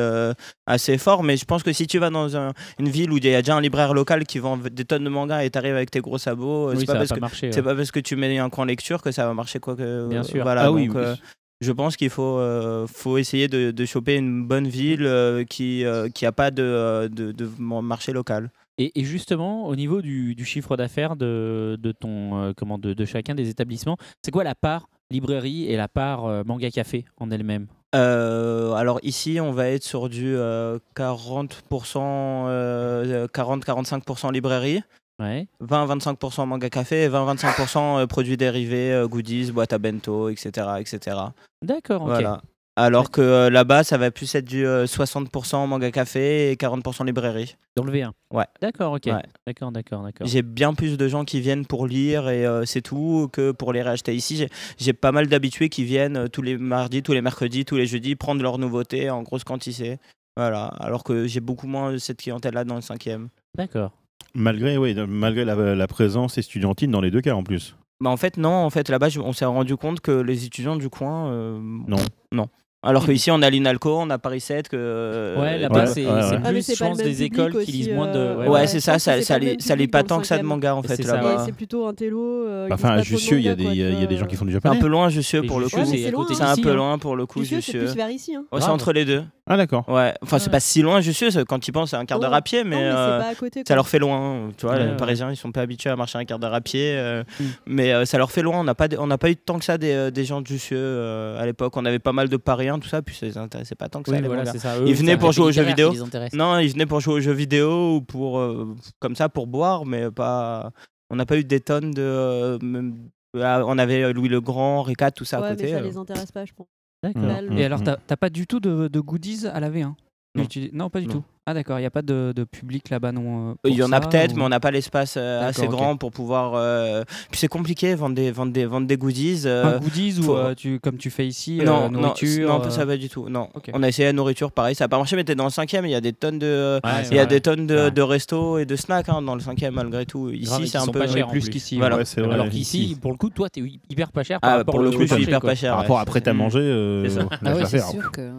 [0.66, 1.23] assez fort.
[1.25, 3.43] Mais je pense que si tu vas dans un- une ville où il y a
[3.43, 6.18] déjà un libraire local qui vend des tonnes de mangas et t'arrives avec tes gros
[6.18, 7.64] sabots Oui, c'est pas parce pas que marcher, c'est ouais.
[7.64, 10.23] pas parce que tu mets un coin lecture que ça va marcher quoi que Bien
[10.23, 10.43] sûr.
[10.43, 11.03] voilà Ah oui, donc, oui.
[11.05, 11.17] euh,
[11.61, 15.85] je pense qu'il faut, euh, faut essayer de, de choper une bonne ville euh, qui
[15.85, 18.51] n'a qui a pas de, euh, de, de marché local.
[18.79, 22.95] Et, et justement, au niveau du, du chiffre d'affaires de, de ton euh, comment de,
[22.95, 27.05] de chacun des établissements, c'est quoi la part librairie et la part euh, manga café
[27.19, 27.67] en elle-même?
[27.95, 34.81] Euh, alors ici, on va être sur du euh, 40%, euh, 40-45% librairie.
[35.23, 35.47] Ouais.
[35.62, 40.51] 20-25% manga café et 20-25% euh, produits dérivés, euh, goodies, boîte à bento, etc.
[40.81, 41.16] etc.
[41.62, 42.09] D'accord, ok.
[42.09, 42.41] Voilà.
[42.75, 47.05] Alors que euh, là-bas, ça va plus être du euh, 60% manga café et 40%
[47.05, 47.55] librairie.
[47.77, 48.47] Dans le V1 Ouais.
[48.62, 49.03] D'accord, ok.
[49.07, 49.23] Ouais.
[49.47, 50.27] D'accord, d'accord, d'accord.
[50.27, 53.75] J'ai bien plus de gens qui viennent pour lire et euh, c'est tout que pour
[53.75, 54.14] les réacheter.
[54.14, 54.47] Ici,
[54.79, 58.16] j'ai- pas mal d'habitués qui viennent tous les mardis, tous les mercredis, tous les jeudis
[58.16, 59.99] prendre leurs nouveautés en grosse quantité.
[60.39, 60.64] Voilà.
[60.81, 63.29] Alors que j'ai beaucoup moins de cette clientèle-là dans le cinquième.
[63.55, 63.93] D'accord.
[64.35, 67.77] Malgré, oui, malgré la, la présence estudiantine dans les deux cas en plus.
[68.01, 68.51] Bah en fait, non.
[68.51, 71.29] En fait, là-bas, on s'est rendu compte que les étudiants du coin.
[71.31, 71.99] euh, Non.
[72.33, 72.49] Non.
[72.85, 74.68] Alors qu'ici, on a l'INALCO, on a Paris 7.
[74.68, 76.41] Que, euh, Ouais, là-bas, c'est ouais, c'est ouais.
[76.45, 78.18] Ah, plus, c'est je pense, des écoles qui lisent moins de.
[78.18, 78.99] euh, Ouais, ouais, c'est ça.
[78.99, 82.47] Ça, ça, pas ça tant que ça de manga, en fait, c'est plutôt un télo.
[82.47, 84.76] euh, qui Enfin, à Jussieu, il y a des- gens qui font du C'est japonais.
[84.76, 85.85] un peu loin, Jussieu, pour le coup.
[85.85, 86.74] C'est un peu hein.
[86.74, 88.35] loin pour le coup, Jussieu, c'est vers ici.
[88.35, 88.45] hein.
[88.53, 89.22] C'est Ah, entre les deux.
[89.47, 89.85] Ah, d'accord.
[89.89, 90.53] Ouais, enfin, c'est Ouais.
[90.53, 91.28] pas si loin, Jussieu.
[91.45, 93.20] Quand tu y penses, c'est un quart d'heure Non, à pied, mais, euh,
[93.66, 94.51] ça leur fait loin.
[94.57, 94.97] Tu vois, les.
[94.97, 96.97] Parisiens, ils sont pas habitués à marcher un quart d'heure à pied,
[97.41, 97.45] Mm.
[97.66, 98.61] mais ça leur fait loin.
[98.61, 101.45] On n'a pas, on n'a pas eu tant que ça des, gens de Jussieu à
[101.47, 101.76] l'époque.
[101.76, 102.37] On avait pas mal de
[102.79, 104.16] Tout ça, puis ça les intéressait pas tant que ça.
[104.16, 104.53] Oui, les voilà, mangas.
[104.53, 104.77] c'est ça.
[104.85, 105.93] Ils venaient pour jouer aux jeux vidéo.
[106.35, 109.85] Non, ils venaient pour jouer aux jeux vidéo ou pour euh, comme ça pour boire,
[109.87, 110.70] mais pas.
[111.11, 112.03] On n'a pas eu des tonnes de.
[112.03, 113.09] euh, même-
[113.41, 115.64] ah, on avait Louis le Grand, Ricard, tout ça à côté.
[115.64, 115.83] mais ça euh.
[115.83, 116.66] les intéresse pas, je pense.
[117.03, 117.23] D'accord.
[117.43, 119.95] Le- Et alors, t'as pas du tout de, de goodies à la V1
[120.35, 120.47] Non.
[120.47, 121.14] Tu- Non, pas du Non.
[121.14, 121.25] tout.
[121.45, 123.51] Ah d'accord, il n'y a pas de, de public là-bas non.
[123.51, 125.97] euh, Il y en a peut-être, ou- mais on n'a pas l'espace euh, assez grand
[125.97, 126.53] pour pouvoir.
[126.55, 129.43] euh, Puis c'est compliqué vendre des vendre des vendre des goodies.
[129.47, 132.49] euh, Un goodies ou faut- euh, tu, comme tu fais ici, non, euh, non, nourriture.
[132.49, 133.28] non, euh, ça va du tout.
[133.28, 135.16] Non, on a essayé la nourriture, pareil, ça n'a pas marché.
[135.16, 137.26] Mais t'es dans le cinquième, il y a des tonnes de, Ouais, il y a
[137.26, 137.90] des tonnes de, Ouais.
[137.90, 140.30] de restos et de snacks hein, dans le cinquième malgré tout.
[140.30, 141.49] Ici, c'est un peu plus plus.
[141.51, 141.76] qu'ici.
[141.76, 141.97] Voilà.
[141.97, 142.05] Ouais.
[142.30, 144.90] Alors qu'ici, pour le coup, toi, t'es hyper pas cher par Ah, rapport pour le
[144.90, 145.72] au coup, je suis hyper pas cher.
[145.72, 145.97] Par ouais.
[145.97, 148.30] rapport à manger, euh, C'est Ah c'est sûr que.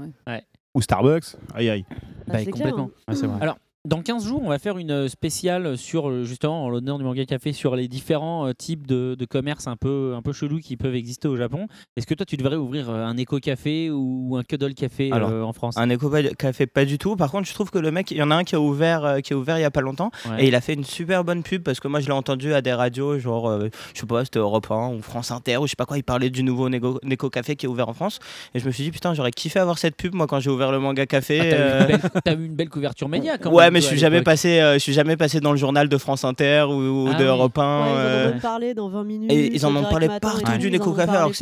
[0.76, 1.86] Ou Starbucks, aïe aïe.
[2.28, 2.90] Bah, c'est clair, complètement.
[3.08, 3.12] hein.
[3.12, 3.38] Ouais, c'est vrai.
[3.42, 7.04] Alors, Dans 15 jours, on va faire une spéciale sur, euh, justement, en l'honneur du
[7.04, 10.60] manga café, sur les différents euh, types de, de commerces un peu, un peu chelous
[10.62, 11.68] qui peuvent exister au Japon.
[11.98, 15.52] Est-ce que toi, tu devrais ouvrir euh, un éco-café ou un cuddle café euh, en
[15.52, 15.76] France?
[15.78, 17.18] Un éco-café, pas du tout.
[17.18, 19.04] Par contre, je trouve que le mec, il y en a un qui a ouvert,
[19.04, 20.46] euh, qui a ouvert il y a pas longtemps, Ouais.
[20.46, 22.62] et il a fait une super bonne pub parce que moi, je l'ai entendu à
[22.62, 25.72] des radios, genre, euh, je sais pas, c'était Europe 1 ou France Inter ou je
[25.72, 25.98] sais pas quoi.
[25.98, 28.20] Il parlait du nouveau éco-café qui est ouvert en France,
[28.56, 30.72] et je me suis dit putain, j'aurais kiffé avoir cette pub moi quand j'ai ouvert
[30.72, 31.42] le manga café.
[31.42, 33.73] Ah, t'as, eu euh, une belle, t'as eu une belle couverture média quand Ouais, même,
[33.74, 36.24] mais je suis jamais passé, euh, je suis jamais passé dans le journal de France
[36.24, 36.74] Inter ou,
[37.06, 37.30] ou Ah de oui.
[37.30, 37.62] Europe 1.
[37.62, 39.32] Ouais, ils en euh, ont même parlé dans 20 minutes.
[39.32, 40.70] et ils en ont parlé partout tout, du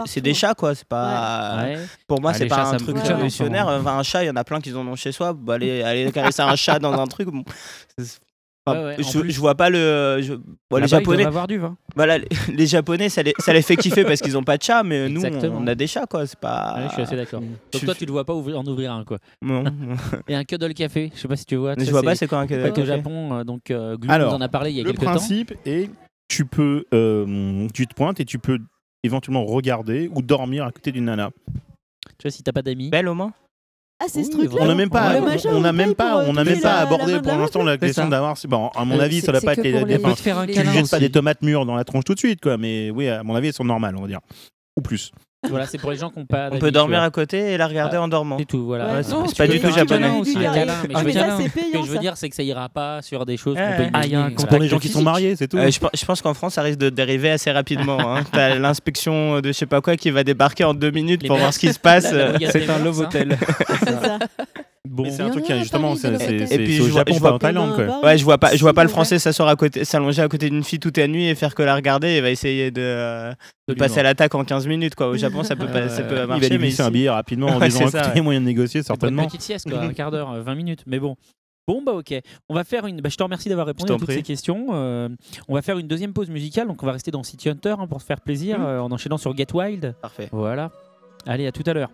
[0.06, 1.58] que c'est- des chats quoi, c'est pas.
[1.64, 1.78] Ouais.
[2.08, 3.68] Pour moi, Ah, c'est pas chats, un truc révolutionnaire.
[3.68, 3.98] enfin.
[4.00, 5.34] Un chat, il y en a plein qui en ont chez soi.
[5.34, 7.28] Bah, aller, aller caresser un chat dans un truc.
[7.30, 7.44] bon,
[8.66, 10.20] enfin, Ouais, ouais, en je, vois pas le.
[10.22, 10.34] je-
[10.70, 11.78] bon, les Japonais, doivent avoir du vin.
[11.96, 14.64] voilà, les, les Japonais, ça les, ça les fait kiffer parce qu'ils ont pas de
[14.64, 16.26] chat, mais nous, on, a des chats, quoi.
[16.28, 16.76] C'est pas.
[16.78, 17.42] Ouais, je suis assez d'accord.
[17.42, 19.18] Je- Donc toi, tu ne vois pas ouvrir- en ouvrir un quoi.
[19.42, 19.64] Non.
[20.28, 21.76] Et un cuddle café, je sais pas si tu vois.
[21.76, 23.34] tu je sais, vois pas, c'est quoi un fait, café au Japon.
[23.40, 25.12] euh, Donc euh, Glou Alors, nous en a parlé il y a Le quelques temps.
[25.12, 25.90] principe est
[26.28, 28.60] tu peux euh, tu te pointes et tu peux
[29.04, 31.32] éventuellement regarder ou dormir à côté d'une nana.
[32.18, 32.90] Tu vois, si t'as pas d'amis.
[32.90, 33.34] Belle au moins
[34.04, 35.14] Ah, c'est ce Oui, truc-là On n'a même pas,
[35.52, 38.08] on n'a même pas, euh, on n'a toucher même pas abordé pour l'instant la question
[38.08, 38.36] d'avoir.
[38.48, 39.72] Bon, à mon Euh, avis, ça doit c'est pas être les,
[40.54, 42.58] tu jettes pas des tomates mûres dans la tronche tout de suite, quoi.
[42.58, 44.20] Mais oui, à mon avis, elles sont normales, on va dire,
[44.76, 45.12] ou plus.
[45.50, 47.68] Voilà, c'est pour les gens qui n'ont pas On peut dormir à côté et la
[47.68, 48.38] regarder en dormant.
[48.38, 48.94] C'est tout, voilà.
[48.94, 50.10] Ouais, c'est- pas du tout japonais.
[50.20, 52.00] aussi, Ah, je veux mais dire- ça, c'est ce que je veux ça.
[52.02, 53.66] dire, c'est que ça ira pas sur des choses Ouais.
[53.78, 54.48] qu'on peut Ah, il y a un imaginer.
[54.48, 55.58] Pour les gens qui sont mariés, c'est tout.
[55.58, 58.00] Euh, je, pe- je pense qu'en France, ça risque de dériver assez rapidement.
[58.16, 58.24] Hein.
[58.32, 61.38] T'as l'inspection de je sais pas quoi qui va débarquer en deux minutes Les pour
[61.38, 62.12] voir ce qui se passe.
[62.52, 63.06] C'est un love hein.
[63.08, 63.38] hotel.
[64.84, 64.92] C'est.
[64.92, 65.06] Bon.
[65.20, 66.10] Un truc qui, justement, c'est
[66.52, 68.04] Et puis, je vois- Japon, je vois pas en Thaïlande, quoi.
[68.04, 70.50] Ouais, je vois pas, je vois pas le français s'asseoir à côté, s'allonger à côté
[70.50, 73.32] d'une fille toute la nuit et faire que la regarder et va essayer de, euh,
[73.68, 75.08] de passer à l'attaque en 15 minutes quoi.
[75.10, 77.48] Au Japon, ça peut pas, ça peut Il marcher, va lui mais un billet rapidement
[77.50, 79.26] en disant c'est écoutez, ça, il y a moyen de négocier, pas une certainement.
[79.28, 81.16] petite sieste, quoi, un quart d'heure, euh, 20 minutes, mais bon.
[81.68, 82.16] Bon bah ok,
[82.50, 83.02] on va faire une.
[83.02, 84.16] Bah, je te remercie d'avoir répondu à toutes prie.
[84.16, 84.70] ces questions.
[84.74, 85.10] Euh,
[85.48, 87.86] on va faire une deuxième pause musicale, donc on va rester dans City Hunter hein,
[87.88, 88.66] pour se faire plaisir, Mhm.
[88.66, 89.94] euh, en enchaînant sur Get Wild.
[90.02, 90.28] Parfait.
[90.32, 90.72] Voilà.
[91.28, 91.92] Allez, à tout à l'heure.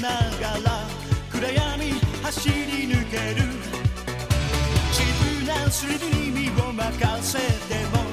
[0.00, 0.86] ながら
[1.30, 1.92] 暗闇
[2.22, 2.54] 走り
[2.86, 3.42] 抜ける。
[4.92, 5.02] 自
[5.44, 8.04] 分のスリルに身を任せても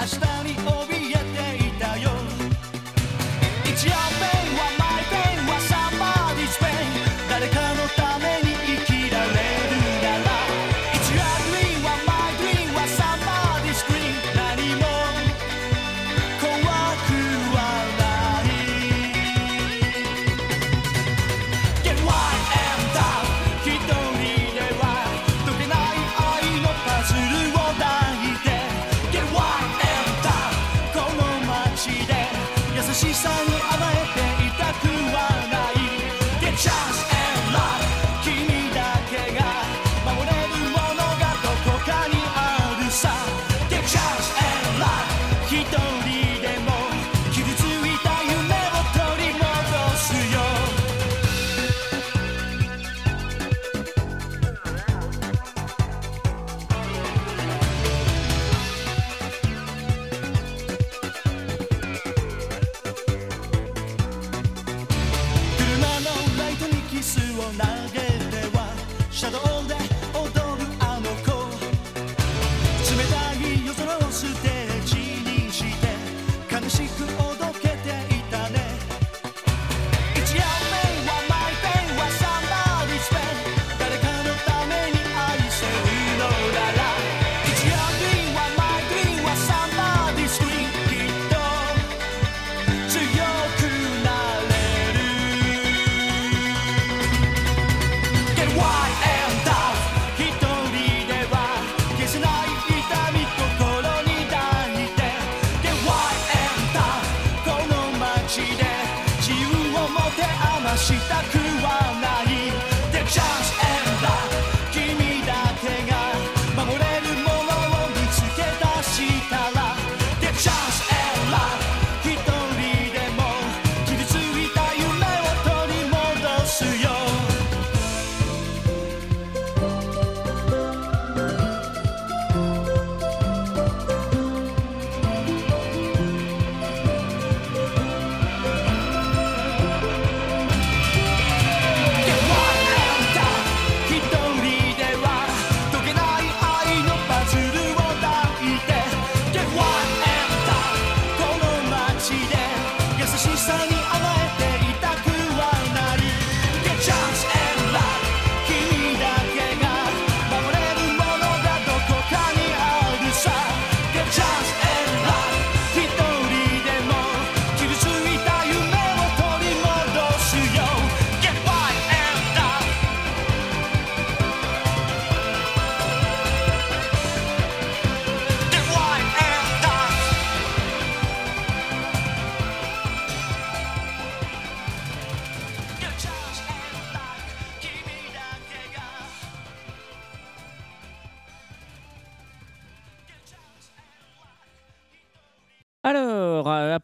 [0.00, 0.16] 明日
[0.48, 0.85] に怯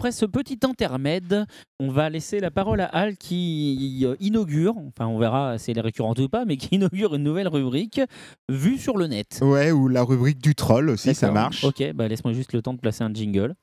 [0.02, 1.46] après ce petit intermède,
[1.78, 5.78] on va laisser la parole à Al qui euh, inaugure, enfin on verra si elle
[5.78, 8.00] est récurrente ou pas, mais qui inaugure une nouvelle rubrique
[8.48, 9.38] vue sur le net.
[9.42, 11.62] Ouais, ou la rubrique du troll aussi, ça marche.
[11.62, 13.54] Ok, bah laisse-moi juste le temps de placer un jingle.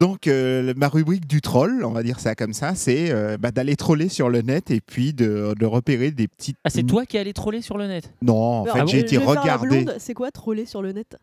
[0.00, 3.50] Donc, euh, ma rubrique du troll, on va dire ça comme ça, c'est euh, bah,
[3.50, 6.56] d'aller troller sur le net et puis de, de repérer des petites.
[6.64, 8.10] Ah, c'est toi qui es allé troller sur le net?
[8.22, 9.94] Non, en Alors, fait, je- j'ai été blonde.
[9.98, 11.16] C'est quoi troller sur le net?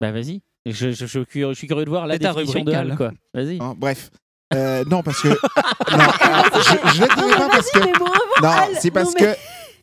[0.00, 0.40] Bah vas-y.
[0.66, 2.90] Je, je- je suis curieux- je suis curieux de voir la définition rubrique, de Al,
[2.92, 2.96] Al.
[2.96, 3.10] quoi.
[3.34, 3.58] Vas-y.
[3.60, 4.10] Hein, bref.
[4.54, 5.28] Euh, non, parce que.
[5.28, 5.34] non,
[6.54, 8.42] je, je le dirai pas parce que.
[8.42, 9.38] Non, c'est parce non, mais- que.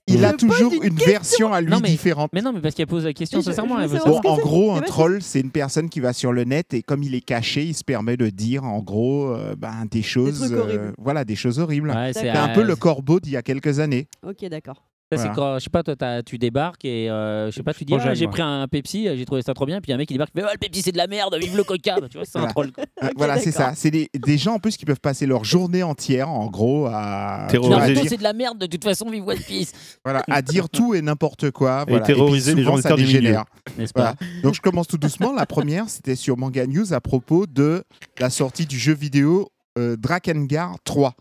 [0.10, 2.32] Il a toujours une une version à lui Non, mais- différente.
[2.34, 3.78] Mais non, mais parce qu'elle pose la question, je- sincèrement.
[3.78, 6.14] je elle veux veut savoir Bon, en gros, un troll, c'est une personne qui va
[6.14, 9.30] sur le net et comme il est caché, il se permet de dire en gros
[9.30, 10.94] euh, ben, des choses, trucs horribles.
[10.98, 11.90] voilà, des choses horribles.
[11.92, 14.08] Ouais, c'est un euh, peu le corbeau d'il y a quelques années.
[14.28, 14.84] Ok, d'accord.
[15.12, 17.74] Ça, c'est quand, je sais pas, toi, t'as- tu débarques et euh, je sais pas,
[17.74, 18.32] tu dis, Moi, ah, j'ai moi.
[18.32, 20.46] pris un Pepsi, j'ai trouvé ça trop bien, puis un mec qui débarque, il fait,
[20.48, 22.42] oh, le Pepsi c'est de la merde, vive le Coca, Bah, tu vois, c'est un
[22.42, 22.52] Voilà.
[22.54, 22.72] troll.
[23.04, 23.70] Euh, voilà, c'est d'accord.
[23.70, 23.74] ça.
[23.76, 27.48] C'est des, des gens en plus qui peuvent passer leur journée entière, en gros, à,
[27.50, 29.40] Terroriser tu vois, à Naruto dire, c'est de la merde, de toute façon, vive One
[29.40, 29.72] Piece,
[30.06, 31.86] voilà, à dire tout et n'importe quoi.
[31.88, 32.06] Et Voilà.
[32.06, 33.08] terroriser puis les gens souvent, ça milieu.
[33.08, 33.46] dégénère.
[33.80, 34.42] n'est-ce pas Voilà.
[34.44, 35.34] Donc je commence tout doucement.
[35.34, 37.84] La première, c'était sur Manga News à propos de
[38.20, 39.50] la sortie du jeu vidéo
[39.80, 41.16] euh, Drakengard 3.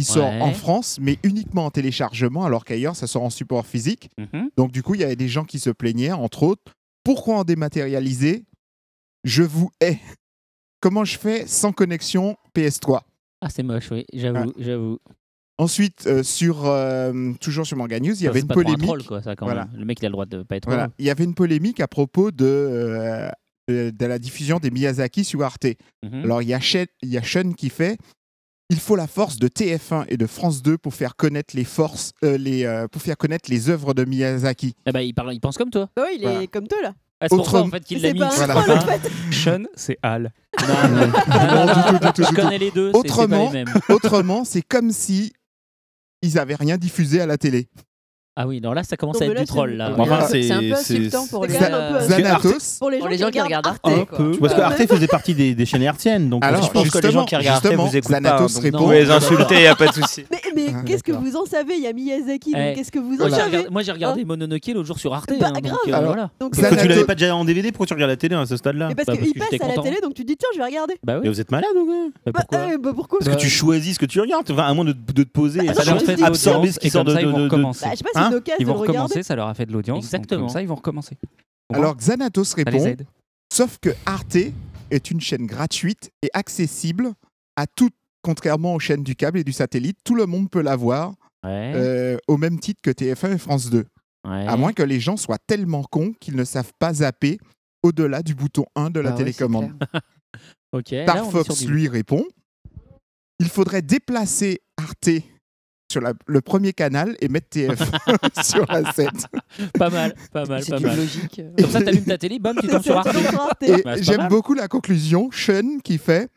[0.00, 0.40] Il sort Ouais.
[0.40, 4.10] en France, mais uniquement en téléchargement, alors qu'ailleurs, ça sort en support physique.
[4.18, 4.50] Mhm.
[4.56, 6.62] Donc du coup, il y avait des gens qui se plaignaient, entre autres,
[7.04, 8.44] pourquoi en dématérialiser?
[9.24, 9.98] Je vous hais.
[10.80, 13.00] Comment je fais sans connexion PS3
[13.42, 14.98] Ah, c'est moche, oui, j'avoue, j'avoue.
[15.58, 18.64] Ensuite, euh, sur, euh, toujours sur Manga News, il y avait une pas trop un
[18.64, 18.86] polémique.
[18.86, 19.66] troll, quoi, ça, quand Voilà.
[19.66, 19.78] même.
[19.80, 20.88] Le mec, il a le droit de pas être Voilà.
[20.98, 23.28] Il y avait une polémique à propos de, euh,
[23.68, 25.66] de, de la diffusion des Miyazaki sur Arte.
[26.02, 26.24] Mhm.
[26.24, 27.98] Alors, il y, a Shen- il y a Sean qui fait
[28.70, 32.12] Il faut la force de TF1 et de France 2 pour faire connaître les forces,
[32.24, 34.74] euh, les, euh, pour faire connaître les œuvres de Miyazaki.
[34.86, 35.88] Eh ben, il, parle, il pense comme toi.
[35.98, 36.94] Ouais, il est comme toi là.
[37.22, 38.18] Ah, c'est pour ça, en fait, qu'il C'est l'a mis.
[38.20, 38.54] pas un Voilà.
[38.62, 39.10] troll en fait.
[39.32, 40.32] Sean, c'est Al.
[40.60, 41.06] Non, non,
[41.66, 43.74] non, Je connais les deux, c'est- c'est pas Autrement- les mêmes.
[43.90, 45.32] Autrement, c'est comme si
[46.22, 47.68] ils avaient rien diffusé à la télé.
[48.42, 49.92] Ah oui, alors là, ça commence Non, à être là, du troll, c'est- là.
[49.98, 52.16] Enfin, un peu- c'est- un peu insultant pour les euh, insultant.
[52.16, 52.78] Zanatos.
[52.78, 53.80] Pour les gens, qui regardent Arte.
[53.84, 54.16] Un quoi.
[54.16, 54.30] peu.
[54.40, 54.64] Parce que Ouais.
[54.64, 56.30] Arte faisait partie des, des chaînes hertziennes.
[56.30, 58.14] Donc Alors, Alors, je pense que les gens qui regardent Arte justement, vous écoutent pas.
[58.22, 58.78] Zanatos donc répond.
[58.78, 60.24] Vous pouvez les insulter, il n'y a pas de souci.
[60.30, 62.90] Mais, mais Ah, qu'est-ce que vous en savez Il y a Miyazaki, donc Eh, qu'est-ce
[62.90, 65.30] que vous en Moi, j'ai savez regardé, moi, j'ai regardé Mononoke l'autre jour sur Arte.
[65.38, 65.60] Bah, hein,
[66.40, 68.56] donc, euh, tu l'avais pas déjà en DVD, pourquoi tu regardes la télé à ce
[68.56, 70.48] stade-là Mais parce Bah, qu'il que passe à la télé, donc tu te dis tiens,
[70.54, 70.94] je vais regarder.
[71.04, 71.20] Bah oui.
[71.24, 71.94] Mais vous êtes malade ou quoi
[72.26, 74.64] Bah, Bah, pourquoi euh, bah, pourquoi Parce que tu choisis ce que tu regardes, enfin,
[74.64, 75.72] à moins de, de te poser et Bah,
[76.24, 77.12] absorber ce qui et sort de.
[77.12, 78.98] Bah, je sais pas, Hein une occasion Ils vont de regarder.
[78.98, 79.96] recommencer, ça leur a fait de l'audience.
[79.98, 80.40] donc Exactement.
[80.42, 81.16] Comme ça, ils vont recommencer.
[81.72, 82.96] Alors, Xanatos répond.
[83.52, 84.36] Sauf que Arte
[84.90, 87.12] est une chaîne gratuite et accessible
[87.56, 89.98] à toutes, contrairement aux chaînes du câble et du satellite.
[90.04, 91.72] Tout le monde peut la voir Ouais.
[91.74, 93.78] euh, au même titre que TF1 et France 2.
[94.28, 94.46] ouais.
[94.46, 97.38] À moins que les gens soient tellement cons qu'ils ne savent pas zapper
[97.82, 99.72] au-delà du bouton 1 de la Bah ouais, télécommande.
[99.92, 100.00] là,
[100.72, 102.24] on est Fox du- lui répond
[103.38, 105.08] Il faudrait déplacer Arte
[105.90, 109.08] sur la- le premier canal et mettre TF1 sur la 7.
[109.78, 110.96] Pas mal, pas mal, C'est pas mal.
[110.96, 111.40] logique.
[111.58, 113.14] Comme ça, t'allumes ta télé, bam, tu tombes sur Arte.
[113.84, 116.28] Bah, j'aime beaucoup la conclusion, Sean qui fait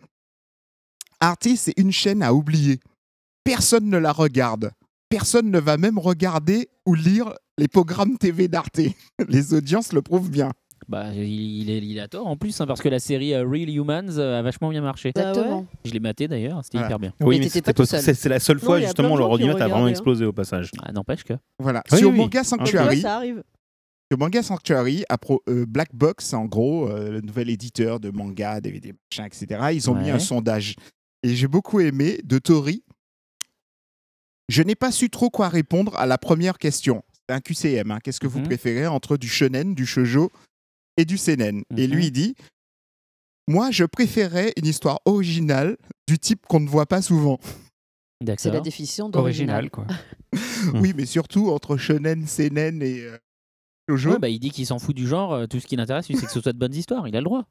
[1.19, 2.79] Arte, c'est une chaîne à oublier.
[3.43, 4.71] Personne ne la regarde.
[5.09, 8.79] Personne ne va même regarder ou lire les programmes TV d'Arte.
[9.29, 10.51] Les audiences le prouvent bien.
[10.87, 11.23] Bah, il,
[11.61, 14.17] il est- il a tort en plus, hein, parce que la série euh, Real Humans
[14.17, 15.11] euh, a vachement bien marché.
[15.15, 15.21] Ouais.
[15.21, 15.65] Exactement.
[15.85, 16.87] Je l'ai maté d'ailleurs, c'était Voilà.
[16.89, 17.13] hyper bien.
[17.19, 18.01] Oui, Mais mais t'étais c'était pas tout pas- seul.
[18.01, 19.89] c'est c'est la seule Non, fois, a justement, ont audience a vraiment hein.
[19.89, 20.71] explosé au passage.
[20.81, 21.33] Ah, N'empêche que.
[21.59, 21.83] Voilà.
[21.91, 22.17] Oui, sur oui.
[22.17, 23.43] Manga Sanctuary, ça arrive.
[24.11, 28.09] sur Manga Sanctuary, à pro- euh, Black Box, en gros, euh, le nouvel éditeur de
[28.11, 30.75] manga, DVD, machin, etc., ils ont mis un sondage.
[31.23, 32.83] Et j'ai beaucoup aimé de Tori.
[34.49, 37.01] Je n'ai pas su trop quoi répondre à la première question.
[37.27, 37.91] C'est un QCM.
[37.91, 37.99] hein.
[38.03, 38.45] Qu'est-ce que vous Mhm.
[38.45, 40.29] préférez entre du shonen, du shoujo
[40.97, 41.93] et du seinen Et Mhm.
[41.93, 42.35] lui, il dit
[43.47, 45.75] Moi, je préférais une histoire originale
[46.07, 47.39] du type qu'on ne voit pas souvent.
[48.37, 49.69] C'est la définition Original, d'original.
[49.69, 49.85] quoi.
[50.81, 53.17] Oui, mais surtout entre shonen, seinen et euh,
[53.89, 54.11] shoujo.
[54.13, 56.13] Ouais, bah, il dit qu'il s'en fout du genre, euh, tout ce qui l'intéresse, c'est
[56.13, 57.43] que ce soit de bonnes histoires, il a le droit.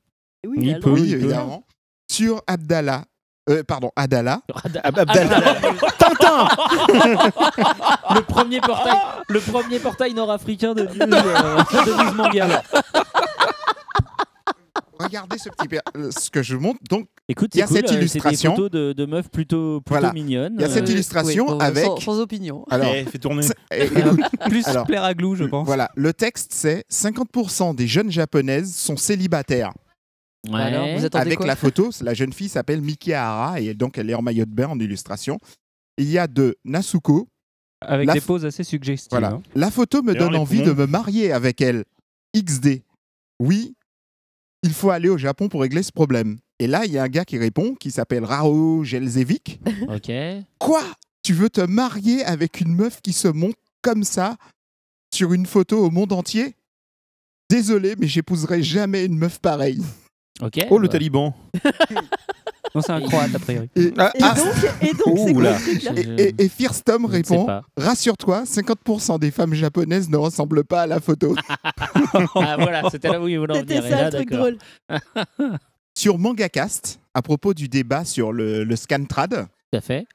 [0.42, 0.88] Et Oui, Il il a le peut.
[0.90, 1.00] droit.
[1.00, 1.24] oui, il peut.
[1.24, 1.66] évidemment.
[2.10, 3.04] Sur Abdallah.
[3.50, 4.40] euh, pardon, Adala.
[4.82, 5.60] Ab- Abdallah.
[5.98, 6.48] Tintin
[8.14, 8.98] le premier portail,
[9.28, 12.62] le premier portail nord-africain de euh, de news manga.
[15.04, 15.68] Regardez ce petit.
[15.96, 16.80] euh, ce que je vous montre.
[16.88, 18.50] Donc, Écoute, Il y a cool, cette euh, illustration.
[18.50, 20.12] Des photos de, de meufs plutôt, plutôt Voilà.
[20.12, 20.54] mignonnes.
[20.56, 21.84] il y a cette euh, illustration Oui, bon, avec.
[21.84, 22.64] sans, sans opinion.
[22.70, 23.46] Alors, Eh, fais tourner.
[23.70, 23.86] eh,
[24.48, 25.66] Plus Alors, plaire à Glou, je pense.
[25.66, 29.72] voilà, le texte c'est 50% des jeunes japonaises sont célibataires.
[30.50, 30.60] ouais.
[30.60, 34.10] Alors, vous attendez Avec quoi la photo, la jeune fille s'appelle Mikihara et donc elle
[34.10, 35.38] est en maillot de bain en illustration.
[35.98, 37.28] Il y a de Nasuko.
[37.84, 39.08] Avec La des poses assez suggestives.
[39.10, 39.28] Voilà.
[39.34, 39.42] hein.
[39.54, 40.68] La photo me donne envie poumons.
[40.74, 41.84] de me marier avec elle.
[42.36, 42.82] XD.
[43.40, 43.74] Oui,
[44.62, 46.38] il faut aller au Japon pour régler ce problème.
[46.58, 49.60] Et là, il y a un gars qui répond, qui s'appelle Rao Jelzevic.
[49.88, 50.12] Ok.
[50.58, 50.82] Quoi?
[51.22, 54.36] Tu veux te marier avec une meuf qui se monte comme ça
[55.14, 56.54] sur une photo au monde entier?
[57.50, 59.82] Désolé, mais j'épouserai jamais une meuf pareille.
[60.40, 60.66] Ok.
[60.70, 61.34] Oh, le taliban.
[62.74, 63.68] Non, c'est un croate, a priori.
[63.76, 64.46] Et, Ah, Et ah, donc,
[64.80, 67.46] et donc c'est quoi ce et, et, et répond.
[67.76, 71.34] Rassure-toi, 50% des femmes japonaises ne ressemblent pas à la photo.
[72.34, 74.58] Ah voilà, c'était là où il voulait en C'était ça là, le truc drôle.
[75.98, 80.06] Sur MangaCast, à propos du débat sur le, le Scantrad, Tout à fait.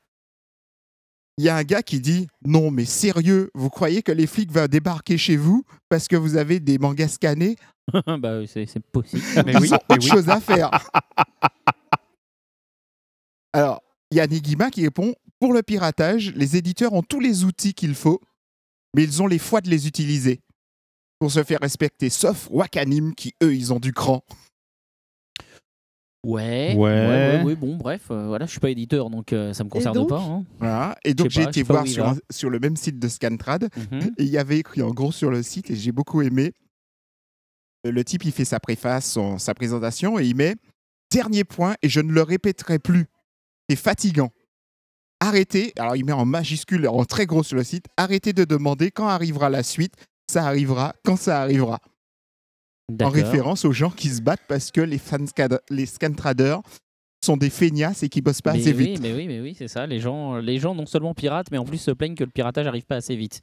[1.38, 4.52] il y a un gars qui dit Non, mais sérieux, vous croyez que les flics
[4.52, 7.56] vont débarquer chez vous parce que vous avez des mangas scannés
[8.20, 9.24] bah, c'est c'est possible.
[9.46, 10.10] Mais Ils oui, ont mais autre oui.
[10.10, 10.72] chose à faire.
[13.58, 13.82] Alors,
[14.12, 17.74] il y a Nigima qui répond Pour le piratage, les éditeurs ont tous les outils
[17.74, 18.22] qu'il faut,
[18.96, 20.42] mais ils ont les foi de les utiliser
[21.20, 24.22] pour se faire respecter, sauf Wakanim qui, eux, ils ont du cran.
[26.24, 26.76] Ouais.
[26.76, 26.78] Ouais.
[26.78, 29.96] ouais, ouais, bon, bref, euh, voilà, je suis pas éditeur, donc euh, ça me concerne
[29.96, 30.20] donc pas.
[30.22, 30.46] hein.
[30.60, 30.96] Voilà.
[31.04, 34.02] Et donc, j'ai été voir sur, un- sur le même site de Scantrad, Mhm.
[34.20, 36.54] et il y avait écrit en gros sur le site, et j'ai beaucoup aimé.
[37.88, 40.56] Euh, Le type, il fait sa préface, son- sa présentation, et il met
[41.12, 43.06] Dernier point, et je ne le répéterai plus.
[43.70, 44.32] C'est fatigant.
[45.20, 48.92] Arrêtez, alors il met en majuscule, en très gros sur le site, arrêtez de demander
[48.92, 49.94] quand arrivera la suite,
[50.32, 51.80] ça arrivera quand ça arrivera.
[53.02, 55.18] En référence aux gens qui se battent parce que les, fans
[55.70, 56.62] les scantraders
[57.26, 59.02] sont des feignasses et qui bossent pas mais assez oui, vite.
[59.02, 59.88] mais oui, mais oui, c'est ça.
[59.88, 62.68] Les gens, les gens non seulement piratent, mais en plus se plaignent que le piratage
[62.68, 63.42] arrive pas assez vite.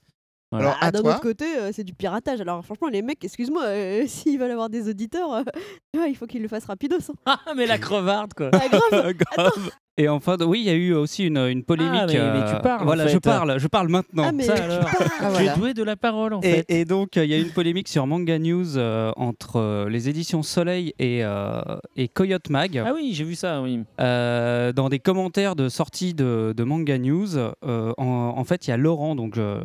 [0.52, 0.68] Voilà.
[0.68, 2.40] Alors, Ah, à D'un toi, autre côté, euh, c'est du piratage.
[2.40, 5.42] Alors franchement, les mecs, excuse-moi, euh, s'ils veulent avoir des auditeurs, euh,
[5.98, 7.10] ah, il faut qu'ils le fassent rapidos.
[7.26, 7.36] hein.
[7.46, 8.51] Ah, mais la crevarde, quoi.
[8.52, 9.12] Ah, grave.
[9.14, 9.70] Grave.
[9.96, 11.92] Et enfin, oui, il y a eu aussi une, une polémique.
[12.02, 14.24] Ah, mais- mais tu euh, parles, en Voilà, je parle, je parle maintenant.
[14.26, 14.80] Ah, mais ça tu alors.
[14.80, 14.94] parles.
[15.20, 15.54] Ah, voilà.
[15.54, 16.64] J'ai doué de la parole, en Et, fait.
[16.68, 20.08] et donc, il y a eu une polémique sur Manga News euh, entre euh, les
[20.08, 21.60] éditions Soleil et, euh,
[21.96, 22.82] et Coyote Mag.
[22.84, 23.84] Ah oui, j'ai vu ça, oui.
[24.00, 27.52] Euh, dans des commentaires de sortie de, de Manga News, euh,
[27.96, 28.04] en,
[28.36, 29.60] en fait, il y a Laurent donc, euh,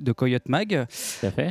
[0.00, 0.84] de Coyote Mag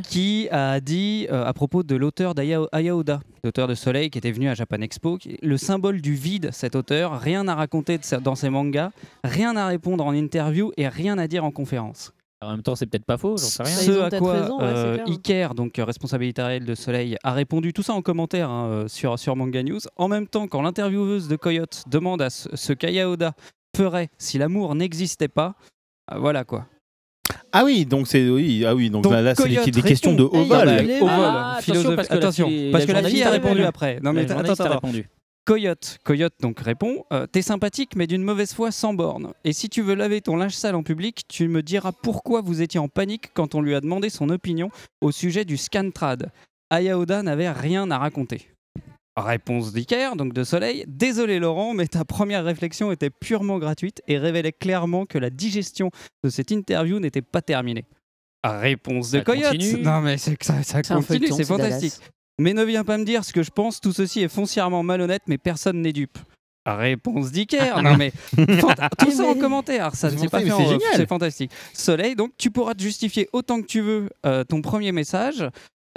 [0.08, 4.48] qui a dit euh, à propos de l'auteur d'Ayaoda, l'auteur de Soleil qui était venu
[4.48, 8.34] à Japan Expo, qui- le symbole du vide, cet auteur, rien à raconter de dans
[8.34, 8.90] ses mangas,
[9.24, 12.12] rien à répondre en interview et rien à dire en conférence.
[12.40, 13.72] En même temps, c'est peut-être pas faux, j'en sais rien.
[13.76, 14.98] Ce à quoi raison, euh.
[15.06, 18.88] Iker, donc euh, responsabilité réelle de Soleil, a répondu tout ça en commentaire hein, euh,
[18.88, 19.78] sur, sur Manga News.
[19.96, 23.34] En même temps, quand l'intervieweuse de Coyote demande à ce, ce qu'Ayaoda
[23.76, 25.54] ferait si l'amour n'existait pas,
[26.12, 26.66] euh, voilà quoi.
[27.52, 30.22] Ah oui, donc c'est oui, ah oui, donc, Donc, là, là, c'est des, questions de
[30.22, 30.40] répond.
[30.40, 30.84] ovale.
[31.02, 33.62] Ah, Ah, attention, parce que la attention, fille- parce la que la fille a répondu
[33.62, 34.00] après.
[34.02, 34.68] Non mais attends, attends.
[34.74, 35.08] répondu.
[35.44, 39.32] Coyote, Coyote donc répond euh, T'es sympathique, mais d'une mauvaise foi sans borne.
[39.44, 42.62] Et si tu veux laver ton linge sale en public, tu me diras pourquoi vous
[42.62, 44.70] étiez en panique quand on lui a demandé son opinion
[45.00, 46.30] au sujet du Scantrad.
[46.70, 48.48] Ayaoda n'avait rien à raconter.
[49.16, 50.84] Réponse d'Iker, donc de Soleil.
[50.86, 55.90] Désolé Laurent, mais ta première réflexion était purement gratuite et révélait clairement que la digestion
[56.24, 57.84] de cette interview n'était pas terminée.
[58.44, 59.52] Réponse de Ça Coyote.
[59.52, 59.82] continue.
[59.82, 61.94] Non mais c'est que ça, ça continue, c'est fantastique.
[62.42, 65.22] Mais ne viens pas me dire ce que je pense, tout ceci est foncièrement malhonnête,
[65.28, 66.18] mais personne n'est dupe.
[66.66, 67.74] Réponse d'Iker.
[67.82, 68.12] non mais
[68.98, 70.92] tout ça en commentaire, ça ne C'est s'est pas fait en c'est off, génial.
[70.96, 71.50] c'est fantastique.
[71.72, 74.10] Soleil, donc tu pourras te justifier autant que tu veux.
[74.26, 75.44] euh, ton premier message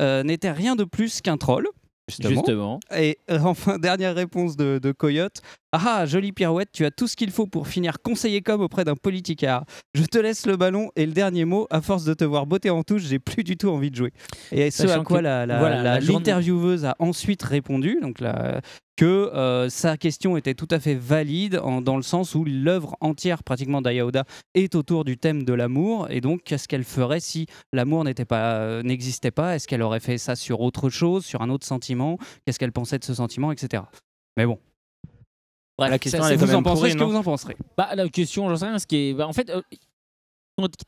[0.01, 1.67] euh, n'était rien de plus qu'un troll.
[2.07, 2.30] Justement.
[2.36, 2.80] Justement.
[2.95, 5.41] Et euh, enfin, dernière réponse de, de Coyote.
[5.72, 8.84] Ah, ah, jolie pirouette, tu as tout ce qu'il faut pour finir conseiller comme auprès
[8.86, 9.65] d'un politicard.
[9.94, 11.68] Je te laisse le ballon et le dernier mot.
[11.69, 14.14] À force de te voir botter en touche, j'ai plus du tout envie de jouer.
[14.52, 17.44] Et ce Sachant à quoi que- la- la- voilà, la- la journée- l'intervieweuse a ensuite
[17.44, 18.61] répondu, donc la-
[18.97, 22.95] que euh, sa question était tout à fait valide en- dans le sens où l'œuvre
[23.01, 24.23] entière pratiquement d'Ayaoda
[24.53, 26.07] est autour du thème de l'amour.
[26.09, 29.55] Et donc, qu'est-ce qu'elle ferait si l'amour n'était pas, euh, n'existait pas?
[29.55, 32.17] Est-ce qu'elle aurait fait ça sur autre chose, sur un autre sentiment?
[32.45, 33.84] Qu'est-ce qu'elle pensait de ce sentiment, etc.
[34.38, 34.59] Mais bon,
[35.77, 37.57] Bref, La question, ça, elle est vous en ce que vous en penserez.
[37.77, 38.80] Bah, la question, j'en sais rien.
[38.80, 39.61] Ce qui est, bah, en fait, euh,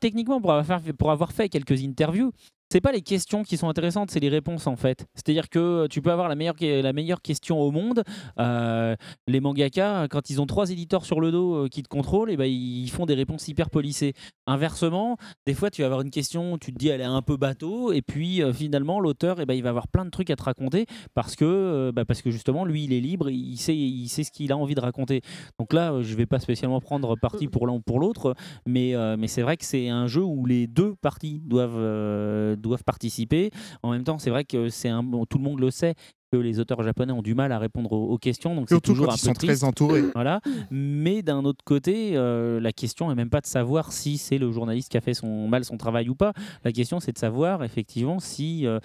[0.00, 2.32] techniquement, pour avoir, fait, pour avoir fait quelques interviews,
[2.70, 5.06] c'est pas les questions qui sont intéressantes, c'est les réponses en fait.
[5.14, 8.02] C'est-à-dire que tu peux avoir la meilleure, la meilleure question au monde.
[8.38, 8.94] euh,
[9.26, 12.36] les mangaka, quand ils ont trois éditeurs sur le dos euh, qui te contrôlent, et
[12.36, 14.12] ben ils font des réponses hyper polissées.
[14.46, 15.16] Inversement,
[15.46, 17.92] des fois tu vas avoir une question, tu te dis elle est un peu bateau,
[17.92, 20.42] et puis euh, finalement l'auteur, et ben il va avoir plein de trucs à te
[20.42, 24.08] raconter parce que, euh, bah, parce que justement lui il est libre, il sait, il
[24.08, 25.22] sait ce qu'il a envie de raconter.
[25.58, 28.34] Donc là, euh, je vais pas spécialement prendre parti pour l'un ou pour l'autre,
[28.66, 32.56] mais, euh, mais c'est vrai que c'est un jeu où les deux parties doivent, euh,
[32.58, 33.50] doivent participer.
[33.82, 35.94] En même temps, c'est vrai que c'est un, bon, tout le monde le sait
[36.30, 39.06] que les auteurs japonais ont du mal à répondre aux, aux questions, donc c'est toujours
[39.06, 39.54] quand un ils peu sont triste.
[39.60, 40.02] très entourés.
[40.14, 40.40] Voilà.
[40.70, 44.52] Mais d'un autre côté, euh, la question est même pas de savoir si c'est le
[44.52, 46.32] journaliste qui a fait son mal son travail ou pas.
[46.64, 48.78] La question, c'est de savoir effectivement si euh,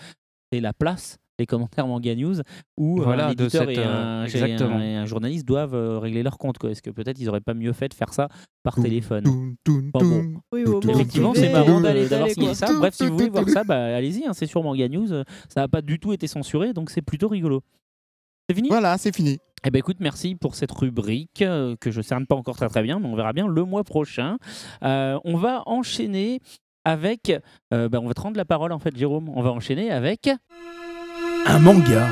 [0.52, 2.36] c'est la place les commentaires Manga News,
[2.78, 4.80] où euh, Voilà, un éditeur cette, et, euh, un, exactement.
[4.80, 6.64] et un journaliste doivent euh, régler leur compte.
[6.66, 8.28] Est-ce que peut-être ils auraient pas mieux fait de faire ça
[8.64, 9.24] par téléphone?
[9.94, 10.34] Enfin, bon.
[10.52, 12.68] Oui, Effectivement, c'est marrant d'aller- d'avoir signé ça.
[12.78, 15.08] Bref, si vous voulez voir ça, bah, allez-y, hein, c'est sur Manga News.
[15.50, 17.62] Ça n'a pas du tout été censuré, donc c'est plutôt rigolo.
[18.50, 18.68] C'est fini?
[18.70, 19.40] Voilà, c'est fini.
[19.66, 22.84] Eh ben écoute, merci pour cette rubrique euh, que je cerne pas encore très très
[22.84, 24.38] bien, mais on verra bien le mois prochain.
[24.84, 26.42] Euh, on va enchaîner
[26.84, 27.32] avec.
[27.74, 29.30] euh, bah, on va te rendre la parole en fait, Jérôme.
[29.30, 30.30] On va enchaîner avec.
[31.46, 32.10] Un manga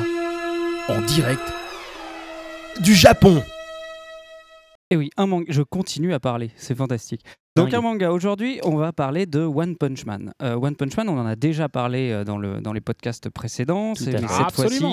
[0.88, 1.42] en direct
[2.80, 3.42] du Japon.
[4.90, 5.46] Et oui, un manga.
[5.48, 7.22] Je continue à parler, c'est fantastique.
[7.56, 8.12] Donc un manga.
[8.12, 10.32] Aujourd'hui, on va parler de One Punch Man.
[10.42, 13.28] Euh, One Punch Man, on en a déjà parlé euh, dans, le, dans les podcasts
[13.30, 13.92] précédents.
[13.94, 14.84] Tout C'est- mais cette fois-ci,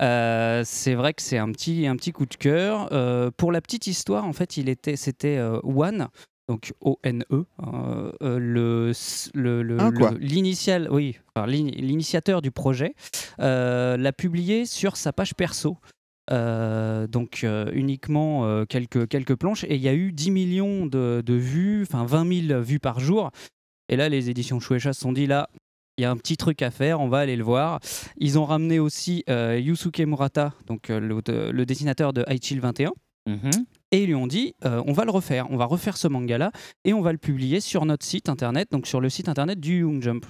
[0.00, 2.88] euh, c'est vrai que c'est un petit, un petit coup de cœur.
[2.92, 6.08] Euh, pour la petite histoire, en fait, il était, c'était euh, One.
[6.48, 7.24] Donc O-N-E,
[7.62, 8.92] euh, euh, le,
[9.34, 9.78] le- le-
[10.18, 12.94] l'initial, oui, enfin, l'initiateur du projet,
[13.40, 15.78] euh, l'a publié sur sa page perso.
[16.30, 20.86] Euh, donc euh, uniquement euh, quelques, quelques planches et il y a eu 10 millions
[20.86, 23.30] de, de vues, enfin 20 000 vues par jour.
[23.90, 25.50] Et là, les éditions Shueisha se sont dit là,
[25.98, 27.78] il y a un petit truc à faire, on va aller le voir.
[28.16, 31.20] Ils ont ramené aussi Yusuke Murata, donc le,
[31.52, 32.92] le dessinateur de High 21.
[33.26, 33.50] Mhm.
[33.94, 36.50] Et ils lui ont dit, euh, on va le refaire, on va refaire ce manga-là
[36.84, 39.80] et on va le publier sur notre site internet, donc sur le site internet du
[39.80, 40.26] Young Jump.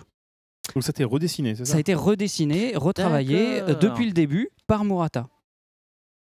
[0.75, 4.51] Donc ça t'est redessiné, c'est ça Ça a été redessiné, retravaillé euh, depuis le début
[4.67, 5.29] par Murata,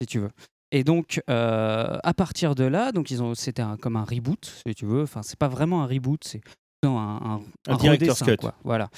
[0.01, 0.31] si tu veux.
[0.71, 4.61] Et donc, euh, à partir de là, donc ils ont, c'était un- comme un reboot,
[4.67, 5.03] si tu veux.
[5.03, 6.41] Enfin, c'est pas vraiment un reboot, c'est
[6.83, 7.41] un, un,
[7.73, 8.37] Un director's redessin, cut.
[8.37, 8.53] quoi.
[8.63, 8.89] Voilà.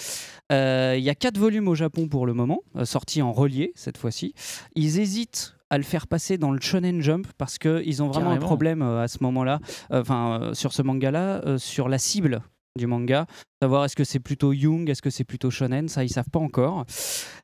[0.52, 3.72] Euh, Il y a quatre volumes au Japon pour le moment, euh, sortis en relié
[3.76, 4.34] cette fois-ci.
[4.76, 8.38] Ils hésitent à le faire passer dans le Shonen Jump parce qu'ils ont vraiment un
[8.38, 9.60] problème euh, à ce moment-là,
[9.92, 12.42] euh, enfin euh, sur ce manga-là, euh, sur la cible
[12.80, 13.28] du manga,
[13.62, 16.40] savoir est-ce que c'est plutôt Young, est-ce que c'est plutôt Shonen, ça ils savent pas
[16.40, 16.86] encore.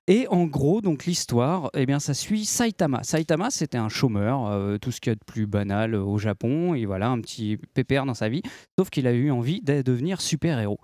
[0.08, 3.04] Et en gros, donc l'histoire, eh bien ça suit Saitama.
[3.04, 6.18] Saitama, c'était un chômeur, euh, tout ce qu'il y a de plus banal euh, au
[6.18, 8.42] Japon, et voilà un petit pépère dans sa vie,
[8.80, 10.80] sauf qu'il a eu envie de devenir super-héros.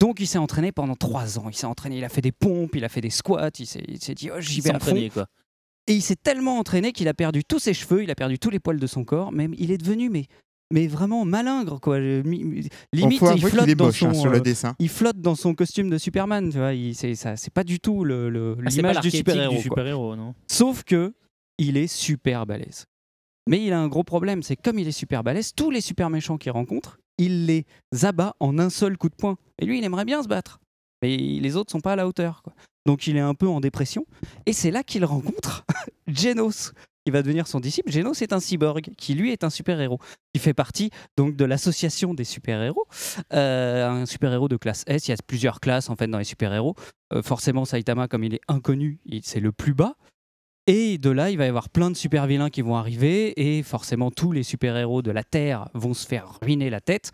[0.00, 1.48] Donc il s'est entraîné pendant trois ans.
[1.48, 3.84] Il s'est entraîné, il a fait des pompes, il a fait des squats, il s'est
[3.88, 5.08] il s'est dit oh, j'y vais à fond.
[5.12, 5.26] quoi.
[5.86, 8.50] Et il s'est tellement entraîné qu'il a perdu tous ses cheveux, il a perdu tous
[8.50, 10.26] les poils de son corps, même il est devenu mais
[10.72, 12.00] mais vraiment malingre quoi.
[12.00, 12.22] Je-
[12.92, 14.42] Limite il flotte dans moche son hein, sur le euh,
[14.78, 16.72] il flotte dans son costume de Superman, tu vois.
[16.94, 20.16] C'est, ça, c'est pas du tout le, le- Ah, l'image du super-héros.
[20.16, 20.34] non?
[20.48, 21.14] Sauf que
[21.58, 22.84] il est super balèze.
[23.48, 25.80] Mais il a un gros problème, c'est que comme il est super balèze, tous les
[25.80, 27.64] super méchants qu'il rencontre, il les
[28.02, 29.36] abat en un seul coup de poing.
[29.60, 30.58] Et lui, il aimerait bien se battre.
[31.02, 32.42] Mais les autres sont pas à la hauteur.
[32.42, 32.54] quoi.
[32.86, 34.04] Donc il est un peu en dépression.
[34.46, 35.64] Et c'est là qu'il rencontre
[36.08, 36.72] Genos,
[37.06, 37.92] qui va devenir son disciple.
[37.92, 40.00] Genos est un cyborg, qui lui est un super-héros,
[40.34, 42.84] qui fait partie donc de l'association des super-héros.
[43.32, 45.06] Euh, un super-héros de classe S.
[45.06, 46.74] Il y a plusieurs classes en fait dans les super-héros.
[47.12, 49.94] Euh, forcément, Saitama, comme il est inconnu, il- c'est le plus bas.
[50.66, 53.62] Et de là, il va y avoir plein de super vilains qui vont arriver, et
[53.62, 57.12] forcément, tous les super-héros de la Terre vont se faire ruiner la tête,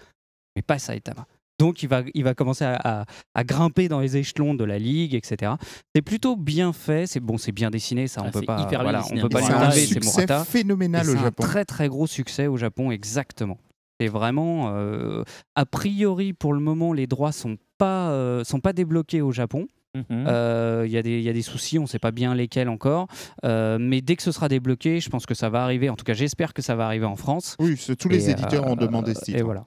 [0.56, 1.26] mais pas Saitama.
[1.62, 4.78] Donc, il va, il va commencer à, à- à grimper dans les échelons de la
[4.78, 5.52] ligue, etc.
[5.94, 7.06] C'est plutôt bien fait.
[7.06, 8.60] C'est bon, c'est bien dessiné, ça, on Ah, peut c'est pas.
[8.62, 9.28] hyper voilà, on peut hein.
[9.30, 11.42] pas C'est lui un c'est succès phénoménal au c'est un Japon.
[11.42, 13.58] très très gros succès au Japon, exactement.
[14.00, 15.22] C'est vraiment, euh,
[15.54, 19.66] a priori pour le moment, les droits sont pas euh, sont pas débloqués au Japon.
[19.94, 20.04] Mhm.
[20.26, 22.34] Euh, Il y, a des- il y a des soucis, on ne sait pas bien
[22.34, 23.06] lesquels encore.
[23.44, 25.90] Euh, mais dès que ce sera débloqué, je pense que ça va arriver.
[25.90, 27.54] En tout cas, j'espère que ça va arriver en France.
[27.60, 29.38] Oui, c'est- tous les Et, éditeurs ont demandé ce titre.
[29.38, 29.66] Et voilà.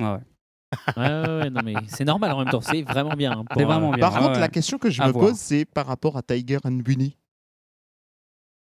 [0.00, 0.18] Ouais.
[0.96, 3.32] Ouais, ouais, ouais, non, mais c'est normal en même temps, c'est vraiment bien.
[3.32, 4.00] hein, pour, C'est vraiment euh, bien.
[4.00, 4.40] Par Ah contre, ouais.
[4.40, 5.28] la question que je me voir.
[5.28, 7.16] pose, c'est par rapport à Tiger and Bunny.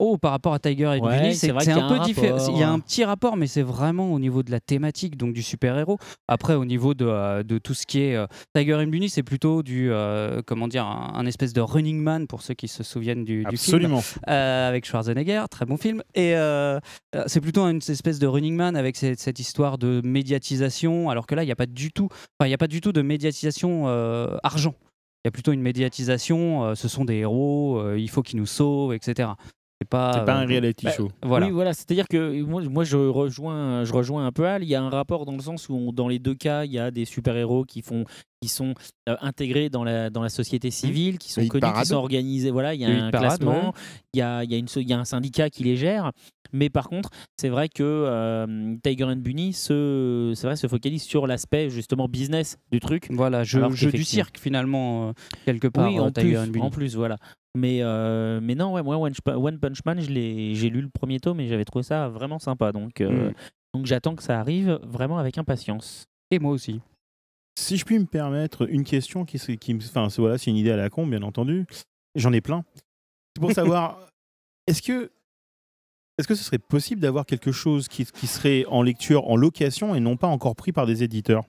[0.00, 2.38] Oh, par rapport à Tiger et Ouais, Bunny, c'est un peu différent.
[2.54, 5.32] Il y a un petit rapport, mais c'est vraiment au niveau de la thématique, donc
[5.32, 5.98] du super-héros.
[6.28, 9.24] Après, au niveau de, euh, de tout ce qui est euh, Tiger and Bunny, c'est
[9.24, 12.82] plutôt du euh, comment dire un, un espèce de Running Man pour ceux qui se
[12.84, 14.02] souviennent du, du film Absolument.
[14.28, 16.02] euh, avec Schwarzenegger, très bon film.
[16.14, 16.34] Et
[17.26, 21.34] c'est plutôt une espèce de Running Man avec cette, cette histoire de médiatisation, alors que
[21.34, 22.08] là, il n'y a pas du tout,
[22.38, 23.86] enfin, il y a pas du tout de médiatisation
[24.44, 24.74] argent.
[25.24, 26.74] Il y a plutôt une médiatisation.
[26.76, 29.30] ce sont des héros, il faut qu'ils nous sauvent, etc.
[29.80, 31.08] C'est pas, pas un euh, reality bah, show.
[31.22, 31.46] voilà.
[31.46, 34.64] Oui, voilà, c'est-à-dire que moi, moi je, rejoins, je rejoins un peu Al.
[34.64, 36.72] Il y a un rapport dans le sens où, on- dans les deux cas, il
[36.72, 38.04] y a des super-héros qui, font,
[38.42, 38.74] qui sont
[39.08, 41.82] euh, intégrés dans la, dans la société civile, qui sont connus, parade.
[41.82, 42.50] qui sont organisés.
[42.50, 43.72] Voilà, il y a un parade, classement, ouais.
[44.14, 46.10] il y, a, il, y a une, il y a un syndicat qui les gère.
[46.52, 51.02] Mais par contre, c'est vrai que euh, Tiger and Bunny se, c'est vrai, se focalise
[51.02, 53.08] sur l'aspect justement business du truc.
[53.10, 53.60] Voilà, jeu,
[53.92, 55.12] du cirque finalement, euh,
[55.44, 56.64] quelque part, oui, euh, en Tiger plus, and Bunny.
[56.64, 57.16] en plus, voilà.
[57.58, 61.18] Mais, euh, mais non, ouais, moi, One, Ch- One Punch Man, j'ai lu le premier
[61.20, 62.72] tome et j'avais trouvé ça vraiment sympa.
[62.72, 63.34] Donc, euh, Mm.
[63.74, 66.04] donc j'attends que ça arrive vraiment avec impatience.
[66.30, 66.80] Et moi aussi.
[67.58, 70.70] Si je puis me permettre une question qui, qui enfin, c'est voilà, c'est une idée
[70.70, 71.66] à la con, bien entendu.
[72.14, 72.64] J'en ai plein.
[73.36, 73.98] C'est pour savoir,
[74.66, 75.10] est-ce que,
[76.18, 79.94] est-ce que ce serait possible d'avoir quelque chose qui, qui serait en lecture, en location
[79.94, 81.44] et non pas encore pris par des éditeurs?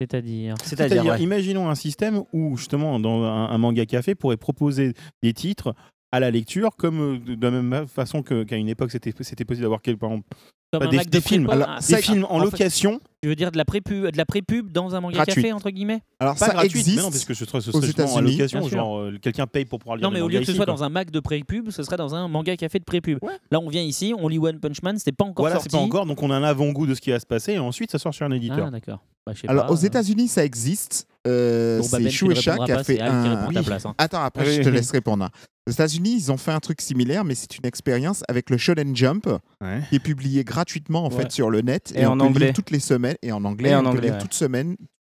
[0.00, 1.20] C'est-à-dire C'est-à-dire, ouais.
[1.20, 5.74] imaginons un système où justement, dans un, un manga café, pourrait proposer des titres
[6.12, 9.80] à la lecture, comme euh, de la même façon qu'à une époque, c'était possible d'avoir
[9.80, 10.26] par exemple,
[10.70, 13.00] pas des, Mac des de films, Alors, un- des ça- films en, en fait- location.
[13.22, 15.36] Tu veux dire de la pré-pub, de la pré-pub dans un manga Gratuite.
[15.36, 16.02] café entre guillemets?
[16.20, 18.14] Alors Pas ça gratuite, existe mais non, parce que ce serait, ce aux serait justement
[18.14, 20.52] en location, genre euh, quelqu'un paye pour pouvoir lire Non, mais au lieu que ce
[20.52, 20.74] soit quoi.
[20.74, 23.18] dans un Mac de pré-pub, ce serait dans un manga café de pré-pub.
[23.50, 25.70] Là, on vient ici, on lit One Punch Man, c'était pas encore Voilà, sorti.
[25.70, 27.58] c'est pas encore, donc on a un avant-goût de ce qui va se passer, et
[27.58, 28.66] ensuite ça sort sur un éditeur.
[28.68, 29.00] Ah, d'accord.
[29.26, 31.06] Bah, Alors pas, aux euh, États-Unis, ça existe.
[31.26, 33.62] Euh, Bon, bah, c'est Ben, Shueisha qui a pas, fait qui un.
[33.62, 33.94] place, hein.
[33.98, 34.54] Attends, après Oui.
[34.56, 35.28] je te laisse répondre.
[35.68, 38.94] Aux États-Unis, ils ont fait un truc similaire, mais c'est une expérience avec le Shonen
[38.96, 39.26] Jump,
[39.60, 39.82] Ouais.
[39.90, 41.22] qui est publié gratuitement en Ouais.
[41.24, 42.52] fait sur le net Et on en peut lire anglais.
[42.52, 43.70] toutes les semaines et en anglais.
[43.70, 44.18] Et en on peut lire ouais.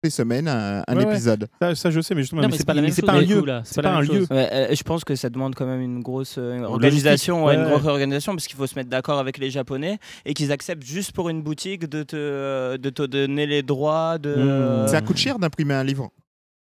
[0.03, 1.13] Les semaines un, un Ouais, ouais.
[1.13, 1.49] épisode.
[1.61, 2.73] Ça, ça, je sais, mais justement, c'est pas
[3.13, 3.45] un lieu.
[3.45, 3.63] là.
[3.65, 4.27] C'est pas un lieu.
[4.33, 7.87] euh, je pense que ça demande quand même une grosse euh, organisation, ouais, une grosse
[7.87, 11.29] organisation, parce qu'il faut se mettre d'accord avec les Japonais et qu'ils acceptent juste pour
[11.29, 14.35] une boutique de te, euh, de te donner les droits de.
[14.85, 14.89] Mmh.
[14.89, 16.11] Ça coûte cher d'imprimer un livre.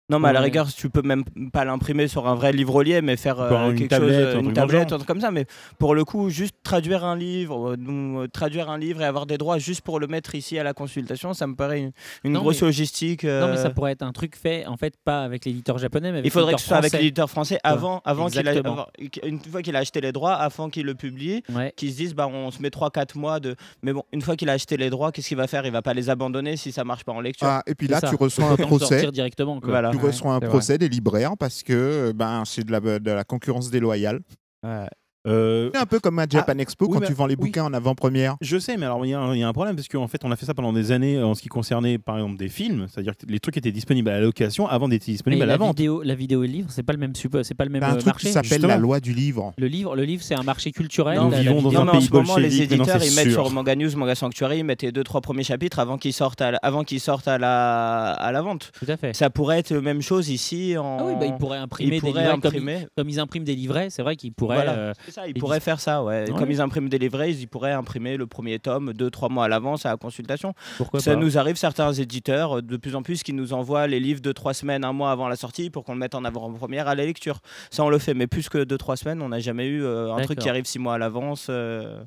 [0.09, 0.45] Non, mais à la Ouais.
[0.47, 1.23] rigueur, tu peux même
[1.53, 4.45] pas l'imprimer sur un vrai livre-lier, mais faire euh, quelque tablette, chose, un euh, truc
[4.45, 5.31] une tablette, un truc comme ça.
[5.31, 5.45] Mais
[5.79, 7.77] pour le coup, juste traduire un livre, euh,
[8.23, 10.73] euh, traduire un livre et avoir des droits juste pour le mettre ici à la
[10.73, 11.91] consultation, ça me paraît une,
[12.25, 13.23] une Non, grosse mais- logistique.
[13.23, 16.17] Non, mais ça pourrait être un truc fait, en fait, pas avec l'éditeur japonais, mais
[16.19, 18.87] avec Il faudrait que ce soit avec l'éditeur français avant, avant qu'il a, avant-
[19.23, 21.71] une fois qu'il a acheté les droits, avant qu'il le publie, Ouais.
[21.77, 23.55] qu'ils se disent bah on se met 3-4 mois de.
[23.83, 25.65] Mais bon, une fois qu'il a acheté les droits, qu'est-ce qu'il va faire?
[25.65, 27.47] Il va pas les abandonner si ça marche pas en lecture.
[27.47, 29.09] Ah, et puis là, tu reçois un procès.
[29.13, 29.61] directement.
[29.61, 29.69] quoi.
[29.69, 29.92] Voilà.
[29.93, 30.47] Tu Ouais, reçois un vrai.
[30.49, 34.19] procès des libraires parce que ben, c'est de la, de la concurrence déloyale.
[34.63, 34.87] Ouais.
[35.25, 37.45] Euh, C'est un peu comme à Japan Expo oui, quand tu vends les oui.
[37.45, 38.35] bouquins en avant-première.
[38.41, 40.07] Je sais, mais alors il y, a un- il y a un problème parce qu'en
[40.07, 42.49] fait, on a fait ça pendant des années en ce qui concernait par exemple des
[42.49, 45.45] films, c'est-à-dire que les trucs étaient disponibles à la location avant d'être Mais disponibles à
[45.45, 45.77] la la vente.
[45.77, 47.91] vidéo, la vidéo et le livre, c'est pas le même c'est pas le même un
[47.91, 48.27] euh, truc marché.
[48.27, 49.53] qui s'appelle la loi du livre.
[49.57, 51.17] Le livre, le livre, c'est un marché culturel.
[51.17, 53.03] Non, la- la vivons dans un Non, mais en pays ce moment, les non, éditeurs,
[53.03, 53.43] ils mettent sûr.
[53.45, 56.41] sur Manga News, Manga Sanctuary, ils mettent les deux trois premiers chapitres avant qu'ils sortent
[56.41, 58.71] à la, avant qu'ils sortent à la, à la vente.
[58.77, 59.15] Tout à fait.
[59.15, 60.75] Ça pourrait être la même chose ici.
[60.77, 60.97] En...
[60.99, 62.87] Ah oui, bah, ils pourraient imprimer ils des pourraient livrets comme ils- imprimer.
[62.97, 64.55] comme ils impriment des livrets, c'est vrai qu'ils pourraient.
[64.57, 66.29] Voilà, euh, ça, ils pourraient faire ça, ouais.
[66.29, 66.37] Ouais.
[66.37, 69.47] Comme ils impriment des livrets, ils pourraient imprimer le premier tome deux, trois mois à
[69.47, 70.53] l'avance à la consultation.
[70.77, 71.19] pourquoi ça pas.
[71.19, 74.31] nous arrive, certains éditeurs, euh, de plus en plus, qui nous envoient les livres de
[74.33, 77.05] trois semaines, un mois avant la sortie pour qu'on le mette en avant-première à la
[77.05, 77.39] lecture.
[77.71, 80.13] Ça, on le fait, mais plus que deux, trois semaines, on n'a jamais eu euh,
[80.13, 81.47] un truc qui arrive six mois à l'avance.
[81.49, 82.03] euh,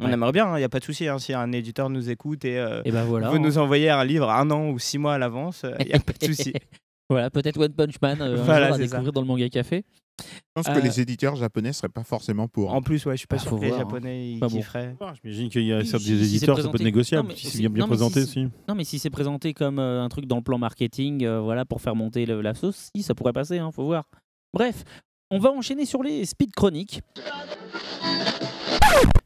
[0.00, 0.12] On Ouais.
[0.12, 1.06] aimerait bien, il n'y a pas de souci.
[1.08, 3.28] hein, si un éditeur nous écoute et euh, Et ben voilà.
[3.30, 3.40] veut hein.
[3.40, 6.12] nous envoyer un livre un an ou six mois à l'avance, il n'y a pas
[6.12, 6.52] de souci.
[7.10, 8.78] Voilà, peut-être One Punch Man euh, Voilà, à ça.
[8.78, 9.84] découvrir dans le manga café.
[10.20, 10.24] Je
[10.54, 12.72] pense que Euh, les éditeurs japonais seraient pas forcément pour.
[12.74, 13.82] En plus, ouais, je suis pas Bah, sûr que les voir, hein.
[13.84, 14.56] Japonais ils Pas bon.
[14.58, 14.94] kifferaient.
[15.00, 16.84] Ah, J'imagine qu'il y a Oui, certains si- si c'est éditeurs, ça peut être présenté-
[16.84, 18.48] négociable, Non, mais si c'est si- bien, bien non, mais si présenté c'est- aussi.
[18.68, 21.64] Non, mais si c'est présenté comme euh, un truc dans le plan marketing, euh, voilà,
[21.64, 24.04] pour faire monter le- la sauce, si, ça pourrait passer, hein, faut voir.
[24.52, 24.84] Bref,
[25.30, 27.00] on va enchaîner sur les speed chroniques.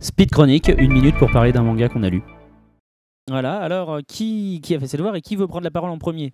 [0.00, 2.22] Speed chronique, une minute pour parler d'un manga qu'on a lu.
[3.28, 5.90] Voilà, alors euh, qui, qui a fait ses devoirs et qui veut prendre la parole
[5.90, 6.32] en premier?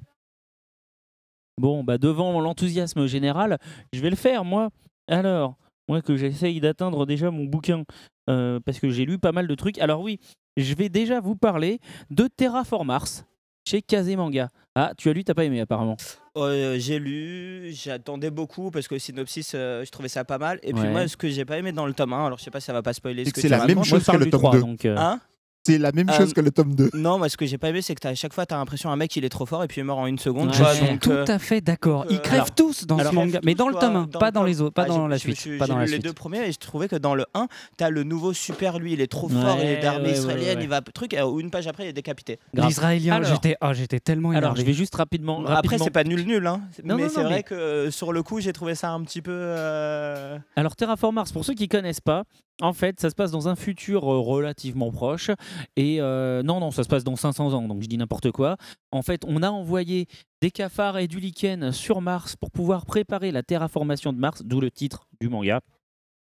[1.63, 3.57] Bon, bah devant l'enthousiasme général,
[3.93, 4.71] je vais le faire, moi.
[5.09, 5.55] Alors,
[5.89, 7.85] moi que j'essaye d'atteindre déjà mon bouquin,
[8.29, 9.79] euh, parce que j'ai lu pas mal de trucs.
[9.79, 10.19] Alors oui,
[10.57, 11.79] je vais déjà vous parler
[12.11, 13.25] de Terraform Mars
[13.65, 14.49] chez Kazemanga.
[14.75, 15.97] Ah, tu as lu, t'as pas aimé apparemment.
[16.37, 20.59] Euh, j'ai lu, j'attendais beaucoup parce que le synopsis, euh, je trouvais ça pas mal.
[20.65, 20.91] Et puis Ouais.
[20.91, 22.67] moi, ce que j'ai pas aimé dans le tome 1, alors je sais pas si
[22.67, 24.31] ça va pas spoiler C'est ce que que c'est tu la même chose que le
[24.31, 24.61] tome 2.
[24.61, 25.21] donc, euh, Hein?
[25.65, 26.91] C'est la même Euh, chose que le tome 2.
[26.95, 28.57] Non, moi ce que j'ai pas aimé, c'est que t'as- à chaque fois, tu as
[28.57, 30.47] l'impression un mec il est trop fort et puis il meurt en une seconde.
[30.49, 30.53] Ouais.
[30.53, 32.05] tu vois, Je suis donc, Tout euh, à fait d'accord.
[32.11, 34.19] Ils euh, crèvent alors- tous dans alors, ce manga, mais dans le tome 1, dans
[34.19, 35.99] pas dans les autres, pas Ah, dans la suite, pas j'ai dans lu la les
[36.01, 39.01] deux premiers et je trouvais que dans le 1, t'as le nouveau super lui, il
[39.01, 41.89] est trop fort, il est d'armée israélienne, il va truc, et une page après il
[41.89, 42.41] est décapité.
[42.55, 45.45] L'Israélien, j'étais oh, j'étais tellement Alors, je vais juste rapidement.
[45.47, 46.61] Après, c'est pas nul nul, hein.
[46.85, 49.31] Non, mais c'est vrai que euh, sur le coup, j'ai trouvé ça un petit peu.
[49.33, 52.25] euh, Alors Terraform Mars, pour ceux qui connaissent pas,
[52.63, 55.31] en fait, ça se passe dans un futur euh, relativement proche.
[55.77, 58.57] Et euh, non, non, ça se passe dans 500 ans, donc je dis n'importe quoi.
[58.93, 60.07] En fait, on a envoyé
[60.41, 64.61] des cafards et du lichen sur Mars pour pouvoir préparer la terraformation de Mars, d'où
[64.61, 65.61] le titre du manga.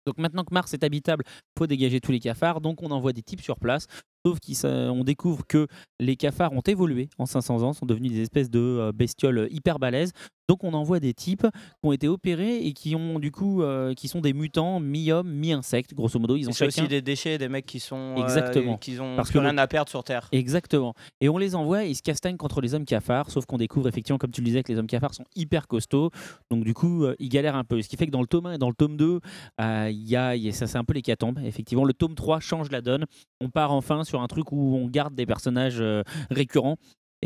[0.06, 1.24] Donc maintenant que Mars est habitable,
[1.58, 3.88] faut dégager tous les cafards, donc on envoie des types sur place.
[4.26, 5.68] Sauf qu'on découvre que
[6.00, 9.80] les cafards ont évolué en 500 ans, sont devenus des espèces de euh, bestioles hyper
[9.80, 10.12] balèzes.
[10.48, 13.94] Donc on envoie des types qui ont été opérés et qui ont du coup, euh,
[13.94, 15.94] qui sont des mutants mi-hommes, mi-insectes.
[15.96, 16.84] Grosso modo, ils ont C'est chacun.
[16.84, 18.16] aussi des déchets, des mecs qui sont.
[18.18, 18.78] euh, Exactement.
[18.78, 20.28] qui ont Parce que rien à perdre sur Terre.
[20.32, 20.94] Exactement.
[21.20, 23.88] Et on les envoie et ils se castagnent contre les hommes cafards, sauf qu'on découvre
[23.88, 26.12] effectivement, comme tu le disais, que les hommes cafards sont hyper costauds.
[26.52, 27.82] Donc du coup, euh, ils galèrent un peu.
[27.82, 29.20] Ce qui fait que dans le tome 1 et dans le tome 2,
[29.62, 31.40] euh, il y a, il y a- ça c'est un peu l'hécatombe.
[31.44, 33.06] Effectivement, le tome 3 change la donne.
[33.42, 35.82] On part enfin sur un truc où on garde des personnages
[36.30, 36.78] récurrents.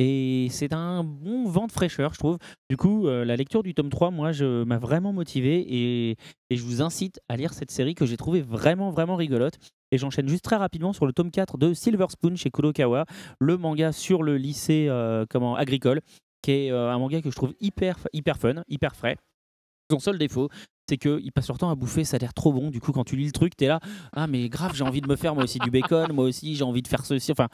[0.01, 2.37] Et c'est un bon vent de fraîcheur, je trouve.
[2.69, 6.15] Du coup, euh, la lecture du tome 3, moi, je m'a vraiment motivé et,
[6.49, 9.55] je vous incite à lire cette série que j'ai trouvée vraiment, vraiment rigolote.
[9.91, 13.03] Et j'enchaîne juste très rapidement sur le tome 4 de Silver Spoon chez Kurokawa,
[13.39, 15.25] le manga sur le lycée euh,
[15.57, 15.99] agricole,
[16.41, 19.17] qui est euh, un manga que je trouve hyper, hyper fun, hyper frais.
[19.91, 20.47] Son seul défaut,
[20.89, 22.69] c'est qu'il passe leur temps à bouffer, ça a l'air trop bon.
[22.69, 23.79] Du coup, quand tu lis le truc, t'es là,
[24.13, 26.63] ah mais grave, j'ai envie de me faire moi aussi du bacon, moi aussi j'ai
[26.63, 27.31] envie de faire ceci.
[27.31, 27.47] Enfin,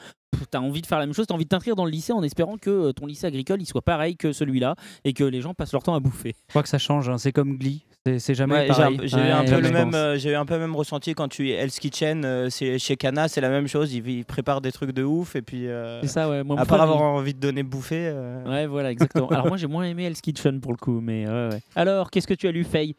[0.51, 2.23] t'as envie de faire la même chose, t'as envie de t'inscrire dans le lycée en
[2.23, 5.53] espérant que euh, ton lycée agricole il soit pareil que celui-là et que les gens
[5.53, 6.33] passent leur temps à bouffer.
[6.47, 7.83] Je crois que ça change, hein, c'est comme Glee.
[8.19, 8.99] C'est- jamais Ouais, j'ai pareil.
[9.01, 9.95] un, j'ai eu un Ouais, peu je le même, pense.
[9.95, 12.77] euh, j'ai eu un peu le même ressenti quand tu es Hell's Kitchen, euh, c'est
[12.77, 13.93] chez Kana, c'est la même chose.
[13.93, 15.67] Ils, ils préparent des trucs de ouf et puis.
[15.67, 16.43] euh, C'est ça, ouais.
[16.43, 18.07] Moi, à part avoir il- envie de donner bouffer.
[18.13, 19.27] euh, Ouais, voilà, exactement.
[19.29, 21.59] Alors moi j'ai moins aimé Hell's Kitchen pour le coup, mais ouais.
[21.75, 22.95] Alors, qu'est-ce que tu as lu, Faye?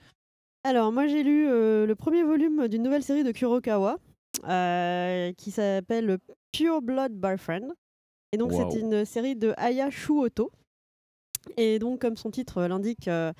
[0.66, 3.98] Alors, moi, j'ai lu euh, le premier volume d'une nouvelle série de Kurokawa
[4.48, 6.18] euh, qui s'appelle
[6.51, 7.68] Pure Blood Boyfriend.
[8.32, 8.68] Et donc, Wow.
[8.72, 10.51] c'est une série de Aya Shuoto.
[11.56, 13.32] Et donc, comme son titre l'indique, euh,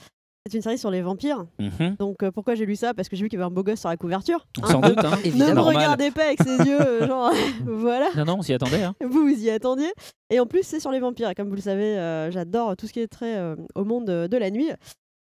[0.49, 1.47] c'est une série sur les vampires.
[1.59, 1.97] Mhm.
[1.99, 2.95] Donc, pourquoi j'ai lu ça?
[2.95, 4.47] Parce que j'ai vu qu'il y avait un beau gosse sur la couverture.
[4.65, 5.19] Sans doute, hein.
[5.25, 7.33] Ne me regardez pas avec ses yeux, genre,
[7.67, 8.09] voilà.
[8.15, 8.85] Non, non, on s'y attendait.
[8.85, 8.95] Hein.
[9.05, 9.93] Vous vous y attendiez.
[10.31, 11.29] Et en plus, c'est sur les vampires.
[11.29, 11.97] Et comme vous le savez,
[12.31, 13.37] j'adore tout ce qui est trait
[13.75, 14.71] au monde de la nuit.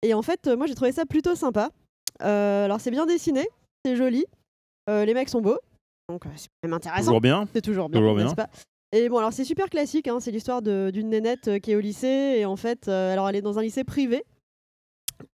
[0.02, 1.70] Et en fait, moi, j'ai trouvé ça plutôt sympa.
[2.22, 3.48] Euh, alors, c'est bien dessiné,
[3.84, 4.26] c'est joli.
[4.90, 5.58] Euh, les mecs sont beaux.
[6.08, 7.06] Donc, euh, c'est quand même intéressant.
[7.06, 7.46] Toujours bien.
[7.54, 8.34] C'est toujours bien, Toujours n'est-ce bien.
[8.34, 8.50] pas?
[8.94, 10.08] Et bon, alors, c'est super classique.
[10.08, 12.34] hein, C'est l'histoire d'une nénette qui est au lycée.
[12.38, 14.24] Et en fait, euh, alors, elle est dans un lycée privé.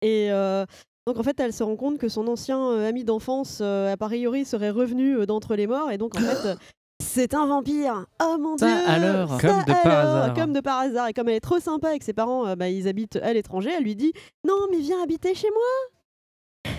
[0.02, 0.28] Et.
[0.32, 0.64] euh,
[1.08, 3.96] donc en fait, elle se rend compte que son ancien euh, ami d'enfance, euh, a
[3.96, 5.92] priori, serait revenu euh, d'entre les morts.
[5.92, 6.56] Et donc en fait,
[7.00, 8.06] c'est un vampire.
[8.20, 9.40] Oh mon Ça dieu alors?
[9.40, 10.34] Ça Comme de par alors hasard.
[10.34, 11.06] Comme de par hasard.
[11.06, 13.32] Et comme elle est trop sympa et que ses parents, euh, bah, ils habitent à
[13.32, 14.12] l'étranger, elle lui dit
[14.44, 15.95] Non, mais viens habiter chez moi.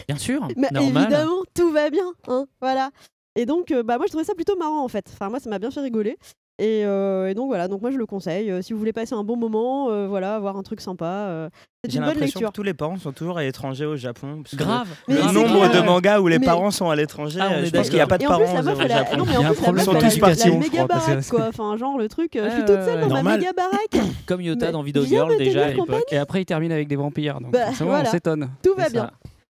[0.07, 1.03] Bien sûr, Mais normal.
[1.03, 2.11] évidemment, tout va bien.
[2.27, 2.91] Hein, voilà.
[3.35, 5.05] Et donc, euh, bah, moi, je trouvais ça plutôt marrant en fait.
[5.13, 6.17] Enfin, moi, ça m'a bien fait rigoler.
[6.59, 8.49] Et, euh, et donc voilà, donc moi je le conseille.
[8.49, 11.49] Euh, si vous voulez passer un bon moment, euh, voilà, avoir un truc sympa, euh,
[11.85, 12.49] c'est une bonne lecture.
[12.49, 14.41] que tous les parents sont toujours à l'étranger au Japon.
[14.41, 14.87] parce Grave.
[15.07, 17.97] Le, nombre de mangas où les Mais- parents sont à l'étranger, Ah, je pense qu'il
[17.97, 19.17] n'y a pas de parents la au Japon.
[19.17, 21.45] non, mais en plus, la meuf, sont tous partis, a une on méga baraque, quoi.
[21.49, 24.07] Enfin, genre le truc, je suis toute seule dans ma méga baraque.
[24.25, 26.05] Comme Yota dans Video Girl me déjà à l'époque.
[26.11, 27.39] Et après, il termine avec des vampires.
[27.39, 28.49] Donc Bah, forcément, on s'étonne.
[28.63, 29.11] Tout va bien.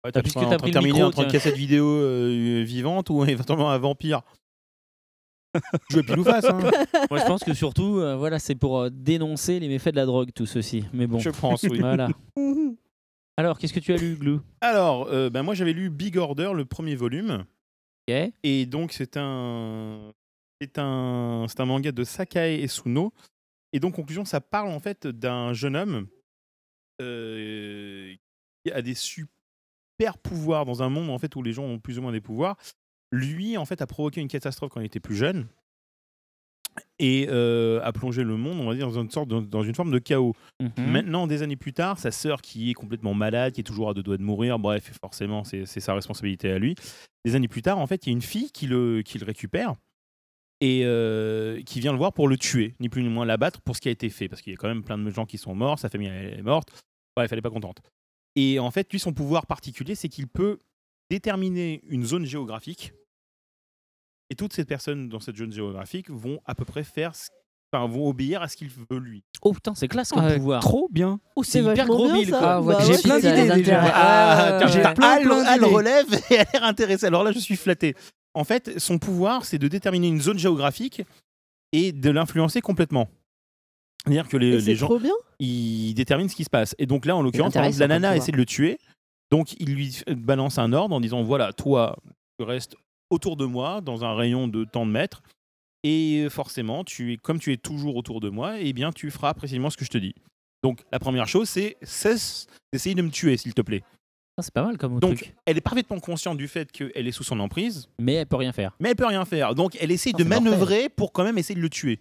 [0.05, 1.33] Ouais, t'as puisque t'as pris le micro, entre une tiens.
[1.33, 4.23] cassette vidéo euh, vivante ou éventuellement un vampire.
[5.91, 6.45] Jouer pile ou face.
[6.45, 6.61] Hein.
[7.11, 10.07] Moi je pense que surtout, euh, voilà, c'est pour euh, dénoncer les méfaits de la
[10.07, 10.85] drogue, tout ceci.
[10.93, 11.81] Mais bon, Je pense, oui.
[11.81, 12.09] voilà.
[13.37, 14.41] Alors, qu'est-ce que tu as lu, Glou?
[14.61, 17.45] Alors, euh, ben moi j'avais lu Big Order, le premier volume.
[18.09, 18.17] Ok.
[18.43, 20.13] Et donc c'est un,
[20.61, 23.13] c'est un, c'est un manga de Sakae Esuno.
[23.73, 26.09] Et donc conclusion, ça parle en fait d'un jeune homme
[27.01, 28.13] euh,
[28.65, 29.33] qui a des super
[30.23, 32.57] pouvoirs dans un monde en fait où les gens ont plus ou moins des pouvoirs.
[33.13, 35.47] Lui en fait a provoqué une catastrophe quand il était plus jeune
[37.01, 39.75] et euh, a plongé le monde, on va dire, dans une sorte de- dans une
[39.75, 40.35] forme de chaos.
[40.61, 40.87] Mhm.
[40.91, 43.95] Maintenant, des années plus tard, sa sœur qui est complètement malade, qui est toujours à
[43.95, 46.77] deux doigts de mourir, bref, forcément, c'est sa responsabilité à lui.
[47.25, 49.25] Des années plus tard, en fait, il y a une fille qui le, qui le
[49.27, 49.75] récupère
[50.61, 53.75] et euh, qui vient le voir pour le tuer, ni plus ni moins l'abattre pour
[53.75, 55.39] ce qui a été fait, parce qu'il y a quand même plein de gens qui
[55.39, 56.71] sont morts, sa famille elle est morte,
[57.17, 57.81] bref, elle n'est pas contente.
[58.41, 60.59] Et en fait, lui, son pouvoir particulier, c'est qu'il peut
[61.11, 62.93] déterminer une zone géographique,
[64.31, 67.29] et toutes ces personnes dans cette zone géographique vont à peu près faire, ce-
[67.73, 69.25] enfin, vont obéir à ce qu'il veut lui.
[69.43, 70.63] Oh putain, c'est classe comme Ah, pouvoir.
[70.63, 71.19] Trop bien.
[71.35, 72.39] Oh, c'est hyper gros mille, quoi.
[72.43, 73.81] Ah, ouais, Bah j'ai ouais, plein d'idées déjà.
[73.95, 75.75] Ah, j'ai plein, elle, plein elle d'idées.
[75.75, 77.07] relève et elle a l'air intéressée.
[77.07, 77.97] Alors là, je suis flatté.
[78.35, 81.03] En fait, son pouvoir, c'est de déterminer une zone géographique
[81.73, 83.09] et de l'influencer complètement.
[84.09, 85.15] C'est-à-dire que les, gens, trop bien.
[85.39, 86.75] ils déterminent ce qui se passe.
[86.79, 88.79] Et donc là, en l'occurrence, la nana essaie de le tuer.
[89.31, 91.97] Donc il lui balance un ordre en disant voilà, toi,
[92.39, 92.77] tu restes
[93.11, 95.23] autour de moi dans un rayon de tant de mètres.
[95.85, 99.33] Et forcément, tu es, comme tu es toujours autour de moi, eh bien, tu feras
[99.35, 100.15] précisément ce que je te dis.
[100.63, 103.83] Donc la première chose, c'est cesse d'essayer de me tuer, s'il te plaît.
[104.37, 105.35] Ah, c'est pas mal comme Donc, truc.
[105.47, 108.53] elle est parfaitement consciente du fait qu'elle est sous son emprise, Mais elle peut rien
[108.53, 108.77] faire.
[108.79, 109.55] mais elle peut rien faire.
[109.57, 110.45] Donc, elle essaie de mortel.
[110.45, 111.99] manœuvrer pour quand même essayer de le tuer.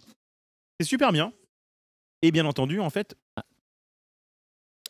[0.78, 1.32] C'est super bien.
[2.22, 3.16] Et bien entendu, en fait,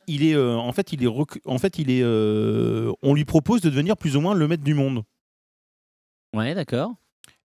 [0.06, 3.24] il est, euh, en fait, il est, rec- en fait, il est, euh, on lui
[3.24, 5.02] propose de devenir plus ou moins le maître du monde.
[6.34, 6.94] Ouais, d'accord.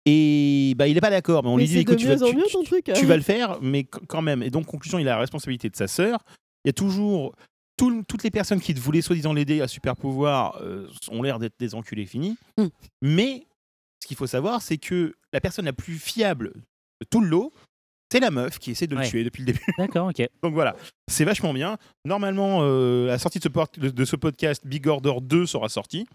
[0.07, 1.43] Et bah, il n'est pas d'accord.
[1.43, 2.63] Mais on Mais lui dit, écoute, de tu vas, mieux en tu- mieux tu- ton
[2.63, 2.91] truc.
[2.95, 4.43] tu vas le faire, mais qu- quand même.
[4.43, 6.21] Et donc, conclusion, il a la responsabilité de sa sœur.
[6.65, 7.35] Il y a toujours
[7.77, 11.59] tout- toutes les personnes qui voulaient soi-disant l'aider à super pouvoir euh, ont l'air d'être
[11.59, 12.37] des enculés finis.
[12.57, 12.67] Mm.
[13.03, 13.47] Mais
[14.03, 17.53] ce qu'il faut savoir, c'est que la personne la plus fiable de tout le lot,
[18.13, 19.09] c'est la meuf qui essaie de le Ouais.
[19.09, 19.65] tuer depuis le début.
[19.79, 20.27] D'accord, ok.
[20.43, 20.77] Donc voilà,
[21.09, 21.77] c'est vachement bien.
[22.05, 25.47] Normalement, euh, à la sortie de ce, port- de- de ce podcast, Big Order 2
[25.47, 26.07] sera sorti.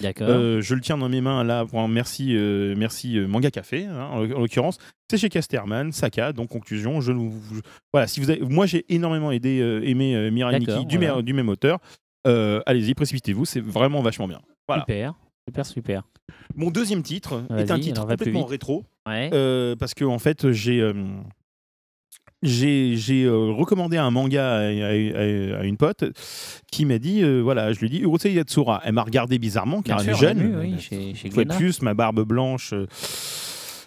[0.00, 0.28] D'accord.
[0.30, 3.86] Euh, je le tiens dans mes mains là pour un merci, euh, merci Manga Café
[3.86, 4.78] hein, en, en l'occurrence.
[5.10, 6.32] C'est chez Casterman, Saka.
[6.32, 7.60] Donc conclusion, je vous, vous-
[7.92, 8.06] voilà.
[8.06, 11.22] Si vous avez, moi j'ai énormément aidé, aimé Mirai Nikki du, voilà.
[11.22, 11.78] du même auteur.
[12.24, 14.40] Allez-y, précipitez-vous, c'est vraiment vachement bien.
[14.68, 14.82] Voilà.
[14.82, 15.14] Super,
[15.48, 16.02] super, super.
[16.54, 18.84] Mon deuxième titre est un titre complètement rétro.
[19.08, 19.30] Ouais.
[19.76, 20.88] Parce que en fait j'ai
[22.42, 26.04] j'ai euh, recommandé un manga à, à- à- à une pote
[26.72, 28.80] qui m'a dit euh, voilà je lui dit Urusei Yatsura.
[28.84, 30.56] Elle m'a regardé bizarrement car elle est jeune.
[30.60, 32.86] oui, chez- plus ma barbe blanche euh,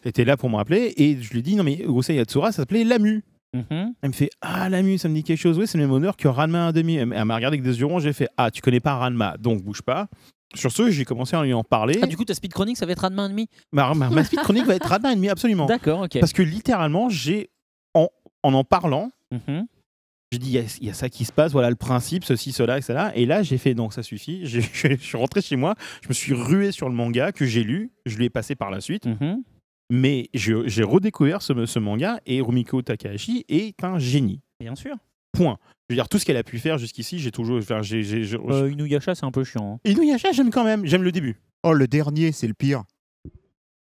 [0.06, 0.94] était là pour me rappeler.
[0.98, 3.24] Et je lui dit non mais Urusei Yatsura ça s'appelait Lamu.
[3.56, 3.94] Mhm.
[4.02, 5.58] elle me fait ah Lamu ça me dit quelque chose.
[5.60, 8.00] Oui c'est le même honneur que Ranma 1,5 elle m'a regardé avec des yeux ronds.
[8.00, 9.36] J'ai fait ah tu connais pas Ranma.
[9.40, 10.08] Donc bouge pas.
[10.56, 11.98] Sur ce j'ai commencé à lui en parler.
[12.04, 14.40] Ah, du coup, ta speed chronique, ça va être Ranma 1,5 ma, ma, ma speed
[14.42, 15.66] chronique va être Ranma 1,5 absolument.
[15.66, 16.20] D'accord, ok.
[16.20, 17.50] parce que littéralement, j'ai
[18.44, 19.66] en, en parlant, Mhm.
[20.32, 22.24] j'ai dit il y, a- il y a ça qui se passe, voilà le principe,
[22.24, 23.10] ceci, cela, etc.
[23.16, 24.46] Et là, j'ai fait donc ça suffit.
[24.46, 27.92] Je suis rentré chez moi, je me suis rué sur le manga que j'ai lu,
[28.06, 29.06] je lui ai passé par la suite.
[29.08, 29.44] Mhm.
[29.92, 34.40] Mais je- j'ai redécouvert ce, ce manga et Rumiko Takahashi est un génie.
[34.60, 34.96] Bien sûr.
[35.34, 35.58] Point.
[35.90, 37.58] Je veux dire, tout ce qu'elle a pu faire jusqu'ici, j'ai toujours.
[37.58, 39.76] Enfin, j'ai- Euh, Inuyasha, c'est un peu chiant.
[39.86, 39.90] hein.
[39.90, 41.36] Inuyasha, j'aime quand même, j'aime le début.
[41.64, 42.84] Oh, le dernier, c'est le pire.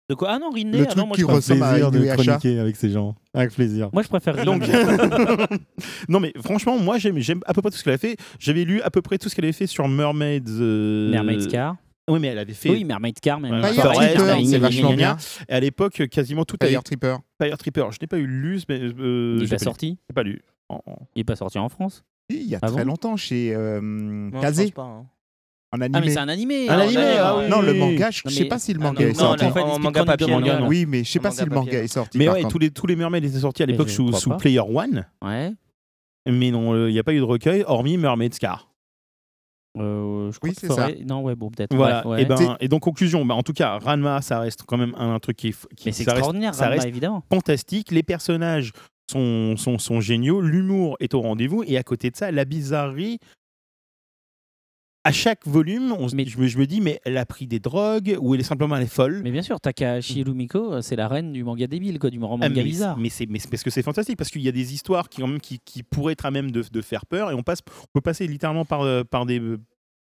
[0.08, 0.30] De quoi?
[0.32, 2.38] Ah non, Rinne, Le ah truc non, moi, qui je préfère- ressemble à Inuyasha.
[2.62, 3.14] avec ces gens.
[3.34, 3.90] Avec plaisir.
[3.92, 4.44] moi, je préfère Rinne.
[4.46, 4.62] Donc,
[6.08, 8.16] non mais franchement, moi j'aime, j'aime à peu près tout ce qu'elle a fait.
[8.38, 10.40] J'avais lu à peu près tout ce qu'elle avait fait sur Mermaids.
[10.48, 11.76] euh, Mermaid's Car.
[12.10, 12.70] Oui, mais elle avait fait.
[12.70, 13.62] Oui, Mermaid Car, même.
[13.62, 15.18] Fire Forest, Tripper, c'est vachement bien.
[15.48, 17.16] Et à l'époque, quasiment tout avait Fire Tripper.
[17.40, 17.84] Fire Tripper.
[17.90, 19.64] Je n'ai pas eu lu, mais euh, Il est j'ai pas lu.
[19.64, 20.40] sorti J'ai pas lu.
[20.70, 22.88] En- en- Il est pas sorti en France Oui, Il y a Ah très bon?
[22.92, 24.72] longtemps chez euh, Kazé,
[25.72, 25.78] hein.
[25.78, 26.00] en Ah, animé.
[26.00, 27.26] mais c'est un animé Un animé, d'accord.
[27.26, 27.48] ah oui.
[27.50, 29.18] Non, le manga, je Non, sais mais- pas si le Ah, manga non, est non,
[29.18, 29.44] sorti.
[29.44, 30.68] on a fait En manga papier, manga, non.
[30.68, 32.18] Oui, mais je sais En pas si le manga est sorti.
[32.18, 34.30] Mais ouais, tous les, tous les Mermaids étaient sortis à l'époque je sous, sous.
[34.36, 35.06] Player One.
[35.24, 35.52] Ouais.
[36.28, 38.68] Mais non, euh, il n'y a pas eu de recueil, hormis Mermaid's Car.
[39.78, 40.88] Euh, je crois Oui, que c'est ça.
[41.06, 41.74] Non, ouais, bon, peut-être.
[41.74, 42.04] Voilà.
[42.06, 42.22] Ouais, ouais.
[42.22, 44.94] Et, ben, C'est- et donc, conclusion, bah, en tout cas, Ranma, ça reste quand même
[44.96, 47.22] un, un truc qui Qui, Mais c'est ça reste- extraordinaire, ça reste évidemment.
[47.32, 47.90] fantastique.
[47.92, 48.72] Les personnages
[49.10, 50.40] sont, sont, sont géniaux.
[50.40, 51.62] L'humour est au rendez-vous.
[51.66, 53.18] Et à côté de ça, la bizarrerie.
[55.04, 57.60] À chaque volume, on Mais- je, me, je me dis, mais elle a pris des
[57.60, 59.20] drogues ou elle est simplement elle est folle.
[59.24, 62.26] Mais bien sûr, Takahashi Rumiko, euh, c'est la reine du manga débile, quoi, du Ah,
[62.26, 62.98] manga mais, bizarre.
[62.98, 65.40] mais c'est parce que c'est fantastique parce qu'il y a des histoires qui quand même
[65.40, 68.00] qui, qui pourraient être à même de, de faire peur et on passe on peut
[68.02, 69.40] passer littéralement par euh, par des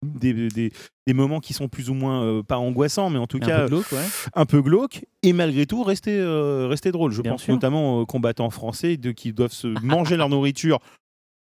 [0.04, 0.72] des, des,
[1.08, 3.60] des moments qui sont plus ou moins euh, pas angoissants mais en tout Un cas
[3.62, 4.04] peu glauque, ouais.
[4.34, 7.52] un peu glauque et malgré tout rester euh, rester drôle je Bien pense sûr.
[7.54, 10.78] notamment aux combattants français de, qui doivent se manger leur nourriture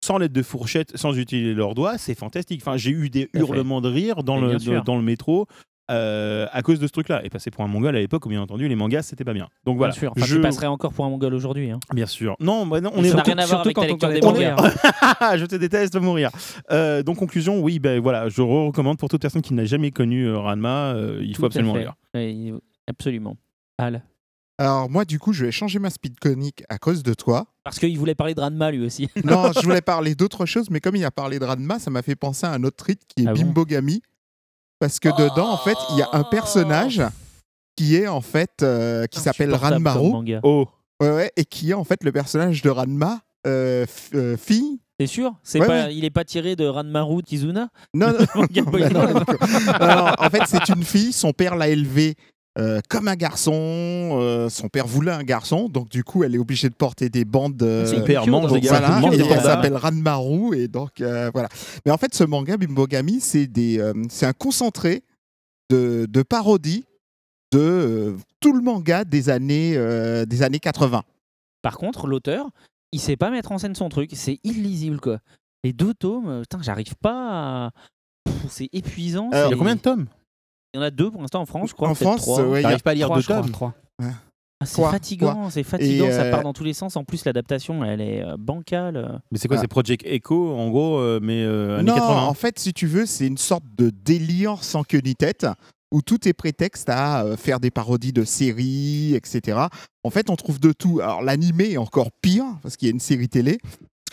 [0.03, 3.79] sans l'aide de fourchette sans utiliser leurs doigts c'est fantastique enfin j'ai eu des hurlements
[3.79, 5.47] de rire dans le dans le métro
[5.91, 8.69] euh, à cause de ce truc-là, et passé pour un mongol à l'époque bien entendu
[8.69, 9.49] les mangas c'était pas bien.
[9.65, 10.11] Donc voilà, Bien sûr.
[10.15, 11.71] Enfin, je tu passerais encore pour un mongol aujourd'hui.
[11.71, 11.79] Hein.
[11.93, 12.37] bien sûr.
[12.39, 14.55] Non, bah non, on est surtout- rien à voir avec ta lecture des mangas.
[15.33, 16.29] est- je te déteste mourir.
[16.71, 20.25] Euh, donc conclusion, oui, ben voilà, je recommande pour toute personne qui n'a jamais connu
[20.25, 21.95] euh, Ranma, il faut absolument lire.
[22.87, 23.35] Absolument.
[23.77, 24.03] Al.
[24.59, 27.47] Alors moi, du coup, je vais changer ma speed conique à cause de toi.
[27.63, 29.09] Parce qu'il voulait parler de Ranma lui aussi.
[29.23, 32.01] Non, je voulais parler d'autre chose, mais comme il a parlé de Ranma, ça m'a
[32.01, 34.01] fait penser à un autre titre qui est Ah bon Bimbogami.
[34.79, 37.01] Parce que dedans, en fait, il y a un personnage
[37.75, 40.11] qui est en fait euh, qui s'appelle Ranmaru.
[40.43, 40.67] Oh,
[41.01, 44.79] Ouais, ouais, et qui est en fait le personnage de Ranma, euh, f- euh, fille.
[44.99, 45.33] T'es sûr?
[45.41, 45.89] C'est Ouais, pas.
[45.89, 47.69] Il est pas tiré de Ranmaru Kizuna?
[47.95, 49.23] Non, non, manga non, boy bah non, band.
[49.79, 51.11] non, non, en fait, c'est une fille.
[51.11, 52.15] Son père l'a élevée
[52.59, 53.51] euh, comme un garçon.
[54.21, 57.25] euh, son père voulait un garçon, donc du coup, elle est obligée de porter des
[57.25, 57.61] bandes.
[57.63, 61.01] euh, C'est père Kyo mange des Voilà, mange et des elle s'appelle Ranmaru et donc
[61.01, 61.49] euh, voilà.
[61.85, 65.03] Mais en fait, ce manga Bimbogami, c'est des, euh, c'est un concentré
[65.69, 66.85] de, de parodies
[67.51, 71.03] de euh, tout le manga des années, euh, des années 80.
[71.61, 72.49] Par contre, l'auteur,
[72.91, 74.11] il sait pas mettre en scène son truc.
[74.13, 75.19] C'est illisible, quoi.
[75.63, 77.29] Les deux tomes, putain, j'arrive pas
[77.67, 77.71] à.
[78.25, 79.29] Pff, C'est épuisant.
[79.31, 80.07] Il y c'est- a combien de tomes?
[80.73, 81.89] Il y en a deux pour l'instant en France, je crois.
[81.89, 82.43] En France, trois.
[82.43, 83.73] ouais, il y a T'arrives pas à lire Trois, deux tomes trois.
[84.01, 86.95] Ah, c'est fatigant, c'est fatigant, ça euh, part dans tous les sens.
[86.95, 89.21] En plus, l'adaptation, elle est euh, bancale.
[89.31, 89.61] Mais c'est quoi Ah.
[89.61, 92.21] C'est Project Echo en gros, euh, mais euh, années non, 80.
[92.23, 95.45] en fait, si tu veux, c'est une sorte de délire sans queue ni tête
[95.91, 99.67] où tout est prétexte à faire des parodies de séries, etc.
[100.03, 100.99] En fait, on trouve de tout.
[101.01, 103.59] Alors, l'animé est encore pire parce qu'il y a une série télé.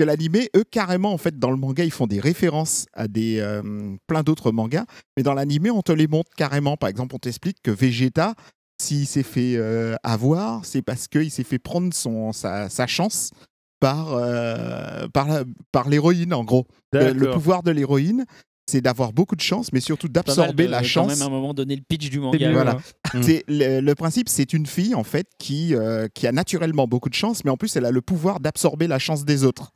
[0.00, 3.38] Que l'animé, eux, carrément, en fait, dans le manga, ils font des références à des
[3.38, 3.60] euh,
[4.06, 4.86] plein d'autres mangas.
[5.14, 6.78] Mais dans l'animé, on te les montre carrément.
[6.78, 8.34] Par exemple, on t'explique que Vegeta,
[8.80, 13.30] s'il s'est fait euh, avoir, c'est parce qu'il s'est fait prendre son, sa, sa chance
[13.78, 16.66] par, euh, par, la- par l'héroïne, en gros.
[16.94, 18.24] Le, pouvoir de l'héroïne,
[18.70, 21.08] c'est d'avoir beaucoup de chance, mais surtout d'absorber de- la Quand chance.
[21.08, 22.52] même, à un moment donné, le pitch du manga.
[22.52, 22.78] Voilà.
[23.20, 27.10] C'est le, le principe, c'est une fille en fait qui, euh, qui a naturellement beaucoup
[27.10, 29.72] de chance, mais en plus elle a le pouvoir d'absorber la chance des autres.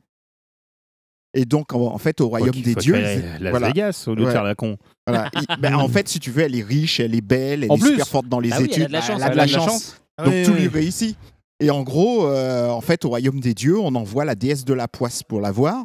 [1.37, 2.95] Et donc, en, en fait, au royaume qu'il des dieux.
[2.95, 3.67] Las voilà.
[3.67, 4.31] Vegas, au lieu de Ouais.
[4.31, 4.77] faire la con.
[5.05, 5.29] Voilà.
[5.35, 7.75] Il- ben, en fait, si tu veux, elle est riche, elle est belle, elle En
[7.75, 8.87] est plus super forte dans les Ah oui, elle a études.
[8.87, 10.01] de la chance, elle a de la de chance.
[10.17, 10.59] Donc Oui, tout oui.
[10.61, 11.17] lui réussit.
[11.59, 14.73] Et en gros, euh, en fait, au royaume des dieux, on envoie la déesse de
[14.73, 15.83] la poisse pour la voir.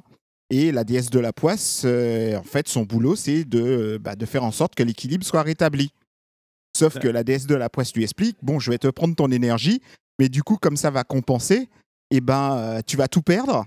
[0.53, 4.17] Et la déesse de la poisse, euh, en fait, son boulot, c'est de, euh, bah,
[4.17, 5.91] de faire en sorte que l'équilibre soit rétabli.
[6.77, 9.31] Sauf que la déesse de la poisse lui explique bon, je vais te prendre ton
[9.31, 9.81] énergie,
[10.21, 11.69] mais du coup, comme ça va compenser,
[12.13, 13.65] eh ben, euh, tu vas tout perdre.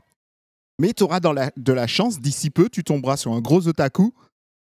[0.80, 3.68] Mais tu auras dans la, de la chance, d'ici peu, tu tomberas sur un gros
[3.68, 4.14] otaku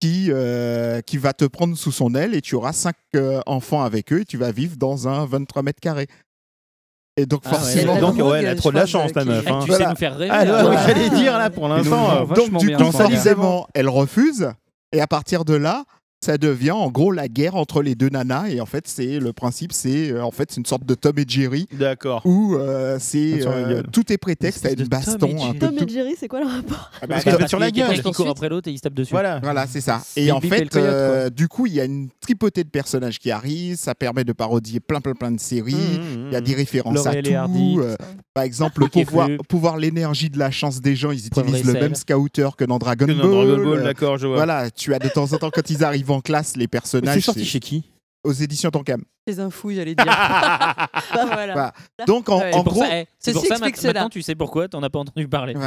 [0.01, 3.81] qui, euh, qui va te prendre sous son aile et tu auras cinq euh, enfants
[3.81, 6.07] avec eux et tu vas vivre dans un 23 mètres carrés.
[7.17, 9.21] Et donc, Ah forcément, Elle a Donc, ouais, elle a trop de la chance, ta
[9.21, 9.47] euh, meuf.
[9.47, 9.59] hein.
[9.61, 9.85] Tu Voilà.
[9.85, 10.31] sais nous faire rêver.
[10.35, 10.67] Ah, là.
[10.69, 12.11] ouais, j'allais dire là pour l'instant.
[12.11, 14.51] euh, donc, du coup, forcément, elle refuse.
[14.91, 15.85] Et à partir de là,
[16.25, 18.47] ça devient en gros la guerre entre les deux nanas.
[18.49, 21.13] Et en fait, c'est le principe, c'est euh, en fait c'est une sorte de Tom
[21.19, 22.21] et Jerry D'accord.
[22.25, 25.27] où euh, c'est euh, tout est prétexte à une de Tom et baston.
[25.35, 25.57] un Jerry.
[25.59, 27.69] peu Tom et Jerry, c'est quoi le rapport Ah bah, Parce Tom- fait sur la
[27.71, 28.01] gueule.
[28.01, 29.11] qui court après l'autre et il se tape dessus.
[29.11, 29.39] Voilà.
[29.43, 30.01] Voilà, c'est ça.
[30.15, 33.29] Et en le fait, euh, du coup, il y a une tripotée de personnages qui
[33.29, 33.75] arrivent.
[33.77, 35.75] Ça permet de parodier plein, plein, plein de séries.
[35.75, 37.33] Mmh, Il y a des références Laurel à tout.
[37.35, 37.77] Hardy,
[38.33, 39.37] par exemple, Hockey pour voir, Flux.
[39.47, 42.77] pour voir l'énergie de la chance des gens, ils utilisent le même scouter que dans
[42.79, 43.21] Dragon Que Ball.
[43.21, 44.35] dans Dragon Ball, d'accord, je vois.
[44.37, 47.21] Voilà, tu as de temps en temps, quand ils arrivent en classe, les C'est personnages
[47.23, 47.91] sorti c'est chez qui
[48.23, 49.03] aux éditions Tonkam.
[49.27, 50.05] Les infos, j'allais dire.
[51.13, 51.35] voilà.
[51.53, 51.73] Voilà.
[52.07, 52.53] Donc, en, Ouais.
[52.53, 52.83] en C'est pour gros.
[52.91, 53.93] eh, c'est pour ça explique ma- cela.
[53.93, 55.53] maintenant tu sais pourquoi t'en as pas entendu parler.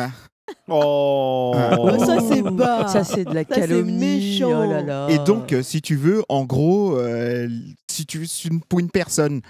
[0.67, 1.77] Oh Ah.
[2.07, 2.89] Ça, c'est bas.
[2.89, 3.93] Ça, c'est de la Ça, c'est calomnie.
[3.99, 4.65] méchant.
[4.65, 5.07] Oh là là.
[5.11, 7.49] Et donc, euh, si tu veux, en gros, euh,
[7.91, 9.41] si tu une- pour une personne,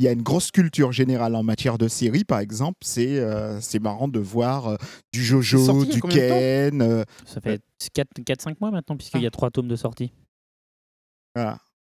[0.00, 3.60] il y a une grosse culture générale en matière de séries, par exemple, c'est euh,
[3.60, 4.76] c'est marrant de voir euh,
[5.12, 6.80] du C'est Jojo, sorti du Ken.
[6.82, 7.60] euh, Ça fait
[7.96, 10.12] 4-5 mois maintenant puisqu'il y a 3 tomes de sortie.
[11.34, 11.58] Voilà.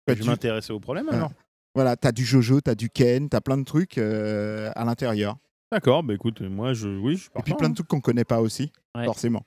[0.08, 1.18] Je m'intéresser au problème Voilà.
[1.18, 1.32] alors.
[1.74, 5.36] Voilà, t'as du Jojo, t'as du Ken, t'as plein de trucs euh, à l'intérieur.
[5.72, 6.88] D'accord, bah écoute, moi je.
[6.88, 7.70] Oui, je suis Et puis plein hein.
[7.70, 9.04] de trucs qu'on connaît pas aussi, Ouais.
[9.06, 9.42] forcément.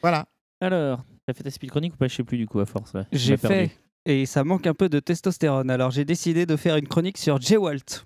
[0.00, 0.26] Voilà.
[0.60, 2.06] Alors, t'as fait ta speed chronique ou pas?
[2.06, 2.92] Je sais plus du coup à force.
[2.94, 3.04] ouais.
[3.10, 3.56] J'ai perdu.
[3.56, 3.70] fait.
[4.06, 5.68] Et ça manque un peu de testostérone.
[5.70, 8.04] Alors j'ai décidé de faire une chronique sur J-Walt.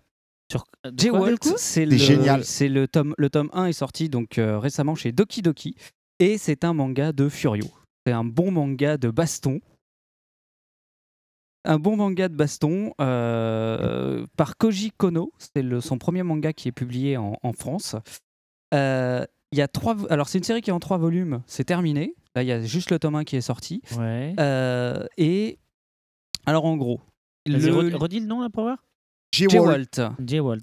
[0.51, 1.09] Sur euh, de J.
[1.11, 2.45] quoi Walt, c'est le, génial.
[2.45, 5.75] c'est le tome, le tome 1 est sorti donc euh, récemment chez Doki Doki
[6.21, 7.67] et c'est un manga de Furio.
[8.07, 9.61] C'est un bon manga de baston.
[11.69, 15.32] Un bon manga de baston euh, par Koji Kono.
[15.39, 17.95] C'est le- son premier manga qui est publié en, en France.
[18.74, 19.97] Euh, Il y a trois.
[20.11, 21.43] Alors c'est une série qui est en trois volumes.
[21.47, 22.15] C'est terminé.
[22.35, 23.82] Là il y a juste le tome 1 qui est sorti.
[23.99, 24.35] Ouais.
[24.40, 25.59] Euh, et
[26.47, 27.01] alors en gros,
[27.47, 28.78] le- re- redis le nom là pour voir
[29.32, 30.12] J-Walt.
[30.27, 30.59] J-Walt.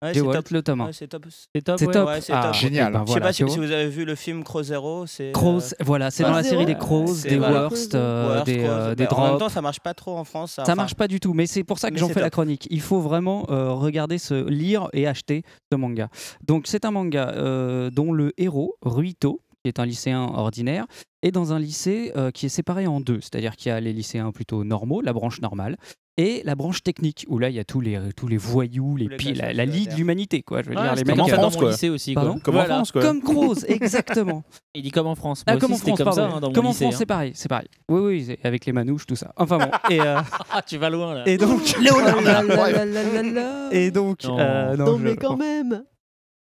[0.00, 0.50] Ouais, top.
[0.50, 0.86] le tome 1.
[0.86, 1.26] Ouais, c'est top.
[1.28, 1.78] C'est top.
[1.78, 1.92] C'est ouais.
[1.92, 2.06] top.
[2.08, 2.54] Ouais, c'est Ah, top.
[2.54, 2.92] Génial.
[2.94, 5.06] eh ben Je sais pas si, vous avez vu le film Crow Zero.
[5.06, 5.32] C'est.
[5.32, 7.62] Crows, euh, voilà, c'est dans la série des Crows, des voilà.
[7.62, 8.68] Worst, euh, Worst, des, Crows.
[8.68, 9.38] euh, des Mais En même Drops.
[9.40, 10.52] temps, ça marche pas trop en France.
[10.52, 12.68] Ça enfin, marche pas du tout, mais c'est pour ça que j'en fais la chronique.
[12.70, 15.42] Il faut vraiment euh, regarder, ce, lire et acheter
[15.72, 16.08] ce manga.
[16.46, 19.40] Donc c'est un manga euh, dont le héros, Ruito,
[19.72, 20.86] qui est un lycéen ordinaire,
[21.22, 23.20] est dans un lycée euh, qui est séparé en deux.
[23.20, 25.76] C'est-à-dire qu'il y a les lycéens plutôt normaux, la branche normale,
[26.16, 29.06] et la branche technique, où là il y a tous les, tous les voyous, les,
[29.34, 30.62] la, la lie de l'humanité, quoi.
[30.62, 31.16] Je veux dire, les mecs.
[31.16, 31.70] comme en euh, France, mon quoi.
[31.70, 32.14] lycée aussi.
[32.14, 32.40] Pardon quoi.
[32.42, 32.74] Comme en Voilà.
[32.76, 33.02] France, quoi.
[33.02, 34.42] Comme Crows, exactement.
[34.74, 35.44] Il dit comme en France.
[35.46, 36.30] Moi Ah, comme en aussi, France, comme pardon.
[36.30, 36.84] ça hein, dans comme mon en lycée.
[36.86, 37.68] France, c'est pareil, c'est pareil.
[37.88, 39.32] Oui, oui, avec les manouches, tout ça.
[39.36, 39.70] Enfin bon.
[39.90, 40.16] Et, euh,
[40.52, 41.28] Ah, tu vas loin là.
[41.28, 41.92] et donc, là
[42.22, 43.68] là là là là.
[43.70, 44.38] et donc, Non.
[44.40, 45.84] euh, non, Non, je- mais quand même.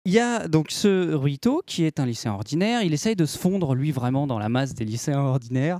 [0.07, 2.83] Il y a donc ce Ruito qui est un lycéen ordinaire.
[2.83, 5.79] Il essaye de se fondre, lui, vraiment dans la masse des lycéens ordinaires.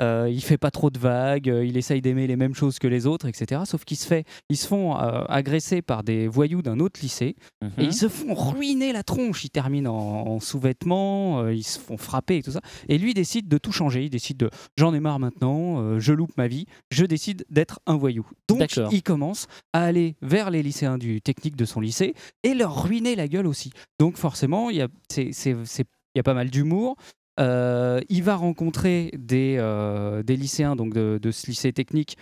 [0.00, 2.88] Euh, il fait pas trop de vagues, euh, il essaye d'aimer les mêmes choses que
[2.88, 3.62] les autres, etc.
[3.64, 7.36] Sauf qu'ils se, fait, ils se font euh, agresser par des voyous d'un autre lycée
[7.62, 7.70] Mhm.
[7.78, 9.44] et ils se font ruiner la tronche.
[9.44, 12.60] Ils terminent en, en sous-vêtements, euh, ils se font frapper et tout ça.
[12.88, 14.04] Et lui décide de tout changer.
[14.04, 17.96] Il décide de j'en ai marre maintenant, je loupe ma vie, je décide d'être un
[17.96, 18.26] voyou.
[18.48, 18.58] Donc
[18.92, 23.14] il commence à aller vers les lycéens du technique de son lycée et leur ruiner
[23.14, 23.70] la gueule aussi.
[24.00, 26.96] Donc forcément, il y a, c'est- il y a pas mal d'humour.
[27.40, 32.16] Euh, il va rencontrer des, euh, des lycéens donc de, de ce lycée technique.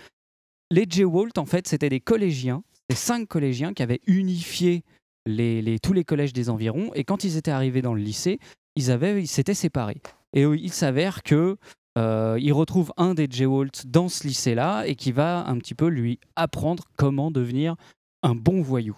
[0.71, 4.85] Les J-Walt, en fait, c'était des collégiens, des cinq collégiens qui avaient unifié
[5.27, 6.91] les, les- tous les collèges des environs.
[6.95, 8.39] Et quand ils étaient arrivés dans le lycée,
[8.75, 10.01] ils avaient, ils s'étaient séparés.
[10.33, 11.59] Et il s'avère que
[11.99, 15.89] euh, il retrouve un des J-Walt dans ce lycée-là et qui va un petit peu
[15.89, 17.77] lui apprendre comment devenir
[18.23, 18.97] un bon voyou.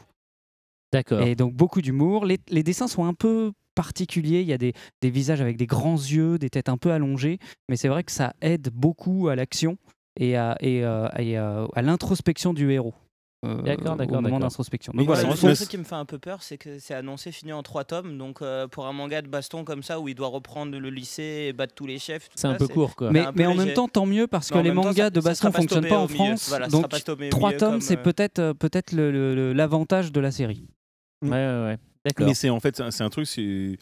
[0.93, 1.23] D'accord.
[1.23, 2.25] Et donc beaucoup d'humour.
[2.25, 4.41] Les, les dessins sont un peu particuliers.
[4.41, 4.73] Il y a des,
[5.03, 7.39] des visages avec des grands yeux, des têtes un peu allongées.
[7.69, 9.77] Mais c'est vrai que ça aide beaucoup à l'action
[10.19, 12.95] et à, et, euh, et, euh, à l'introspection du héros.
[13.45, 14.39] euh, D'accord, d'accord, Au moment d'accord.
[14.41, 14.93] d'introspection.
[14.95, 17.31] Mais Donc voilà, le truc qui me fait un peu peur, c'est que c'est annoncé
[17.33, 18.17] fini en trois tomes.
[18.17, 21.47] Donc, euh, pour un manga de baston comme ça, où il doit reprendre le lycée
[21.49, 23.11] et battre tous les chefs, C'est un peu court quoi.
[23.11, 25.51] mais, mais en même temps, tant mieux parce que les temps, mangas ça- de baston
[25.51, 26.15] pas fonctionnent pas en milieu.
[26.15, 26.49] France.
[26.49, 26.87] Voilà, donc
[27.31, 30.65] trois tomes, c'est euh, peut-être peut-être l'avantage de la série.
[31.23, 31.79] Ouais, ouais, ouais.
[32.05, 32.27] D'accord.
[32.27, 33.79] Mais c'est en fait, c'est un- truc, c'est.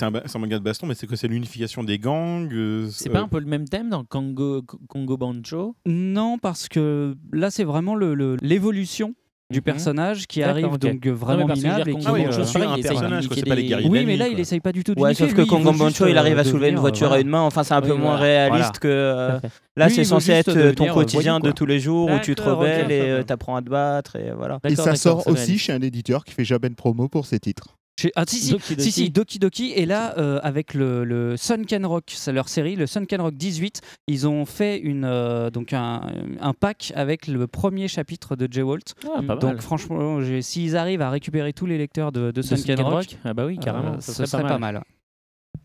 [0.00, 2.48] Un, ba- c'est un manga de baston, mais c'est que c'est l'unification des gangs.
[2.52, 6.68] euh, C'est euh, pas un peu le même thème dans Congo, Congo Bancho Non, parce
[6.68, 9.14] que là, c'est vraiment le- le- l'évolution
[9.50, 9.62] du Mhm.
[9.64, 11.90] personnage qui arrive donc euh, Non, vraiment que veux minable.
[11.90, 13.88] et qui, Congo oui, euh, je suis un personnage, c'est pas les guerriers.
[13.90, 14.34] Oui, mais là, quoi.
[14.34, 16.38] il essaye pas du tout de Ouais, sauf que lui, juste, Bancho, il euh, arrive
[16.38, 17.42] à soulever une voiture euh, à une main.
[17.42, 18.48] Enfin, c'est un peu Oui, moins voilà.
[18.48, 18.88] réaliste que.
[18.88, 19.38] euh.
[19.76, 22.34] Là, c'est censé être euh, ton euh, quotidien voyou, de tous les jours où tu
[22.34, 24.58] te rebelles et euh, t'apprends à te battre et voilà.
[24.68, 27.76] Et ça sort aussi chez un éditeur qui fait jamais de promo pour ses titres.
[28.00, 29.38] Chez- Ah si si, Doki si, si, Doki.
[29.38, 33.20] Doki Doki et là euh, avec le, le Sunken Rock, c'est leur série, le Sunken
[33.20, 36.02] Rock 18, ils ont fait une euh, donc un,
[36.40, 38.78] un pack avec le premier chapitre de J-Walt.
[39.04, 39.60] Ah, pas donc mal.
[39.60, 42.94] franchement, j'ai- s'ils arrivent à récupérer tous les lecteurs de, de De Sunken Sunken Rock,
[42.94, 43.94] Rock Ah bah oui, carrément.
[43.94, 44.82] euh, ça ce serait pas mal.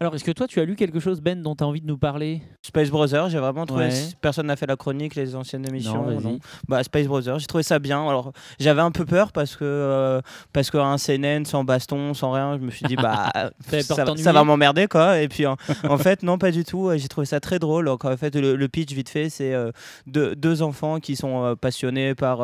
[0.01, 1.85] Alors, est-ce que toi, tu as lu quelque chose, Ben, dont tu as envie de
[1.85, 2.41] nous parler?
[2.61, 3.87] Space Brothers, j'ai vraiment trouvé.
[3.87, 4.09] Ouais.
[4.21, 6.05] Personne n'a fait la chronique, les anciennes émissions.
[6.05, 6.39] Non, non.
[6.69, 8.07] Bah, Space Brothers, j'ai trouvé ça bien.
[8.07, 8.31] Alors,
[8.61, 10.21] j'avais un peu peur parce que euh,
[10.53, 13.29] parce qu'un CNN sans baston, sans rien, je me suis dit bah
[13.81, 15.19] ça, va m'emmerder quoi.
[15.19, 16.89] Et puis en, en fait non pas du tout.
[16.95, 17.85] J'ai trouvé ça très drôle.
[17.85, 19.71] Donc, en fait le, le pitch vite fait, c'est euh,
[20.07, 22.39] deux, deux enfants qui sont euh, passionnés par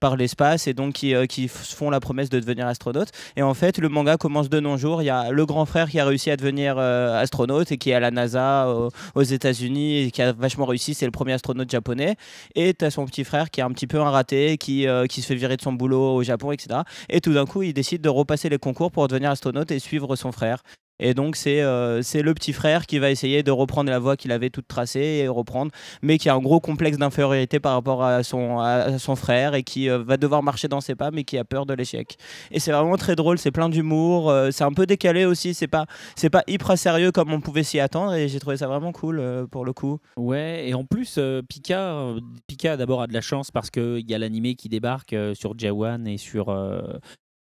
[0.00, 3.10] par l'espace et donc qui, qui font la promesse de devenir astronaute.
[3.36, 5.02] Et en fait le manga commence de nos jours.
[5.02, 7.90] Il y a le grand frère qui a réussi à devenir euh, astronaute et qui
[7.90, 10.94] est à la NASA au- aux États-Unis et qui a vachement réussi.
[10.94, 12.16] C'est le premier astronaute japonais.
[12.54, 15.06] Et tu as son petit frère qui est un petit peu un raté, qui, euh,
[15.06, 16.80] qui se fait virer de son boulot au Japon, etc.
[17.10, 20.16] Et tout d'un coup, il décide de repasser les concours pour devenir astronaute et suivre
[20.16, 20.62] son frère.
[21.00, 24.32] Et donc, c'est euh, le petit frère qui va essayer de reprendre la voie qu'il
[24.32, 25.70] avait toute tracée et reprendre,
[26.02, 29.62] mais qui a un gros complexe d'infériorité par rapport à son, à son frère et
[29.62, 32.16] qui euh, va devoir marcher dans ses pas, mais qui a peur de l'échec.
[32.50, 35.68] Et c'est vraiment très drôle, c'est plein d'humour, euh, c'est un peu décalé aussi, c'est
[35.68, 35.86] pas,
[36.32, 39.46] pas hyper sérieux comme on pouvait s'y attendre, et j'ai trouvé ça vraiment cool euh,
[39.46, 39.98] pour le coup.
[40.16, 41.18] Ouais, et en plus,
[41.48, 42.14] Pika,
[42.46, 46.06] Pika d'abord a de la chance parce qu'il y a l'animé qui débarque sur J1
[46.06, 46.46] et sur,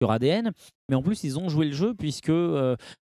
[0.01, 0.51] sur ADN.
[0.89, 2.31] Mais en plus, ils ont joué le jeu puisque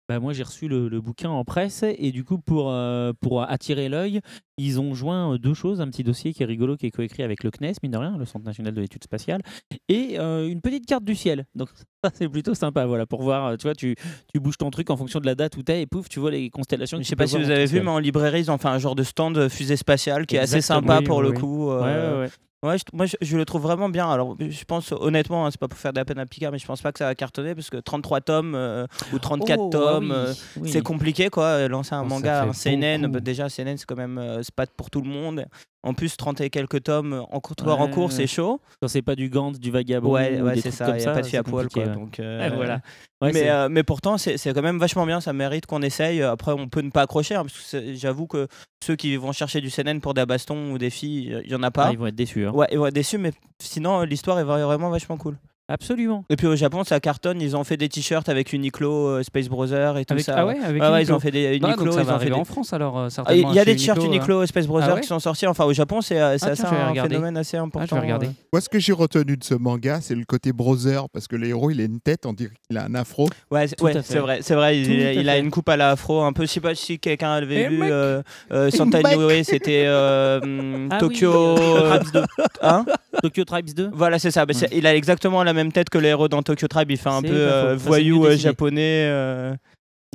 [0.08, 3.42] bah, moi j'ai reçu le, le bouquin en presse et du coup, pour, euh, pour
[3.42, 4.20] attirer l'œil,
[4.56, 7.22] ils ont joint euh, deux choses un petit dossier qui est rigolo, qui est coécrit
[7.22, 9.40] avec le CNES, mine de rien, le Centre national de l'étude spatiale,
[9.88, 11.44] et euh, une petite carte du ciel.
[11.54, 11.68] Donc,
[12.04, 13.94] ça, c'est plutôt sympa, voilà, pour voir, euh, tu vois, tu,
[14.32, 16.30] tu bouges ton truc en fonction de la date où t'es et pouf, tu vois
[16.30, 16.98] les constellations.
[16.98, 18.94] Je sais pas si vous avez vu, mais en librairie, ils ont fait un genre
[18.94, 21.70] de stand fusée spatiale qui est assez sympa Oui, pour oui, le coup.
[21.70, 22.30] euh, Ouais, ouais, ouais.
[22.64, 24.10] Ouais, je, moi je, je le trouve vraiment bien.
[24.10, 26.58] Alors je pense honnêtement, hein, c'est pas pour faire de la peine à Picard, mais
[26.58, 29.68] je pense pas que ça va cartonner parce que 33 tomes euh, ou 34 Oh,
[29.70, 30.70] tomes, ah oui, euh, oui.
[30.72, 31.68] c'est compliqué quoi.
[31.68, 34.66] Lancer un Oh, manga, un CNN, bah, déjà CNN c'est quand même euh, c'est pas
[34.66, 35.44] pour tout le monde.
[35.84, 38.26] En plus 30 et quelques tomes en comptoir en Ouais, cours, c'est ouais.
[38.26, 38.60] chaud.
[38.82, 40.96] Quand c'est pas du Gantz, du vagabond, Ouais, ou ouais des c'est ça.
[40.98, 41.84] Il y a pas de fille à poil quoi.
[41.84, 41.94] ouais.
[41.94, 42.80] Donc euh, Ouais, voilà.
[43.22, 46.20] Ouais, mais, euh, mais pourtant, c'est c'est quand même vachement bien, ça mérite qu'on essaye.
[46.22, 48.48] Après, on peut ne pas accrocher, hein, parce que j'avoue que
[48.84, 51.62] ceux qui vont chercher du CNN pour des bastons ou des filles, il y en
[51.62, 51.86] a pas.
[51.86, 52.44] Ah, ils vont être déçus.
[52.46, 52.50] hein.
[52.52, 55.36] Ouais, ils vont être déçus, mais sinon, l'histoire est vra- vraiment vachement cool.
[55.68, 56.24] Absolument.
[56.30, 57.40] Et puis au Japon, ça cartonne.
[57.42, 60.34] Ils ont fait des t-shirts avec Uniqlo, euh, Space Brothers et tout Avec- ça.
[60.38, 61.84] ah ouais, avec ouais, ils ont fait des Bah, Uniqlo.
[61.84, 63.50] donc ça ils va ont fait arriver des- en France alors euh, Ah, certainement.
[63.52, 64.46] Il y a des t-shirts Uniqlo, euh.
[64.46, 65.46] Space Brothers Ah ouais qui sont sortis.
[65.46, 67.10] Enfin, au Japon, c'est euh, c'est Ah, un regarder.
[67.16, 67.80] phénomène assez important.
[67.82, 68.26] Ah, je vais regarder.
[68.28, 68.30] euh.
[68.52, 71.46] Moi, ce que j'ai retenu de ce manga, c'est le côté brother, parce que le
[71.48, 73.28] héros, il a une tête, on dirait qu'il a un afro.
[73.50, 74.12] Ouais, c'est Tout ouais, à fait.
[74.12, 74.78] c'est vrai, c'est vrai.
[74.78, 75.40] Il, Tout à il a fait.
[75.40, 76.42] une coupe à la afro, un peu.
[76.46, 77.82] Je sais pas si quelqu'un avait Eh, vu.
[77.82, 78.22] euh,
[78.70, 79.00] Santa
[79.44, 79.86] c'était
[80.42, 81.54] hum, Ah Tokyo.
[81.56, 82.22] Tribes 2.
[82.62, 82.84] Hein?
[83.22, 84.44] Tokyo Tribes 2 Voilà, c'est ça.
[84.46, 86.90] Bah, Il a exactement la même tête que le héros dans Tokyo Tribe.
[86.90, 89.06] Il fait un peu euh, voyou euh, japonais.
[89.10, 89.54] euh.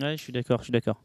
[0.01, 1.01] Ouais, je suis d'accord, je suis d'accord.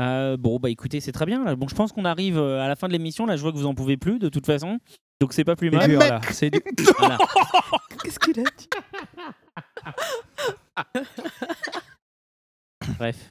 [0.00, 1.44] Euh, bon, bah écoutez, c'est très bien.
[1.44, 1.56] Là.
[1.56, 3.26] Bon, je pense qu'on arrive à la fin de l'émission.
[3.26, 4.78] Là, je vois que vous en pouvez plus, de toute façon.
[5.20, 6.20] Donc, c'est pas plus mal.
[6.30, 6.60] C'est dur.
[6.98, 7.18] Voilà.
[8.02, 8.68] Qu'est-ce qu'il a dit
[12.98, 13.30] Bref.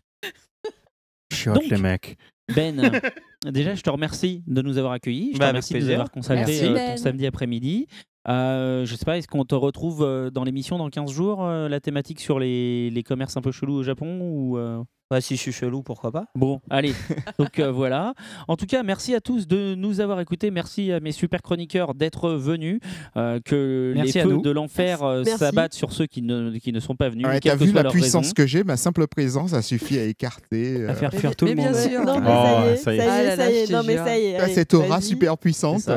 [1.46, 2.18] Donc- les mecs.
[2.54, 3.02] Ben,
[3.46, 5.30] déjà, je te remercie de nous avoir accueillis.
[5.34, 6.96] Je te Bah, avec remercie de nous avoir consacré euh, Ben.
[6.96, 7.88] ton samedi après-midi.
[8.28, 11.70] Euh, je sais pas, est-ce qu'on te retrouve euh, dans l'émission dans 15 jours, euh,
[11.70, 15.36] la thématique sur les, les commerces un peu chelous au Japon ou euh, Bah, si
[15.38, 16.94] je suis chelou, pourquoi pas Bon, allez.
[17.40, 18.14] Donc euh, voilà.
[18.50, 20.52] En tout cas, merci à tous de nous avoir écoutés.
[20.52, 22.80] Merci à mes super chroniqueurs d'être venus.
[23.16, 25.00] Euh, que Merci les feux de l'enfer
[25.38, 27.26] s'abattent sur ceux qui ne, qui ne sont pas venus.
[27.26, 28.34] Ouais, T'as vu la puissance raison.
[28.36, 28.64] que j'ai?
[28.66, 30.82] Ma simple présence a suffi à écarter.
[30.82, 31.80] euh, À faire fuir tout mais le bien monde.
[31.80, 32.04] sûr.
[32.04, 33.36] Non, mais Oh, ça y est, ça y est.
[33.38, 33.72] ça est.
[33.72, 34.54] Non, mais ça y est.
[34.54, 35.88] Cette aura super puissante,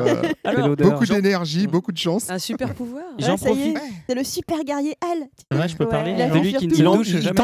[0.77, 2.20] beaucoup d'énergie, beaucoup de chance.
[2.29, 3.03] Un super pouvoir.
[3.19, 3.77] J'en profite.
[4.07, 5.57] C'est le super guerrier Al.
[5.59, 6.11] Ouais, je peux parler.
[6.11, 6.73] il a Lui qui ne
[7.21, 7.35] jamais.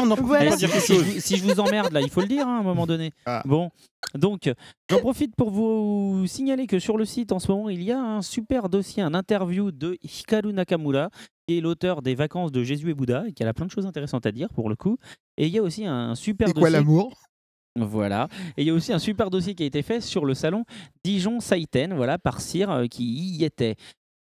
[0.68, 2.60] quelque si, je, vous- si je vous emmerde là, il faut le dire hein, à
[2.60, 3.12] un moment donné.
[3.26, 3.42] Ah.
[3.44, 3.70] Bon,
[4.14, 4.50] donc
[4.90, 8.00] j'en profite pour vous signaler que sur le site en ce moment il y a
[8.00, 11.10] un super dossier, un interview de Hikaru Nakamura,
[11.46, 13.86] qui est l'auteur des Vacances de Jésus et Bouddha et qui a plein de choses
[13.86, 14.96] intéressantes à dire pour le coup.
[15.36, 16.78] Et il y a aussi un super C'est quoi dossier.
[16.78, 17.12] l'amour?
[17.76, 18.26] Voilà.
[18.56, 20.64] Et il y a aussi un super dossier qui a été fait sur le salon
[21.04, 23.76] Dijon Saiten, voilà, par Cyr euh, qui y était.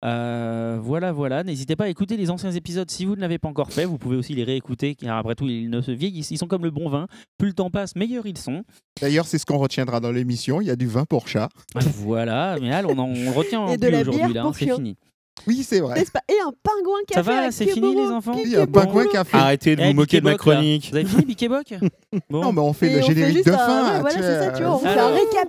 [0.03, 1.43] Euh, voilà, voilà.
[1.43, 3.85] N'hésitez pas à écouter les anciens épisodes si vous ne l'avez pas encore fait.
[3.85, 6.31] Vous pouvez aussi les réécouter, car après tout, ils ne se vieillissent.
[6.31, 7.07] Ils sont comme le bon vin.
[7.37, 8.63] Plus le temps passe, meilleurs ils sont.
[9.01, 10.59] D'ailleurs, c'est ce qu'on retiendra dans l'émission.
[10.61, 11.49] Il y a du vin pour chat.
[11.75, 14.33] voilà, mais Al, on, en, on retient Et de plus la aujourd'hui.
[14.33, 14.97] Là, hein, pour c'est fini.
[15.47, 16.03] Oui, c'est vrai.
[16.13, 16.21] Pas?
[16.29, 18.35] Et un pingouin qui Ça a fait va, c'est fini, les enfants?
[18.43, 19.37] Il y a un pingouin fait.
[19.37, 20.37] Arrêtez de Eh, vous moquer de ma là.
[20.37, 20.89] chronique.
[20.91, 21.73] Vous avez fini, Biquet Boc
[22.29, 22.41] Bon.
[22.41, 23.99] Non, mais on fait Et le générique de fin.
[23.99, 25.47] voilà, c'est ça, tu vois, on fait un Alors- récap.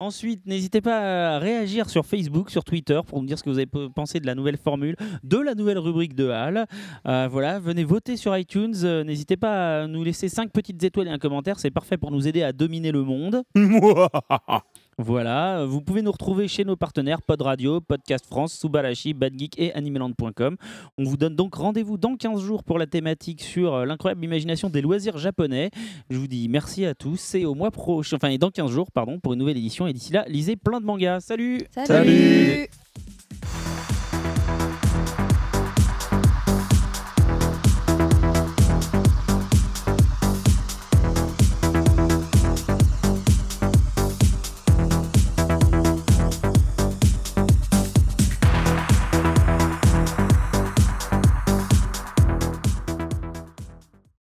[0.00, 3.56] Ensuite, n'hésitez pas à réagir sur Facebook, sur Twitter pour nous dire ce que vous
[3.58, 4.94] avez pe- pensé de la nouvelle formule,
[5.24, 6.66] de la nouvelle rubrique de Hall.
[7.06, 8.74] Euh, voilà, venez voter sur iTunes.
[8.84, 11.58] Euh, n'hésitez pas à nous laisser 5 petites étoiles et un commentaire.
[11.58, 13.42] C'est parfait pour nous aider à dominer le monde.
[15.00, 19.56] Voilà, vous pouvez nous retrouver chez nos partenaires Pod Radio, Podcast France, Subarashi, Bad Geek
[19.56, 20.56] et Animeland.com.
[20.98, 24.68] On vous donne donc rendez-vous dans 15 jours pour la thématique sur euh, l'incroyable imagination
[24.70, 25.70] des loisirs japonais.
[26.10, 28.90] Je vous dis merci à tous et au mois prochain, enfin et dans 15 jours,
[28.90, 29.86] pardon, pour une nouvelle édition.
[29.86, 31.20] Et d'ici là, lisez plein de mangas.
[31.20, 32.68] Salut Salut.